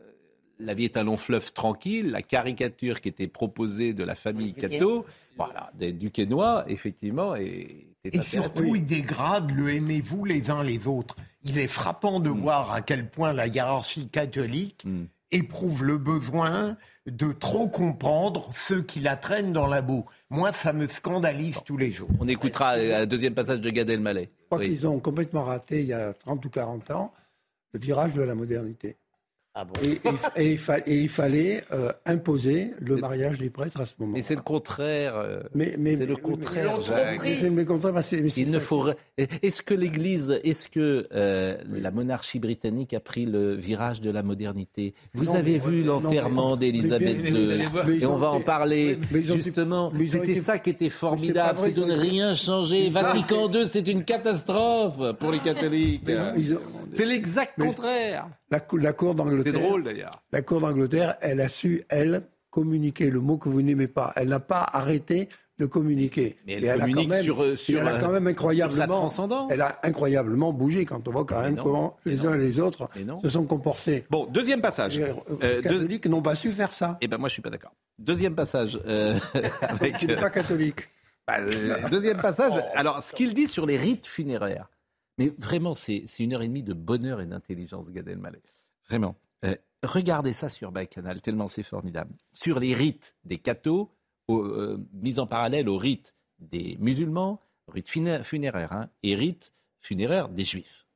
[0.60, 2.12] la vie est un long fleuve tranquille.
[2.12, 5.04] La caricature qui était proposée de la famille Cato,
[5.36, 11.16] voilà, des Duquesnois, effectivement, et, Et surtout, il dégrade le aimez-vous les uns les autres.
[11.42, 14.84] Il est frappant de voir à quel point la hiérarchie catholique
[15.34, 16.76] éprouve le besoin
[17.06, 20.06] de trop comprendre ceux qui la traînent dans la boue.
[20.30, 22.08] Moi, ça me scandalise tous les jours.
[22.20, 24.30] On écoutera un deuxième passage de Gad Elmaleh.
[24.40, 24.68] Je crois Oui.
[24.68, 27.12] qu'ils ont complètement raté, il y a 30 ou 40 ans,
[27.72, 28.96] le virage de la modernité.
[29.84, 33.50] Et, et il fa- et il fa- et il fallait euh, imposer le mariage des
[33.50, 34.12] prêtres à ce moment.
[34.14, 35.14] Mais c'est le contraire.
[35.16, 36.78] euh, Mais, mais- c'est le mais- contraire.
[36.78, 38.86] mais- mais c'est le contraire, mais c'est Il ne faut.
[39.16, 44.24] Est-ce que l'Église, est-ce que euh, la monarchie britannique a pris le virage de la
[44.24, 44.92] modernité?
[45.14, 48.98] Vous Non, avez mais- vu l'enterrement d'Élisabeth II Et on va en parler.
[49.12, 51.58] mais Justement, c'était été- ça qui était formidable.
[51.58, 52.90] vrai, C'est de ne rien changer.
[52.90, 56.02] Vatican II, c'est une catastrophe pour les catholiques.
[56.96, 58.26] C'est l'exact contraire.
[58.54, 59.52] La, cou- la Cour d'Angleterre.
[59.54, 60.22] C'est drôle, d'ailleurs.
[60.32, 64.12] La Cour d'Angleterre, elle a su, elle, communiquer le mot que vous n'aimez pas.
[64.16, 65.28] Elle n'a pas arrêté
[65.58, 66.36] de communiquer.
[66.46, 68.26] Mais elle Et a communique quand même, sur, euh, sur, elle a quand euh, même
[68.28, 69.08] incroyablement.
[69.50, 72.58] Elle a incroyablement bougé quand on voit quand même non, comment les uns et les
[72.60, 72.88] autres
[73.22, 74.04] se sont comportés.
[74.10, 74.98] Bon, deuxième passage.
[74.98, 76.98] Les Euh, deux- catholiques n'ont pas su faire ça.
[77.00, 77.72] Eh ben moi je suis pas d'accord.
[78.00, 79.14] Deuxième passage euh,
[79.62, 79.98] avec.
[79.98, 80.88] Tu n'es pas catholique.
[81.26, 82.54] Bah, euh, deuxième passage.
[82.74, 84.68] Alors ce qu'il dit sur les rites funéraires,
[85.18, 88.42] mais vraiment c'est une heure et demie de bonheur et d'intelligence, Gad Elmaleh.
[88.88, 89.16] Vraiment.
[89.44, 92.14] Euh, regardez ça sur Bacchanal, tellement c'est formidable.
[92.32, 93.90] Sur les rites des cathos,
[94.30, 100.28] euh, mis en parallèle aux rites des musulmans, rites funé- funéraires hein, et rites funéraires
[100.28, 100.86] des juifs.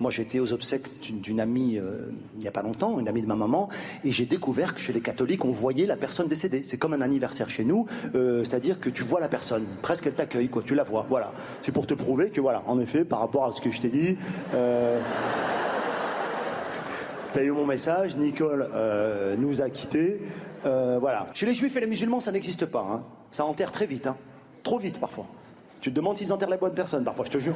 [0.00, 3.26] Moi, j'étais aux obsèques d'une- amie euh, il n'y a pas longtemps, une amie de
[3.26, 3.68] ma maman,
[4.04, 6.62] et j'ai découvert que chez les catholiques, on voyait la personne décédée.
[6.64, 10.14] C'est comme un anniversaire chez nous, euh, c'est-à-dire que tu vois la personne, presque elle
[10.14, 11.04] t'accueille, quoi, tu la vois.
[11.08, 11.32] Voilà.
[11.62, 13.88] C'est pour te prouver que, voilà, en effet, par rapport à ce que je t'ai
[13.90, 14.16] dit,
[14.54, 15.00] euh,
[17.34, 20.22] T'as eu mon message, Nicole euh, nous a quittés.
[20.64, 21.28] Voilà.
[21.34, 22.86] Chez les juifs et les musulmans, ça n'existe pas.
[22.90, 23.04] hein.
[23.30, 24.06] Ça enterre très vite.
[24.06, 24.16] hein.
[24.62, 25.26] Trop vite parfois.
[25.80, 27.54] Tu te demandes s'ils enterrent la bonne personne parfois, je te jure.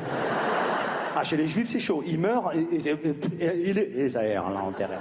[1.15, 2.03] Ah, chez les juifs, c'est chaud.
[2.07, 2.61] Ils meurent et,
[3.41, 4.21] et- et- ça
[4.65, 4.95] enterré.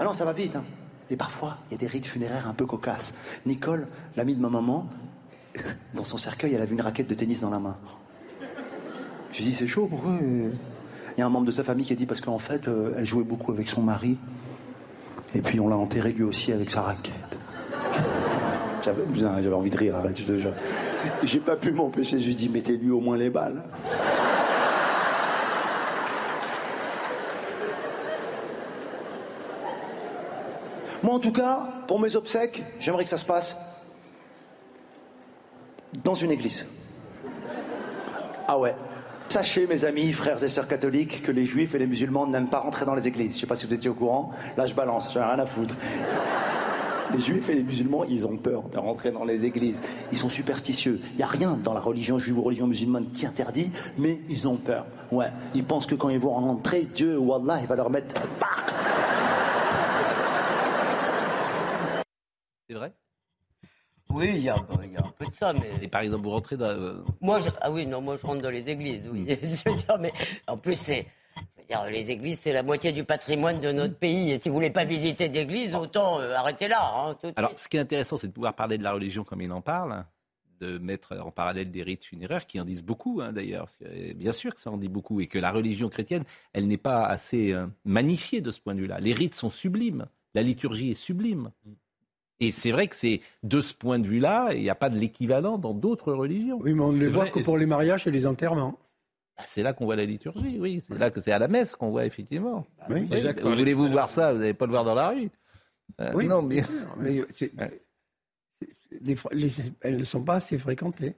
[0.00, 0.54] Ah non, ça va vite.
[0.56, 0.64] hein.
[1.10, 3.16] Et parfois, il y a des rites funéraires un peu cocasses.
[3.46, 4.86] Nicole, l'amie de ma maman,
[5.94, 7.76] dans son cercueil, elle avait une raquette de tennis dans la main.
[9.32, 10.50] Je dis, c'est chaud, pourquoi Il
[11.18, 13.04] y a un membre de sa famille qui a dit parce qu'en fait, euh, elle
[13.06, 14.16] jouait beaucoup avec son mari.
[15.34, 17.38] Et puis on l'a enterré lui aussi avec sa raquette.
[18.84, 20.18] J'avais, envie de rire, arrête.
[21.24, 23.62] J'ai pas pu m'empêcher, je lui dit, mettez-lui au moins les balles.
[31.08, 33.56] Moi, en tout cas, pour mes obsèques, j'aimerais que ça se passe
[36.04, 36.66] dans une église.
[38.46, 38.76] Ah ouais.
[39.30, 42.58] Sachez, mes amis, frères et sœurs catholiques, que les juifs et les musulmans n'aiment pas
[42.58, 43.36] rentrer dans les églises.
[43.36, 44.32] Je sais pas si vous étiez au courant.
[44.58, 45.76] Là, je balance, j'en ai rien à foutre.
[47.14, 49.80] Les juifs et les musulmans, ils ont peur de rentrer dans les églises.
[50.12, 51.00] Ils sont superstitieux.
[51.12, 54.46] Il n'y a rien dans la religion juive ou religion musulmane qui interdit, mais ils
[54.46, 54.84] ont peur.
[55.10, 55.32] Ouais.
[55.54, 58.14] Ils pensent que quand ils vont rentrer, Dieu, Wallah, il va leur mettre.
[62.68, 62.92] C'est vrai?
[64.10, 65.70] Oui, il y, a un peu de ça, mais.
[65.82, 66.66] Et par exemple, vous rentrez dans.
[66.66, 67.50] euh, Moi, je...
[67.60, 69.24] ah oui, non, moi je rentre dans les églises, oui.
[69.28, 70.12] je veux dire, mais
[70.46, 71.06] en plus, c'est.
[71.66, 74.30] dire, les églises, c'est la moitié du patrimoine de notre pays.
[74.30, 76.80] Et si vous voulez pas visiter d'église, autant euh, arrêter là.
[76.82, 77.60] hein, tout Alors, suite.
[77.60, 80.04] ce qui est intéressant, c'est de pouvoir parler de la religion comme il en parle,
[80.60, 83.68] de mettre en parallèle des rites funéraires qui en disent beaucoup, hein, d'ailleurs.
[84.16, 87.04] Bien sûr que ça en dit beaucoup, et que la religion chrétienne, elle n'est pas
[87.04, 89.00] assez euh, magnifiée de ce point de vue-là.
[89.00, 91.50] Les rites sont sublimes, la liturgie est sublime.
[92.40, 94.98] Et c'est vrai que c'est de ce point de vue-là, il n'y a pas de
[94.98, 96.58] l'équivalent dans d'autres religions.
[96.62, 98.78] Oui, mais on ne les voit vrai, que pour les mariages et les enterrements.
[99.36, 100.80] Ah, C'est là qu'on voit la liturgie, oui.
[100.86, 102.66] C'est là que c'est à la messe qu'on voit effectivement.
[102.88, 103.00] Oui.
[103.00, 105.30] Oui, Déjà, quand Voulez-vous voir ça Vous n'allez pas le voir dans la rue.
[106.00, 106.56] Euh, Oui, non, mais...
[106.56, 107.82] bien sûr, mais c'est- c'est-
[109.00, 109.50] les fr- les-
[109.82, 111.14] elles ne sont pas assez fréquentées.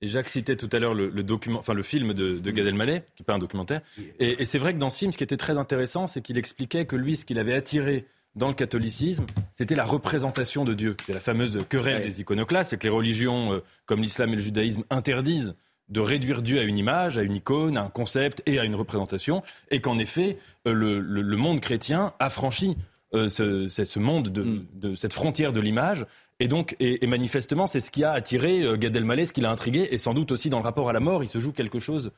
[0.00, 2.66] Et Jacques citait tout à l'heure le, le document, enfin le film de, de Gad
[2.66, 3.80] Elmaleh, qui n'est pas un documentaire.
[4.20, 6.38] Et, et c'est vrai que dans ce film, ce qui était très intéressant, c'est qu'il
[6.38, 10.96] expliquait que lui, ce qu'il avait attiré dans le catholicisme, c'était la représentation de Dieu.
[11.06, 14.42] C'est la fameuse querelle des iconoclastes, c'est que les religions euh, comme l'islam et le
[14.42, 15.54] judaïsme interdisent
[15.88, 18.74] de réduire Dieu à une image, à une icône, à un concept et à une
[18.74, 22.76] représentation, et qu'en effet, euh, le, le- le monde chrétien a franchi
[23.14, 26.04] euh, ce, monde de, de cette frontière de l'image.
[26.40, 29.50] Et donc, et, et manifestement, c'est ce qui a attiré Gad Elmaleh, ce qui l'a
[29.50, 31.78] intrigué, et sans doute aussi dans le rapport à la mort, il se joue quelque
[31.80, 32.12] chose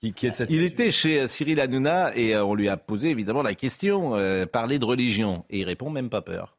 [0.00, 0.50] qui, qui est de cette.
[0.50, 4.14] Il était chez euh, Cyril Hanouna et euh, on lui a posé évidemment la question,
[4.16, 5.44] euh, parler de religion.
[5.50, 6.56] Et il répond même pas peur.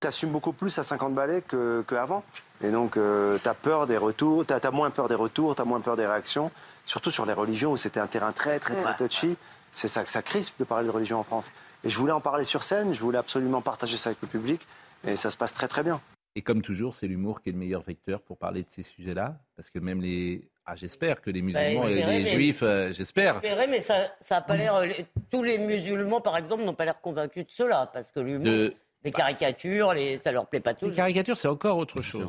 [0.00, 2.24] T'assumes beaucoup plus à 50 balais que- qu'avant.
[2.64, 5.80] Et donc, euh, t'as peur des retours, t'as as moins peur des retours, t'as moins
[5.80, 6.50] peur des réactions.
[6.86, 9.36] Surtout sur les religions où c'était un terrain très, très, très touchy.
[9.70, 11.50] C'est ça que ça crispe de parler de religion en France.
[11.84, 14.66] Et je voulais en parler sur scène, je voulais absolument partager ça avec le public.
[15.06, 16.00] Et ça se passe très, très bien.
[16.34, 19.38] Et comme toujours, c'est l'humour qui est le meilleur vecteur pour parler de ces sujets-là.
[19.56, 20.48] Parce que même les.
[20.64, 23.36] Ah, j'espère que les musulmans et les mais- juifs, euh, j'espère.
[23.36, 24.76] Espérer, mais ça n'a pas l'air.
[24.76, 24.88] euh,
[25.30, 28.74] Tous les musulmans, par exemple, n'ont pas l'air convaincus de cela, parce que l'humour, De-
[29.04, 30.86] les caricatures, les, ça leur plaît pas tous.
[30.88, 32.28] Les caricatures, c'est encore autre chose.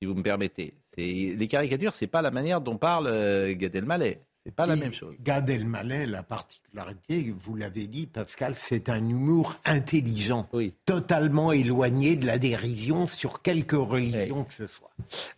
[0.00, 0.74] Si vous me permettez.
[0.96, 4.18] C'est- Les caricatures, c'est pas la manière dont parle euh, Gad Elmaleh.
[4.44, 5.14] C'est pas la Et même chose.
[5.20, 10.48] Gad Elmaleh, la particularité, vous l'avez dit, Pascal, c'est un humour intelligent,
[10.84, 14.90] totalement éloigné de la dérision sur quelque religion que ce soit.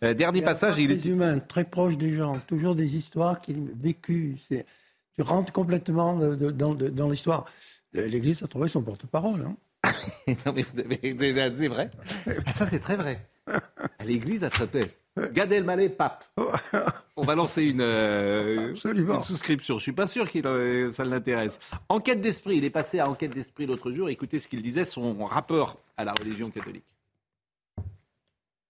[0.03, 0.97] Euh, dernier Et passage, il est.
[0.97, 4.37] Très humain, très proche des gens, toujours des histoires qu'il vécues.
[4.49, 4.65] C'est-
[5.13, 7.45] Tu rentres complètement de- de- dans, de- dans l'histoire.
[7.93, 9.45] L'Église a trouvé son porte-parole.
[9.45, 9.55] hein.
[10.45, 10.99] non, mais vous avez-
[11.57, 11.89] c'est vrai.
[12.45, 13.25] Ah, Ça, c'est très vrai.
[14.03, 14.87] L'église, à Trépet.
[15.31, 16.25] Gad Elmaleh, pape.
[17.15, 19.77] On va lancer une, euh, une souscription.
[19.77, 21.59] Je suis pas sûr que ça l'intéresse.
[21.87, 22.57] Enquête d'esprit.
[22.57, 24.09] Il est passé à Enquête d'esprit l'autre jour.
[24.09, 26.83] Écoutez ce qu'il disait, son rapport à la religion catholique.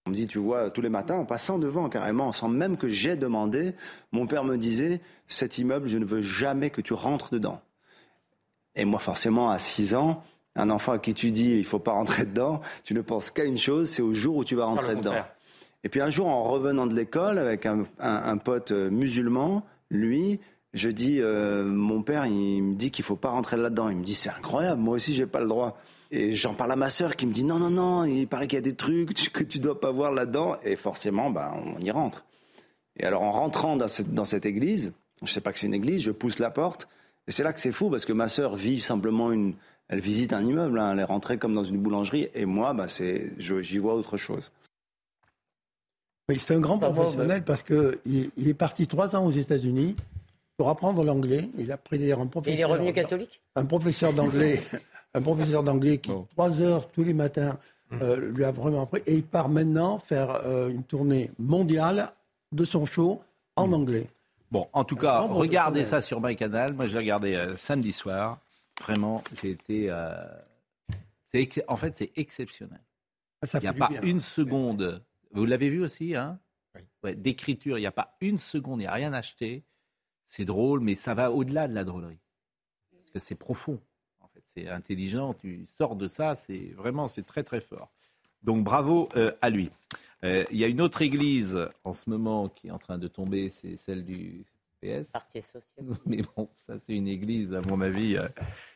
[0.06, 2.88] On me dit, tu vois, tous les matins, en passant devant carrément, sans même que
[2.88, 3.74] j'ai demandé,
[4.12, 7.60] mon père me disait, cet immeuble, je ne veux jamais que tu rentres dedans.
[8.76, 10.22] Et moi, forcément, à 6 ans,
[10.54, 13.44] un enfant à qui tu dis, il faut pas rentrer dedans, tu ne penses qu'à
[13.44, 15.10] une chose, c'est au jour où tu vas rentrer dedans.
[15.10, 15.35] contraire.
[15.84, 20.40] Et puis un jour, en revenant de l'école avec un, pote euh, musulman, lui,
[20.74, 23.88] je dis, euh, mon père, il me dit qu'il faut pas rentrer là-dedans.
[23.88, 25.78] Il me dit, c'est incroyable, moi aussi, j'ai pas le droit.
[26.10, 28.56] Et j'en parle à ma sœur qui me dit, non, non, non, il paraît qu'il
[28.56, 30.56] y a des trucs que tu dois pas voir là-dedans.
[30.64, 32.24] Et forcément, ben, on y rentre.
[32.98, 33.86] Et alors, en rentrant dans
[34.24, 36.88] cette, église, je sais pas que c'est une église, je pousse la porte.
[37.28, 39.54] Et c'est là que c'est fou parce que ma sœur vit simplement une,
[39.88, 42.28] elle visite un immeuble, hein, elle est rentrée comme dans une boulangerie.
[42.34, 44.52] Et moi, ben, c'est, j'y vois autre chose.
[46.28, 47.98] Oui, c'est un grand professionnel parce qu'il
[48.36, 49.94] il est parti trois ans aux États-Unis
[50.56, 51.48] pour apprendre l'anglais.
[51.56, 52.58] Il a pris d'ailleurs un Et professeur.
[52.58, 53.40] il est revenu catholique?
[53.54, 54.60] Un professeur d'anglais,
[55.14, 57.58] un professeur d'anglais qui trois heures tous les matins
[57.92, 59.02] euh, lui a vraiment appris.
[59.06, 62.10] Et il part maintenant faire euh, une tournée mondiale
[62.50, 63.22] de son show
[63.54, 64.08] en anglais.
[64.50, 66.72] Bon, en tout cas, regardez ça sur MyCanal.
[66.74, 68.38] Moi, j'ai regardé euh, samedi soir.
[68.82, 69.86] Vraiment, j'ai été.
[69.90, 70.12] euh,
[71.68, 72.80] en fait, c'est exceptionnel.
[73.42, 74.00] Ah, ça Il n'y a pas bien.
[74.02, 75.00] une seconde.
[75.36, 76.38] Vous l'avez vu aussi, hein
[77.02, 79.64] Ouais, D'écriture, il n'y a pas une seconde, il n'y a rien acheté.
[80.24, 82.18] C'est drôle, mais ça va au-delà de la drôlerie.
[82.90, 83.80] Parce que c'est profond.
[84.20, 85.34] En fait, c'est intelligent.
[85.34, 87.92] Tu sors de ça, c'est vraiment, c'est très très fort.
[88.42, 89.70] Donc bravo euh, à lui.
[90.24, 93.08] Euh, Il y a une autre église en ce moment qui est en train de
[93.08, 94.44] tomber, c'est celle du
[94.80, 95.10] PS.
[95.10, 95.86] Parti social.
[96.06, 98.28] Mais bon, ça c'est une église, à mon avis, euh,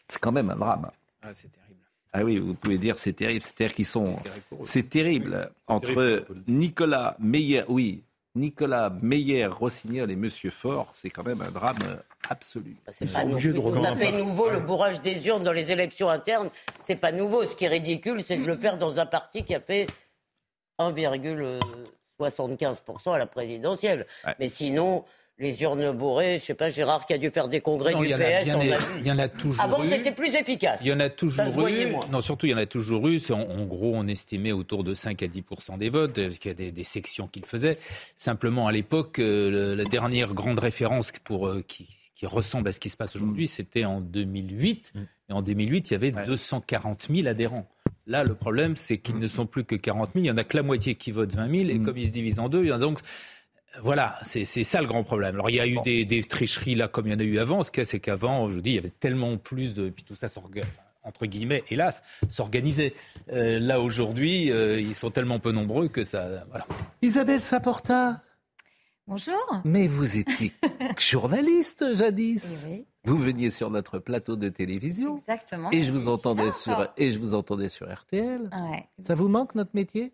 [0.09, 0.91] c'est quand même un drame.
[1.23, 1.80] Ah, c'est terrible.
[2.13, 3.43] Ah oui, vous pouvez dire c'est terrible.
[3.43, 4.17] C'est-à-dire qu'ils sont.
[4.65, 5.51] C'est terrible.
[5.67, 8.03] Entre Nicolas Meyer, oui,
[8.35, 11.79] Nicolas Meyer, Rossignol et Monsieur Faure, c'est quand même un drame
[12.29, 12.77] absolu.
[12.93, 13.73] C'est pas nouveau.
[13.73, 16.51] Tout à fait nouveau, le bourrage des urnes dans les élections internes,
[16.85, 17.45] c'est pas nouveau.
[17.45, 19.87] Ce qui est ridicule, c'est de le faire dans un parti qui a fait
[20.79, 24.07] 1,75% à la présidentielle.
[24.39, 25.05] Mais sinon,
[25.41, 28.11] les urnes bourrées, je sais pas, Gérard qui a dû faire des congrès du il
[28.11, 28.89] y en a PS.
[29.01, 29.89] il y en a toujours Avant, eu.
[29.89, 30.81] c'était plus efficace.
[30.83, 31.95] Il y en a Ça se toujours voyait eu.
[32.13, 33.19] Non, surtout, il y en a toujours eu.
[33.19, 35.43] C'est En, en gros, on estimait autour de 5 à 10
[35.79, 37.79] des votes, parce qu'il y a des, des sections qu'il faisait.
[38.17, 42.81] Simplement, à l'époque, euh, la dernière grande référence pour, euh, qui, qui ressemble à ce
[42.81, 44.93] qui se passe aujourd'hui, c'était en 2008.
[45.31, 47.67] Et en 2008, il y avait 240 000 adhérents.
[48.07, 50.25] Là, le problème, c'est qu'ils ne sont plus que 40 000.
[50.25, 51.71] Il y en a que la moitié qui votent 20 000.
[51.71, 52.99] Et comme ils se divisent en deux, il y en a donc
[53.83, 55.35] voilà, c'est ça le grand problème.
[55.37, 57.39] Alors il y a eu des, des tricheries là comme il y en a eu
[57.39, 57.63] avant.
[57.63, 59.89] Ce qu'il y a, c'est qu'avant, je vous dis, il y avait tellement plus de...
[59.91, 60.65] Puis tout ça, s'orga-
[61.03, 62.95] entre guillemets, hélas, s'organisait.
[63.33, 66.45] Euh, là, aujourd'hui, euh, ils sont tellement peu nombreux que ça...
[66.51, 66.67] Voilà.
[67.01, 68.21] Isabelle Saporta,
[69.07, 69.63] Bonjour.
[69.65, 70.53] mais vous étiez
[70.99, 72.65] journaliste jadis.
[72.69, 72.87] Oui, oui.
[73.05, 75.17] Vous veniez sur notre plateau de télévision.
[75.17, 75.71] Exactement.
[75.71, 78.51] Et je vous entendais là sur et je vous entendais sur RTL.
[78.71, 78.87] Ouais.
[79.03, 80.13] Ça vous manque notre métier?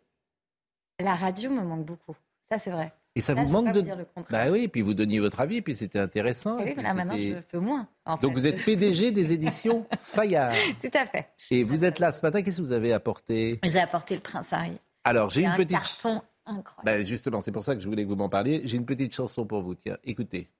[1.00, 2.14] La radio me manque beaucoup.
[2.48, 2.92] Ça, c'est vrai.
[3.16, 4.46] Et ça Là, vous manque de dire le contraire.
[4.46, 6.58] Bah oui, puis vous donniez votre avis, puis c'était intéressant.
[6.58, 7.88] Oui, mais là, maintenant, je peux moins.
[8.04, 8.40] en Donc fait.
[8.40, 10.54] vous êtes PDG des éditions Fayard.
[10.80, 11.26] Tout à fait.
[11.50, 13.58] Et vous êtes là ce matin, qu'est-ce que vous avez apporté?
[13.64, 14.78] J'ai apporté le prince Harry.
[15.02, 16.84] Alors j'ai une un petite carton incroyable.
[17.00, 18.60] Ben, justement, c'est pour ça que je voulais que vous m'en parliez.
[18.66, 19.74] J'ai une petite chanson pour vous.
[19.74, 20.50] Tiens, écoutez.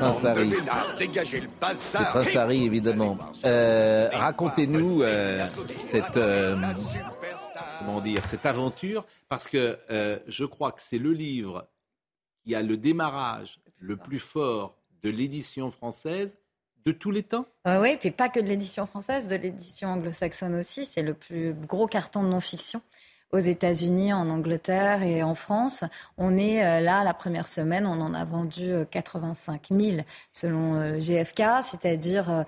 [0.00, 0.52] Prince Harry.
[1.76, 1.98] C'est.
[2.04, 3.18] Prince évidemment.
[3.44, 6.56] Euh, Racontez-nous euh, cette, euh,
[7.78, 11.68] comment dire, cette aventure, parce que euh, je crois que c'est le livre
[12.42, 16.38] qui a le démarrage le plus fort de l'édition française
[16.86, 17.44] de tous les temps.
[17.66, 20.86] Euh, oui, puis pas que de l'édition française, de l'édition anglo-saxonne aussi.
[20.86, 22.80] C'est le plus gros carton de non-fiction
[23.32, 25.84] aux États-Unis, en Angleterre et en France.
[26.18, 29.98] On est euh, là, la première semaine, on en a vendu euh, 85 000
[30.30, 32.42] selon euh, GFK, c'est-à-dire, euh,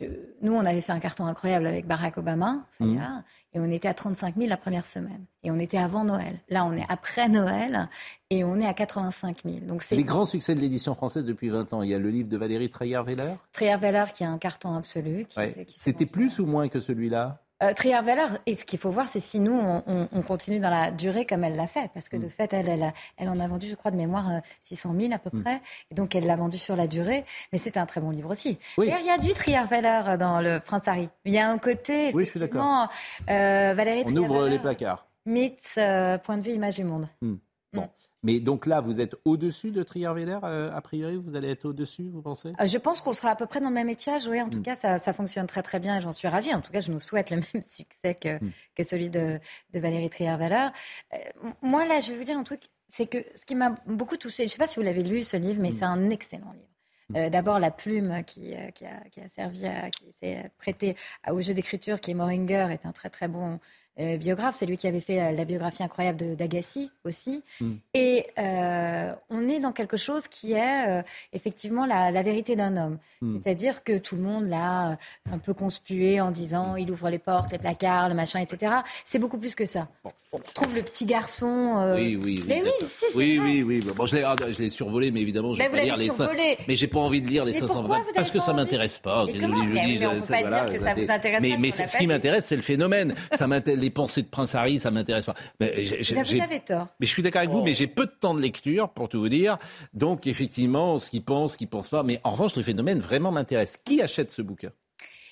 [0.00, 0.06] je-
[0.42, 2.66] nous, on avait fait un carton incroyable avec Barack Obama.
[2.72, 5.24] Fayard, et on était à 35 000 la première semaine.
[5.44, 6.40] Et on était avant Noël.
[6.48, 7.88] Là, on est après Noël
[8.28, 9.58] et on est à 85 000.
[9.60, 11.82] Donc c'est Les grands succès de l'édition française depuis 20 ans.
[11.82, 13.34] Il y a le livre de Valérie Treyer-Veller.
[13.52, 15.26] Trier-Veller qui a un carton absolu.
[15.28, 15.66] qui- Ouais.
[15.68, 17.43] C'était plus ou moins que celui-là?
[17.62, 20.70] Euh, Trier-Veller, et ce qu'il faut voir, c'est si nous, on, on- on continue dans
[20.70, 21.88] la durée comme elle l'a fait.
[21.94, 24.38] Parce que de fait, elle, elle, elle en a vendu, je crois, de mémoire, euh,
[24.60, 25.42] 600 000 à peu Mm.
[25.42, 25.60] près.
[25.90, 27.24] Et donc, elle l'a vendu sur la durée.
[27.52, 28.58] Mais c'était un très bon livre aussi.
[28.76, 28.86] Oui.
[28.86, 31.08] D'ailleurs, il y a du Trier-Veller dans Le Prince Harry.
[31.24, 32.88] Il y a un côté, Oui, je suis effectivement,
[33.30, 35.06] euh, Valérie On ouvre les placards.
[35.24, 37.08] mythe, euh, point de vue, image du monde.
[37.22, 37.36] Hmm.
[37.72, 37.88] Bon.
[38.24, 42.08] Mais donc là, vous êtes au-dessus de Trier-Veller, euh, a priori, vous allez être au-dessus,
[42.10, 42.52] vous pensez?
[42.60, 44.26] Euh, Je pense qu'on sera à peu près dans le même étiage.
[44.26, 44.62] Oui, en tout Mm.
[44.62, 46.52] cas, ça, ça fonctionne très très bien et j'en suis ravie.
[46.54, 48.50] En tout cas, je nous souhaite le même succès que, Mm.
[48.74, 49.38] que celui de,
[49.72, 50.68] de Valérie Trier-Veller.
[51.12, 51.18] Euh,
[51.62, 52.62] moi, là, je vais vous dire un truc.
[52.88, 55.22] C'est que ce qui m'a beaucoup touché, je ne sais pas si vous l'avez lu
[55.22, 55.74] ce livre, mais Mm.
[55.74, 56.68] c'est un excellent livre.
[57.16, 60.96] Euh, D'abord, la plume qui, euh, qui, a, qui a servi, à, qui s'est prêtée
[61.30, 63.60] au jeu d'écriture, qui est Moringer, est un très très bon
[64.00, 64.56] euh, biographe.
[64.58, 67.42] C'est lui qui avait fait la, la biographie incroyable d'Agassi aussi.
[67.60, 67.72] Mm.
[67.94, 71.02] Et euh, on est dans quelque chose qui est euh,
[71.32, 72.98] effectivement la, la vérité d'un homme.
[73.22, 73.36] Mm.
[73.36, 74.98] C'est-à-dire que tout le monde l'a
[75.30, 78.76] un peu conspué en disant il ouvre les portes, les placards, le machin, etc.
[79.04, 79.88] C'est beaucoup plus que ça.
[80.32, 81.94] On retrouve le petit garçon.
[81.94, 82.44] Oui, oui, oui.
[82.48, 83.92] Mais oui, si, oui, oui, oui.
[83.94, 86.58] Bon, je l'ai, ah, je l'ai survolé, mais évidemment, je vais pas lire les survolé.
[86.66, 88.56] Mais j'ai pas envie de lire les Mais 520 pourquoi vous parce que ça envie
[88.56, 89.24] m'intéresse pas.
[89.26, 91.96] Mais comment on peut pas voilà, dire que ça vous intéresse Mais, pas mais ce
[91.96, 93.14] qui m'intéresse, c'est le phénomène.
[93.38, 95.34] Ça m'intéresse, les pensées de Prince Harry, ça m'intéresse pas.
[95.60, 96.88] Mais j'ai- vous avez tort.
[96.98, 99.20] mais je suis d'accord avec vous, mais j'ai peu de temps de lecture, pour tout
[99.20, 99.58] vous dire.
[99.92, 102.02] Donc, effectivement, ce qu'il pense, ce qu'il pense pas.
[102.02, 103.78] Mais en revanche, le phénomène vraiment m'intéresse.
[103.84, 104.70] Qui achète ce bouquin?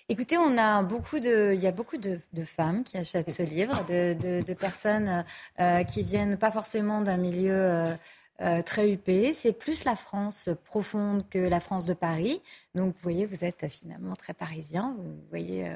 [0.08, 3.42] Écoutez, on a beaucoup de, il y a beaucoup de, de femmes qui achètent ce
[3.42, 5.24] livre, de, de- de personnes
[5.60, 7.94] euh, qui viennent pas forcément d'un milieu euh,
[8.40, 9.32] euh, très huppé.
[9.32, 12.42] C'est plus la France profonde que la France de Paris.
[12.74, 14.94] Donc, vous voyez, vous êtes finalement très parisien.
[14.98, 15.66] Vous voyez.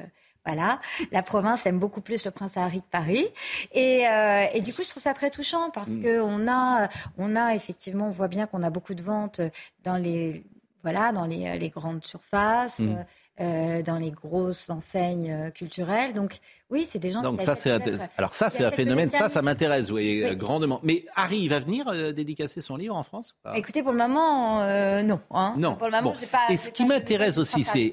[0.47, 0.79] Voilà,
[1.11, 3.27] la province aime beaucoup plus le prince Harry que Paris,
[3.73, 6.01] et, euh, et du coup je trouve ça très touchant parce Mm.
[6.03, 6.87] que on a,
[7.17, 9.41] on a effectivement, on voit bien qu'on a beaucoup de ventes
[9.83, 10.43] dans les,
[10.83, 12.95] voilà, dans les, les grandes surfaces, Mm.
[13.41, 16.13] euh, dans les grosses enseignes euh, culturelles.
[16.13, 17.71] Donc oui, c'est des gens Donc qui ça, c'est
[18.17, 19.11] alors ça, c'est un phénomène.
[19.11, 20.35] Ça, ça m'intéresse, oui, Oui.
[20.37, 20.79] grandement.
[20.83, 23.57] Mais Harry, il va venir euh, dédicacer son livre en France ou pas?
[23.57, 25.19] Écoutez, pour le moment, euh, non.
[25.31, 25.55] hein.
[25.57, 25.75] Non.
[25.75, 26.27] Pour le moment, Bon.
[26.31, 26.45] pas.
[26.53, 27.91] Et ce qui m'intéresse aussi, c'est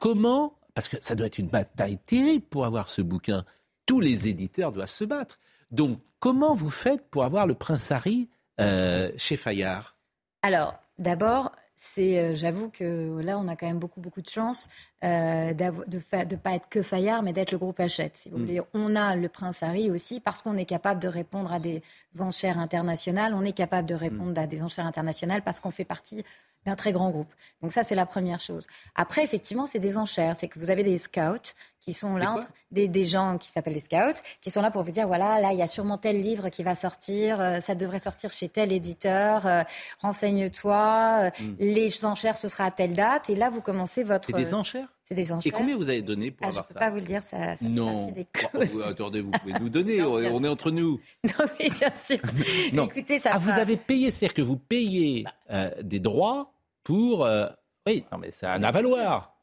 [0.00, 3.46] comment, parce que ça doit être une bataille terrible pour avoir ce bouquin.
[3.86, 5.40] Tous les éditeurs doivent se battre.
[5.70, 8.28] Donc, comment vous faites pour avoir le prince Harry
[8.60, 9.96] euh, chez Fayard?
[10.42, 14.68] Alors, d'abord, c'est, euh, j'avoue que là, on a quand même beaucoup, beaucoup de chance
[15.04, 18.16] euh, de ne pas être que Fayard, mais d'être le groupe Hachette.
[18.16, 18.40] Si vous Mm.
[18.40, 21.82] voulez, on a le Prince Harry aussi parce qu'on est capable de répondre à des
[22.20, 23.34] enchères internationales.
[23.34, 26.24] On est capable de répondre à des enchères internationales parce qu'on fait partie
[26.64, 27.32] d'un très grand groupe.
[27.62, 28.66] Donc ça, c'est la première chose.
[28.96, 30.34] Après, effectivement, c'est des enchères.
[30.34, 33.74] C'est que vous avez des scouts qui sont là, entre- des, des gens qui s'appellent
[33.74, 36.20] les scouts, qui sont là pour vous dire, voilà, là, il y a sûrement tel
[36.20, 39.62] livre qui va sortir, euh, ça devrait sortir chez tel éditeur, euh,
[40.00, 41.54] renseigne-toi, euh, Mm.
[41.60, 44.26] les enchères, ce sera à telle date, et là, vous commencez votre...
[44.26, 44.88] C'est des enchères?
[45.08, 45.52] C'est des Et enchères.
[45.52, 47.22] combien vous avez donné pour Ah, Je avoir ne peux ça pas vous le dire,
[47.22, 48.06] ça, ça fait Non.
[48.08, 48.70] partie des Oh, causes.
[48.72, 50.98] vous- attendez, vous pouvez nous donner, on, on est entre nous.
[51.24, 52.18] Non, oui, bien sûr.
[52.72, 52.86] Non.
[52.88, 56.50] Écoutez, ça Ah, vous avez payé, c'est-à-dire que vous payez euh, des droits
[56.82, 57.24] pour...
[57.24, 57.46] euh,
[57.86, 59.35] oui, non mais c'est un avaloir.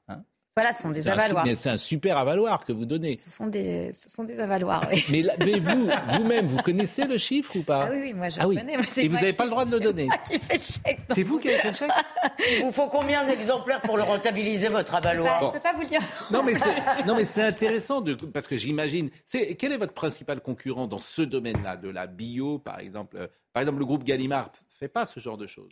[0.55, 1.45] Voilà, ce sont des avaloirs.
[1.45, 3.17] mais c'est un super avaloir que vous donnez.
[3.17, 5.03] Ce sont des, ce sont des avaloirs, oui.
[5.09, 8.47] Mais, vous, vous-même, vous connaissez le chiffre ou pas Ah oui, oui, moi je Ah
[8.47, 8.55] oui.
[8.57, 8.77] connais.
[8.77, 10.61] mais Et vous n'avez pas le droit de le c'est donner moi qui fais le
[10.61, 10.99] chèque.
[11.09, 11.91] C'est vous qui avez fait le chèque
[12.59, 15.81] Il vous faut combien d'exemplaires pour le rentabiliser, votre avaloir Je ne peux pas vous
[15.81, 16.01] le dire.
[16.31, 19.09] Non mais c'est non mais c'est intéressant de, parce que j'imagine.
[19.25, 23.27] C'est quel est votre principal concurrent dans ce domaine-là de la bio par exemple euh,
[23.53, 25.71] Par exemple le groupe Gallimard fait pas ce genre de choses.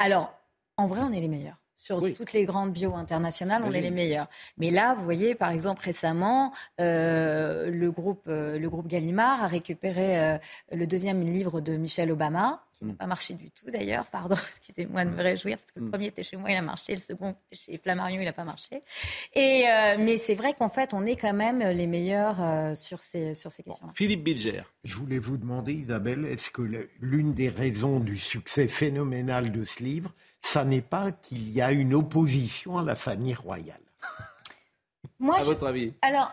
[0.00, 0.32] Alors,
[0.76, 1.58] en vrai, on est les meilleurs.
[1.82, 4.28] Sur toutes les grandes bio internationales, on est les meilleurs.
[4.58, 9.46] Mais là, vous voyez, par exemple, récemment, euh, le, groupe, euh, le groupe Gallimard a
[9.46, 10.38] récupéré euh,
[10.72, 12.88] le deuxième livre de Michelle Obama, qui Mm.
[12.88, 14.06] n'a pas marché du tout d'ailleurs.
[14.10, 16.94] Pardon, excusez-moi de me réjouir, parce que le premier était chez moi, il a marché.
[16.94, 18.82] Le second, chez Flammarion, il n'a pas marché.
[19.34, 23.02] Et, euh, mais c'est vrai qu'en fait, on est quand même les meilleurs euh, sur
[23.02, 23.92] ces, sur ces questions-là.
[23.94, 24.62] Philippe Bilger.
[24.84, 26.62] Je voulais vous demander, Isabelle, est-ce que
[27.00, 31.70] l'une des raisons du succès phénoménal de ce livre, ça n'est pas qu'il y a
[31.72, 33.80] une opposition à la famille royale?
[35.18, 35.92] Moi, à je- votre avis?
[36.02, 36.32] Alors,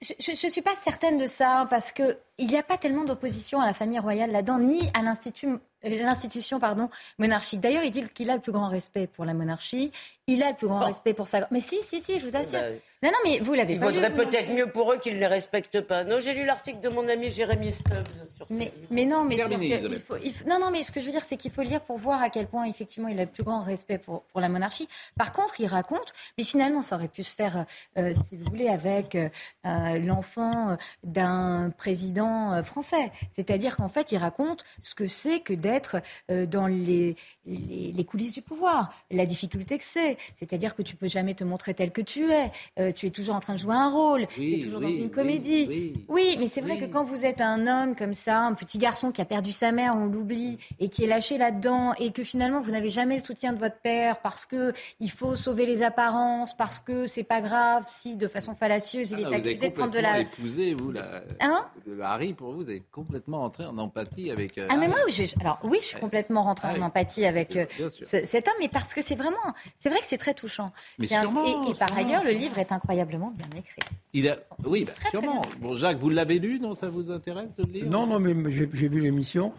[0.00, 3.66] je ne suis pas certaine de ça, parce qu'il n'y a pas tellement d'opposition à
[3.66, 6.88] la famille royale là-dedans, ni à l'institut- l'institution pardon,
[7.18, 7.60] monarchique.
[7.60, 9.92] D'ailleurs, il dit qu'il a le plus grand respect pour la monarchie,
[10.28, 11.48] il a le plus grand respect pour sa...
[11.50, 12.60] Mais si, si, si, je vous assure.
[12.60, 12.66] bah,
[13.02, 15.14] non, non, mais vous l'avez Il pas vaudrait vous non peut-être mieux pour eux qu'ils
[15.14, 16.04] ne les respectent pas.
[16.04, 18.04] Non, j'ai lu l'article de mon ami Jérémy Stubbs
[18.36, 21.06] sur Mais, mais non, mais il faut, il faut- non, non, mais ce que je
[21.06, 23.30] veux dire, c'est qu'il faut lire pour voir à quel point effectivement il a le
[23.30, 24.88] plus grand respect pour, pour la monarchie.
[25.16, 27.64] Par contre, il raconte, mais finalement, ça aurait pu se faire,
[27.96, 29.28] euh, si vous voulez, avec euh,
[29.64, 33.12] euh, l'enfant euh, d'un président euh, français.
[33.30, 35.96] C'est-à-dire qu'en fait, il raconte ce que c'est que d'être
[36.30, 40.17] euh, dans les, les, les coulisses du pouvoir, la difficulté que c'est.
[40.34, 42.50] C'est-à-dire que tu peux jamais te montrer tel que tu es.
[42.78, 44.26] Euh, tu es toujours en train de jouer un rôle.
[44.28, 45.66] tu es toujours dans une comédie.
[45.68, 45.94] oui.
[46.08, 49.12] Oui, mais c'est vrai que quand vous êtes un homme comme ça, un petit garçon
[49.12, 52.60] qui a perdu sa mère, on l'oublie, et qui est lâché là-dedans, et que finalement
[52.60, 56.56] vous n'avez jamais le soutien de votre père parce que il faut sauver les apparences,
[56.56, 59.92] parce que c'est pas grave si de façon fallacieuse il Ah, est accusé de prendre
[59.92, 60.18] de la.
[60.20, 61.64] épousé vous la, Hein?
[61.86, 64.58] De Harry pour vous, vous avez complètement entré en empathie avec.
[64.58, 66.82] euh, Ah mais moi, oui, je- alors oui, je suis complètement rentrée Ah oui.
[66.82, 67.66] en empathie avec euh,
[68.00, 69.36] ce- cet homme, mais parce que c'est vraiment,
[69.80, 70.72] c'est vrai que c'est très touchant.
[70.98, 72.06] Mais un- et, et par sûrement.
[72.06, 73.80] ailleurs, le livre est incroyablement bien écrit.
[74.12, 75.42] Il a, oui, bah, sûrement.
[75.60, 76.74] Bon, Jacques, vous l'avez lu, non?
[76.74, 77.86] Ça vous intéresse de le lire?
[77.86, 79.52] Non, non, mais j'ai vu l'émission.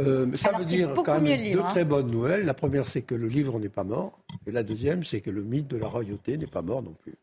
[0.00, 1.68] Euh, ça Alors, veut dire quand même livre, deux hein.
[1.70, 2.44] très bonnes nouvelles.
[2.44, 4.18] La première, c'est que le livre n'est pas mort.
[4.46, 7.14] Et la deuxième, c'est que le mythe de la royauté n'est pas mort non plus.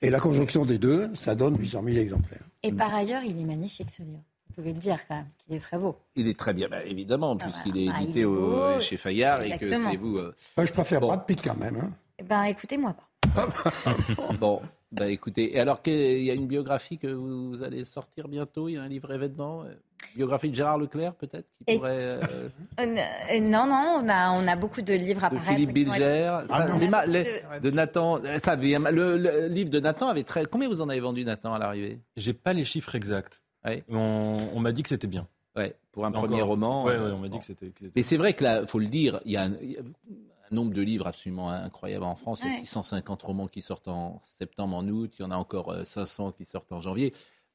[0.00, 2.40] Et la conjonction des deux, ça donne 800 000 exemplaires.
[2.62, 4.22] Et par ailleurs, il est magnifique ce livre.
[4.56, 5.96] Vous pouvez le dire quand même, qu'il est très beau.
[6.14, 8.80] Il est très bien, bah, évidemment, puisqu'il est Ah, il édité est au- beau.
[8.80, 10.18] chez Fayard et que c'est vous.
[10.18, 11.76] euh, je préfère Brad Pitt quand même.
[11.76, 11.90] hein.
[12.18, 13.08] Eh ben, écoutez-moi pas.
[14.38, 14.60] Bon,
[14.92, 18.68] bah écoutez, et alors que- il y a une biographie que vous allez sortir bientôt,
[18.68, 19.74] il y a un livre événement, euh,
[20.14, 21.90] biographie de Gérard Leclerc peut-être, qui Et- pourrait...
[21.96, 22.20] euh,
[22.80, 22.96] Euh,
[23.32, 25.36] euh, non, non, on a, on a beaucoup de livres à de.
[25.38, 30.22] Philippe être- Bilger, Ah ma- de Nathan, euh, ça, le, le livre de Nathan avait
[30.24, 30.44] très...
[30.46, 32.00] Combien vous en avez vendu Nathan à l'arrivée?
[32.16, 33.42] J'ai pas les chiffres exacts.
[33.64, 33.84] Ouais.
[33.90, 35.26] On, on m'a dit que c'était bien.
[35.56, 36.24] Ouais, pour un Encore.
[36.24, 36.84] premier roman.
[36.84, 37.38] Ouais, euh, ouais, on m'a dit bon.
[37.38, 37.68] que c'était.
[37.68, 39.72] que c'était- Mais c'est vrai que là, faut le dire, il y a un, il
[39.72, 42.40] y a un nombre de livres absolument incroyable en France.
[42.42, 42.60] Il y a Ouais.
[42.60, 45.12] 650 romans qui sortent en septembre, en août.
[45.18, 47.14] Il y en a encore euh, 500 qui sortent en janvier.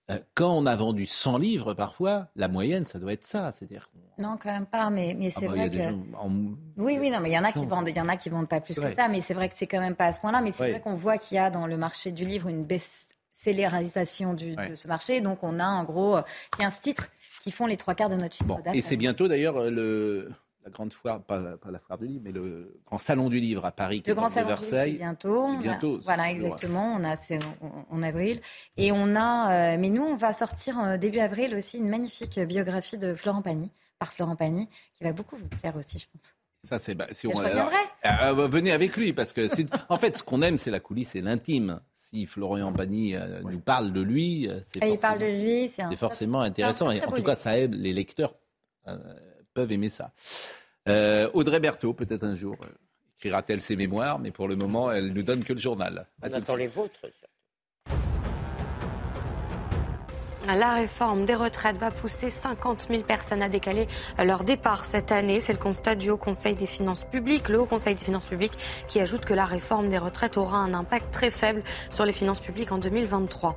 [0.09, 3.51] Euh, Quand on a vendu 100 livres, parfois, la moyenne, ça doit être ça.
[3.51, 5.93] C'est-à-dire Non, quand même pas, mais, mais Ah c'est bah, vrai que.
[6.17, 6.31] en-
[6.77, 8.29] Oui, oui, non, mais il y en a qui vendent, il y en a qui
[8.29, 8.89] vendent pas plus Ouais.
[8.89, 10.41] que ça, mais c'est vrai que c'est quand même pas à ce point-là.
[10.41, 10.71] Mais c'est Ouais.
[10.71, 12.63] vrai qu'on voit qu'il y a dans le marché du livre une
[13.39, 14.69] best-sellerisation du- Ouais.
[14.69, 15.21] de ce marché.
[15.21, 16.21] Donc on a en gros euh,
[16.57, 17.07] 15 titres
[17.41, 18.75] qui font les trois quarts de notre chiffre Bon, d'affaires.
[18.75, 20.31] et c'est bientôt d'ailleurs euh, le,
[20.65, 23.65] la grande foire, pas, pas la foire du livre, mais le grand salon du livre
[23.65, 25.41] à Paris, qui Le est grand de salon du livre, bientôt.
[25.41, 25.99] A- bientôt.
[26.03, 26.95] voilà, exactement.
[26.99, 27.39] On a c'est
[27.89, 28.41] en, avril
[28.77, 29.51] et on a.
[29.73, 33.41] euh, mais nous, on va sortir euh, début avril aussi une magnifique biographie de Florent
[33.41, 36.35] Pagny par Florent Pagny qui va beaucoup vous plaire aussi, je pense.
[36.61, 36.93] Ça, c'est.
[36.93, 37.71] bah, si on, alors,
[38.05, 39.47] euh, venez avec lui, parce que
[39.87, 41.79] en fait, ce qu'on aime, c'est la coulisse, c'est l'intime.
[42.09, 45.43] Si Florian Pagny euh, nous parle de lui, euh, c'est Et il forcément, parle de
[45.43, 46.89] lui, c'est un forcément intéressant.
[46.91, 48.33] Et en tout cas, ça aide, les lecteurs
[48.87, 48.97] euh,
[49.53, 50.11] peuvent aimer ça.
[50.87, 52.67] Euh, Audrey Berthaud, peut-être un jour, euh,
[53.17, 56.07] écrira-t-elle ses mémoires, mais pour le moment, elle nous donne que le journal.
[56.21, 57.05] À On attend les vôtres.
[60.47, 63.87] La réforme des retraites va pousser 50 000 personnes à décaler
[64.23, 65.41] leur départ cette année.
[65.41, 67.49] C'est le constat du Haut Conseil des finances publiques.
[67.49, 68.57] Le Haut Conseil des finances publiques
[68.87, 72.39] qui ajoute que la réforme des retraites aura un impact très faible sur les finances
[72.39, 73.55] publiques en 2023.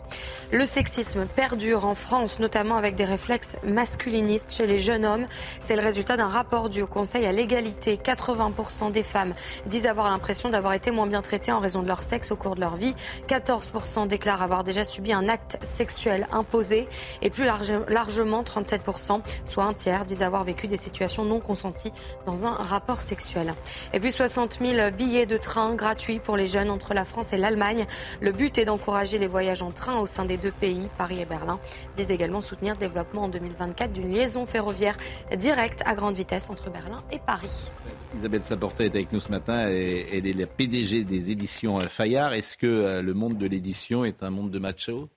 [0.51, 5.27] Le sexisme perdure en France, notamment avec des réflexes masculinistes chez les jeunes hommes.
[5.61, 7.97] C'est le résultat d'un rapport du Haut Conseil à l'égalité.
[7.97, 9.35] 80% des femmes
[9.67, 12.57] disent avoir l'impression d'avoir été moins bien traitées en raison de leur sexe au cours
[12.57, 12.95] de leur vie.
[13.29, 16.82] 14% déclarent avoir déjà subi un acte sexuel imposé.
[17.23, 21.93] Et plus large- largement, 37%, soit un tiers, disent avoir vécu des situations non consenties
[22.27, 23.55] dans un rapport sexuel.
[23.93, 27.37] Et puis 60 000 billets de train gratuits pour les jeunes entre la France et
[27.37, 27.87] l'Allemagne.
[28.21, 31.25] Le but est d'encourager les voyages en train au sein des deux pays, Paris et
[31.25, 31.59] Berlin.
[31.97, 34.97] Disent également soutenir le développement en 2024 d'une liaison ferroviaire
[35.37, 37.71] directe à grande vitesse entre Berlin et Paris.
[38.17, 42.35] Isabelle Saporta est avec nous ce matin et elle est la PDG des éditions Fayard.
[42.35, 45.09] Est-ce que euh, le monde de l'édition est un monde de macho?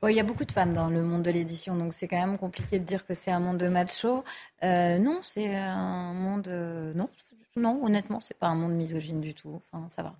[0.00, 2.20] Bon, il y a beaucoup de femmes dans le monde de l'édition, donc c'est quand
[2.20, 4.22] même compliqué de dire que c'est un monde de macho.
[4.62, 6.46] Euh, non, c'est un monde.
[6.46, 7.10] euh, non,
[7.56, 9.52] non, honnêtement, c'est pas un monde misogyne du tout.
[9.56, 10.14] Enfin, ça va.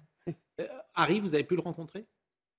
[0.96, 2.04] Harry, vous avez pu le rencontrer?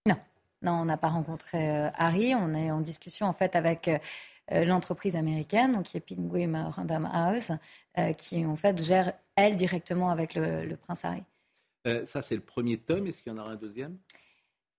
[0.08, 0.16] Non,
[0.62, 2.34] non, on n'a pas rencontré euh, Harry.
[2.36, 7.06] On est en discussion en fait avec euh, l'entreprise américaine, donc qui est Penguin Random
[7.12, 7.52] House,
[7.98, 11.24] euh, qui en fait gère elle directement avec le, le prince Harry.
[11.86, 13.08] Euh, Ça, c'est le premier tome.
[13.08, 13.98] Est-ce qu'il y en aura un deuxième?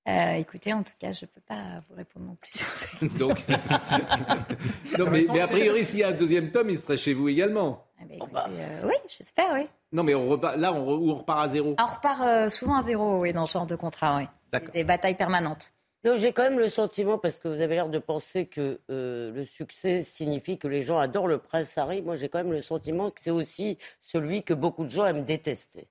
[0.08, 2.88] Euh, écoutez, en tout cas, je peux pas vous répondre non plus sur ça.
[3.18, 3.44] Donc...
[4.98, 7.28] non, mais, mais a priori, s'il y a un deuxième tome, il serait chez vous
[7.28, 7.86] également.
[8.00, 9.66] Euh, oui, j'espère, oui.
[9.92, 11.76] Non, mais on repart, là, on, re- on repart à zéro.
[11.78, 14.60] On repart euh, souvent à zéro, oui, dans ce genre de contrat, oui.
[14.72, 15.72] Des batailles permanentes.
[16.02, 19.30] Non, j'ai quand même le sentiment, parce que vous avez l'air de penser que euh,
[19.32, 22.00] le succès signifie que les gens adorent le prince Harry.
[22.00, 25.24] Moi, j'ai quand même le sentiment que c'est aussi celui que beaucoup de gens aiment
[25.24, 25.88] détester.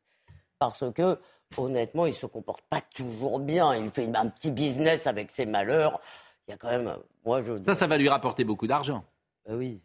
[0.58, 1.20] Parce que,
[1.58, 3.76] honnêtement, il se comporte pas toujours bien.
[3.76, 6.00] Il fait un petit business avec ses malheurs.
[6.48, 6.94] Il y a quand même.
[7.26, 7.62] Moi, je.
[7.64, 9.04] Ça, ça va lui rapporter beaucoup d'argent.
[9.48, 9.82] Ah oui.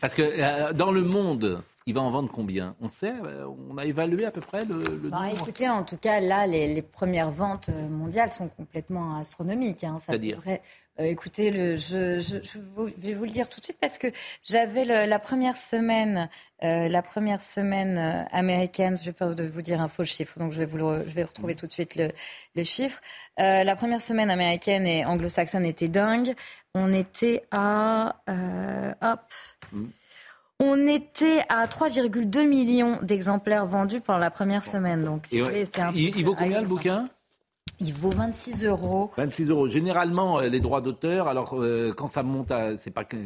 [0.00, 2.74] Parce que euh, dans le monde, il va en vendre combien?
[2.80, 5.82] On sait, euh, on a évalué à peu près le, le Bah, nombre écoutez, en
[5.84, 9.84] tout cas, là, les, les premières ventes euh, mondiales sont complètement astronomiques.
[9.84, 10.40] hein, C'est-à-dire?
[11.00, 13.96] Euh, écoutez, le, je, je- je je vais vous le dire tout de suite parce
[13.96, 14.08] que
[14.44, 16.28] j'avais la première semaine,
[16.64, 18.98] euh, la première semaine américaine.
[19.02, 21.24] J'ai peur de vous dire un faux chiffre, donc je vais vous le, je vais
[21.24, 22.10] retrouver tout de suite le,
[22.54, 23.00] le chiffre.
[23.40, 26.34] Euh, la première semaine américaine et anglo-saxonne était dingue.
[26.74, 28.16] On était à,
[29.00, 29.20] hop.
[30.64, 35.02] On était à 3,2 millions d'exemplaires vendus pendant la première semaine.
[35.02, 35.64] Donc, si ouais.
[35.64, 37.08] c'est un il, il vaut combien le bouquin?
[37.80, 39.10] Il vaut 26 euros.
[39.16, 39.66] 26 euros.
[39.66, 42.76] Généralement, euh, les droits d'auteur, alors euh, quand ça monte à.
[42.76, 43.16] C'est pas que.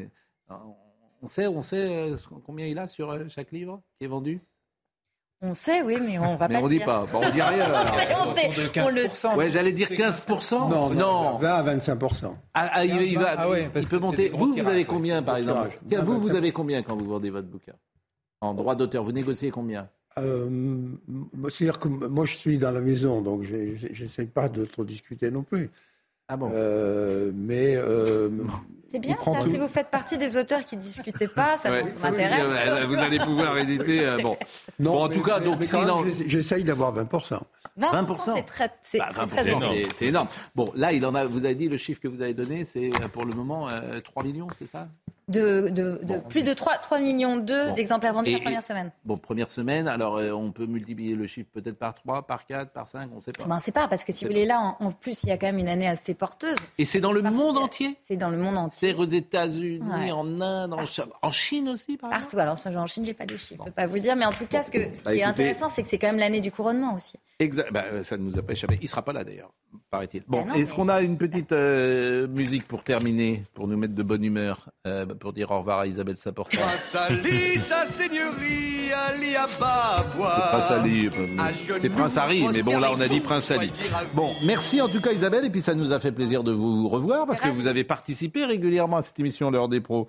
[1.22, 4.40] On sait, on sait euh, combien il a sur euh, chaque livre qui est vendu?
[5.42, 6.86] On sait, oui, mais on va Mais pas on dit dire.
[6.86, 7.66] pas, bon, on dit rien.
[8.26, 9.34] on sait, on le sait.
[9.34, 10.70] Ouais, j'allais dire 15%.
[10.70, 11.36] Non, non.
[11.36, 11.98] 20 à 25
[12.54, 14.30] Ah, ah, il, il va, Ah ouais, il parce peut monter.
[14.30, 15.78] Vous, vous avez combien, par exemple tirage.
[15.88, 16.38] Tiens, vous, vous 25.
[16.38, 17.74] avez combien quand vous vendez votre bouquin
[18.40, 20.48] En droit d'auteur, vous négociez combien Euh,
[21.06, 23.56] moi, C'est-à-dire que moi, je suis dans la maison, donc je
[24.02, 25.70] n'essaie pas de trop discuter non plus.
[26.28, 26.48] Ah bon
[27.34, 27.76] Mais.
[27.76, 28.28] euh,
[28.88, 29.50] C'est bien ça, tout.
[29.50, 32.36] si vous faites partie des auteurs qui ne discutaient pas, ça, Ouais, ça m'intéresse.
[32.46, 32.76] bien.
[32.76, 34.04] Euh, Vous allez pouvoir éditer.
[34.06, 34.36] euh, bon.
[34.80, 35.46] Non, Bon, en mais- tout cas, mais-
[35.86, 37.42] donc, j'essaye d'avoir 20%.
[37.76, 39.74] 20%, c'est très, c'est, Bah, c'est 20%, très énorme.
[39.96, 40.28] c'est- énorme.
[40.54, 41.24] Bon, là, il en a.
[41.26, 44.00] Vous avez dit le chiffre que vous avez donné, c'est euh, pour le moment euh,
[44.00, 44.88] 3 millions, c'est ça?
[45.28, 47.74] De, de, de plus de 3, 3 millions Bon.
[47.74, 48.92] d'exemplaires vendus la première semaine.
[49.04, 52.70] Bon, première semaine, alors euh, on peut multiplier le chiffre peut-être par 3, par 4,
[52.70, 53.42] par 5, on ne sait pas.
[53.44, 55.36] Ben, c'est pas, parce que si vous voulez, là, en, en plus, il y a
[55.36, 56.56] quand même une année assez porteuse.
[56.78, 58.92] Et c'est dans le monde entier C'est dans le monde entier.
[58.92, 60.12] C'est aux États-Unis, Ouais.
[60.12, 60.74] en Inde,
[61.22, 62.38] en, Chine aussi, par exemple Partout.
[62.38, 64.14] Alors, en Chine, j'ai pas de chiffres, je peux pas vous dire.
[64.14, 66.06] Mais en tout cas, ce, que, ce qui Bah, est intéressant, c'est que c'est quand
[66.06, 67.16] même l'année du couronnement aussi.
[67.40, 67.72] Exact.
[67.72, 68.78] Bah, euh, ça ne nous a pas échappé.
[68.80, 69.50] Il sera pas là d'ailleurs,
[69.90, 70.22] paraît-il.
[70.28, 73.94] Bon, Ah est-ce mais- qu'on a une petite euh, musique pour terminer, pour nous mettre
[73.94, 76.58] de bonne humeur, euh, pour dire au revoir à Isabelle Saporta?
[76.78, 80.06] Salut sa seigneurie Ali Ababa.
[80.10, 83.70] C'est Prince Ali, euh, c'est Prince Harry, mais bon là on a dit Prince Ali.
[84.14, 86.88] Bon, merci en tout cas Isabelle, et puis ça nous a fait plaisir de vous
[86.88, 90.06] revoir parce que vous avez participé régulièrement à cette émission L'heure des pros.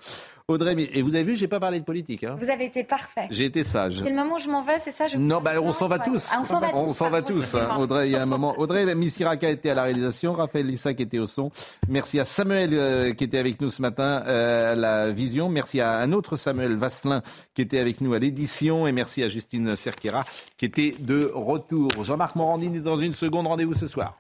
[0.49, 2.23] Audrey, mais- et vous avez vu, j'ai pas parlé de politique.
[2.23, 2.37] Hein.
[2.39, 3.27] Vous avez été parfait.
[3.31, 3.99] J'ai été sage.
[4.01, 5.17] C'est le moment où je m'en vais, c'est ça je...
[5.17, 6.21] Non, bah, on s'en va voilà.
[6.31, 6.75] Ah, on s'en va tous.
[6.77, 7.53] On s'en va tous.
[7.53, 7.75] hein.
[7.77, 8.53] Audrey, il y a un moment.
[8.53, 8.59] va.
[8.59, 11.51] Audrey Missiraka était à la réalisation, Raphaël Lissac était au son.
[11.89, 15.49] Merci à Samuel euh, qui était avec nous ce matin euh, à la vision.
[15.49, 18.87] Merci à un autre Samuel Vasselin qui était avec nous à l'édition.
[18.87, 20.23] Et merci à Justine Cerquera
[20.55, 21.89] qui était de retour.
[22.05, 23.47] Jean-Marc Morandini dans une seconde.
[23.47, 24.17] Rendez-vous ce soir.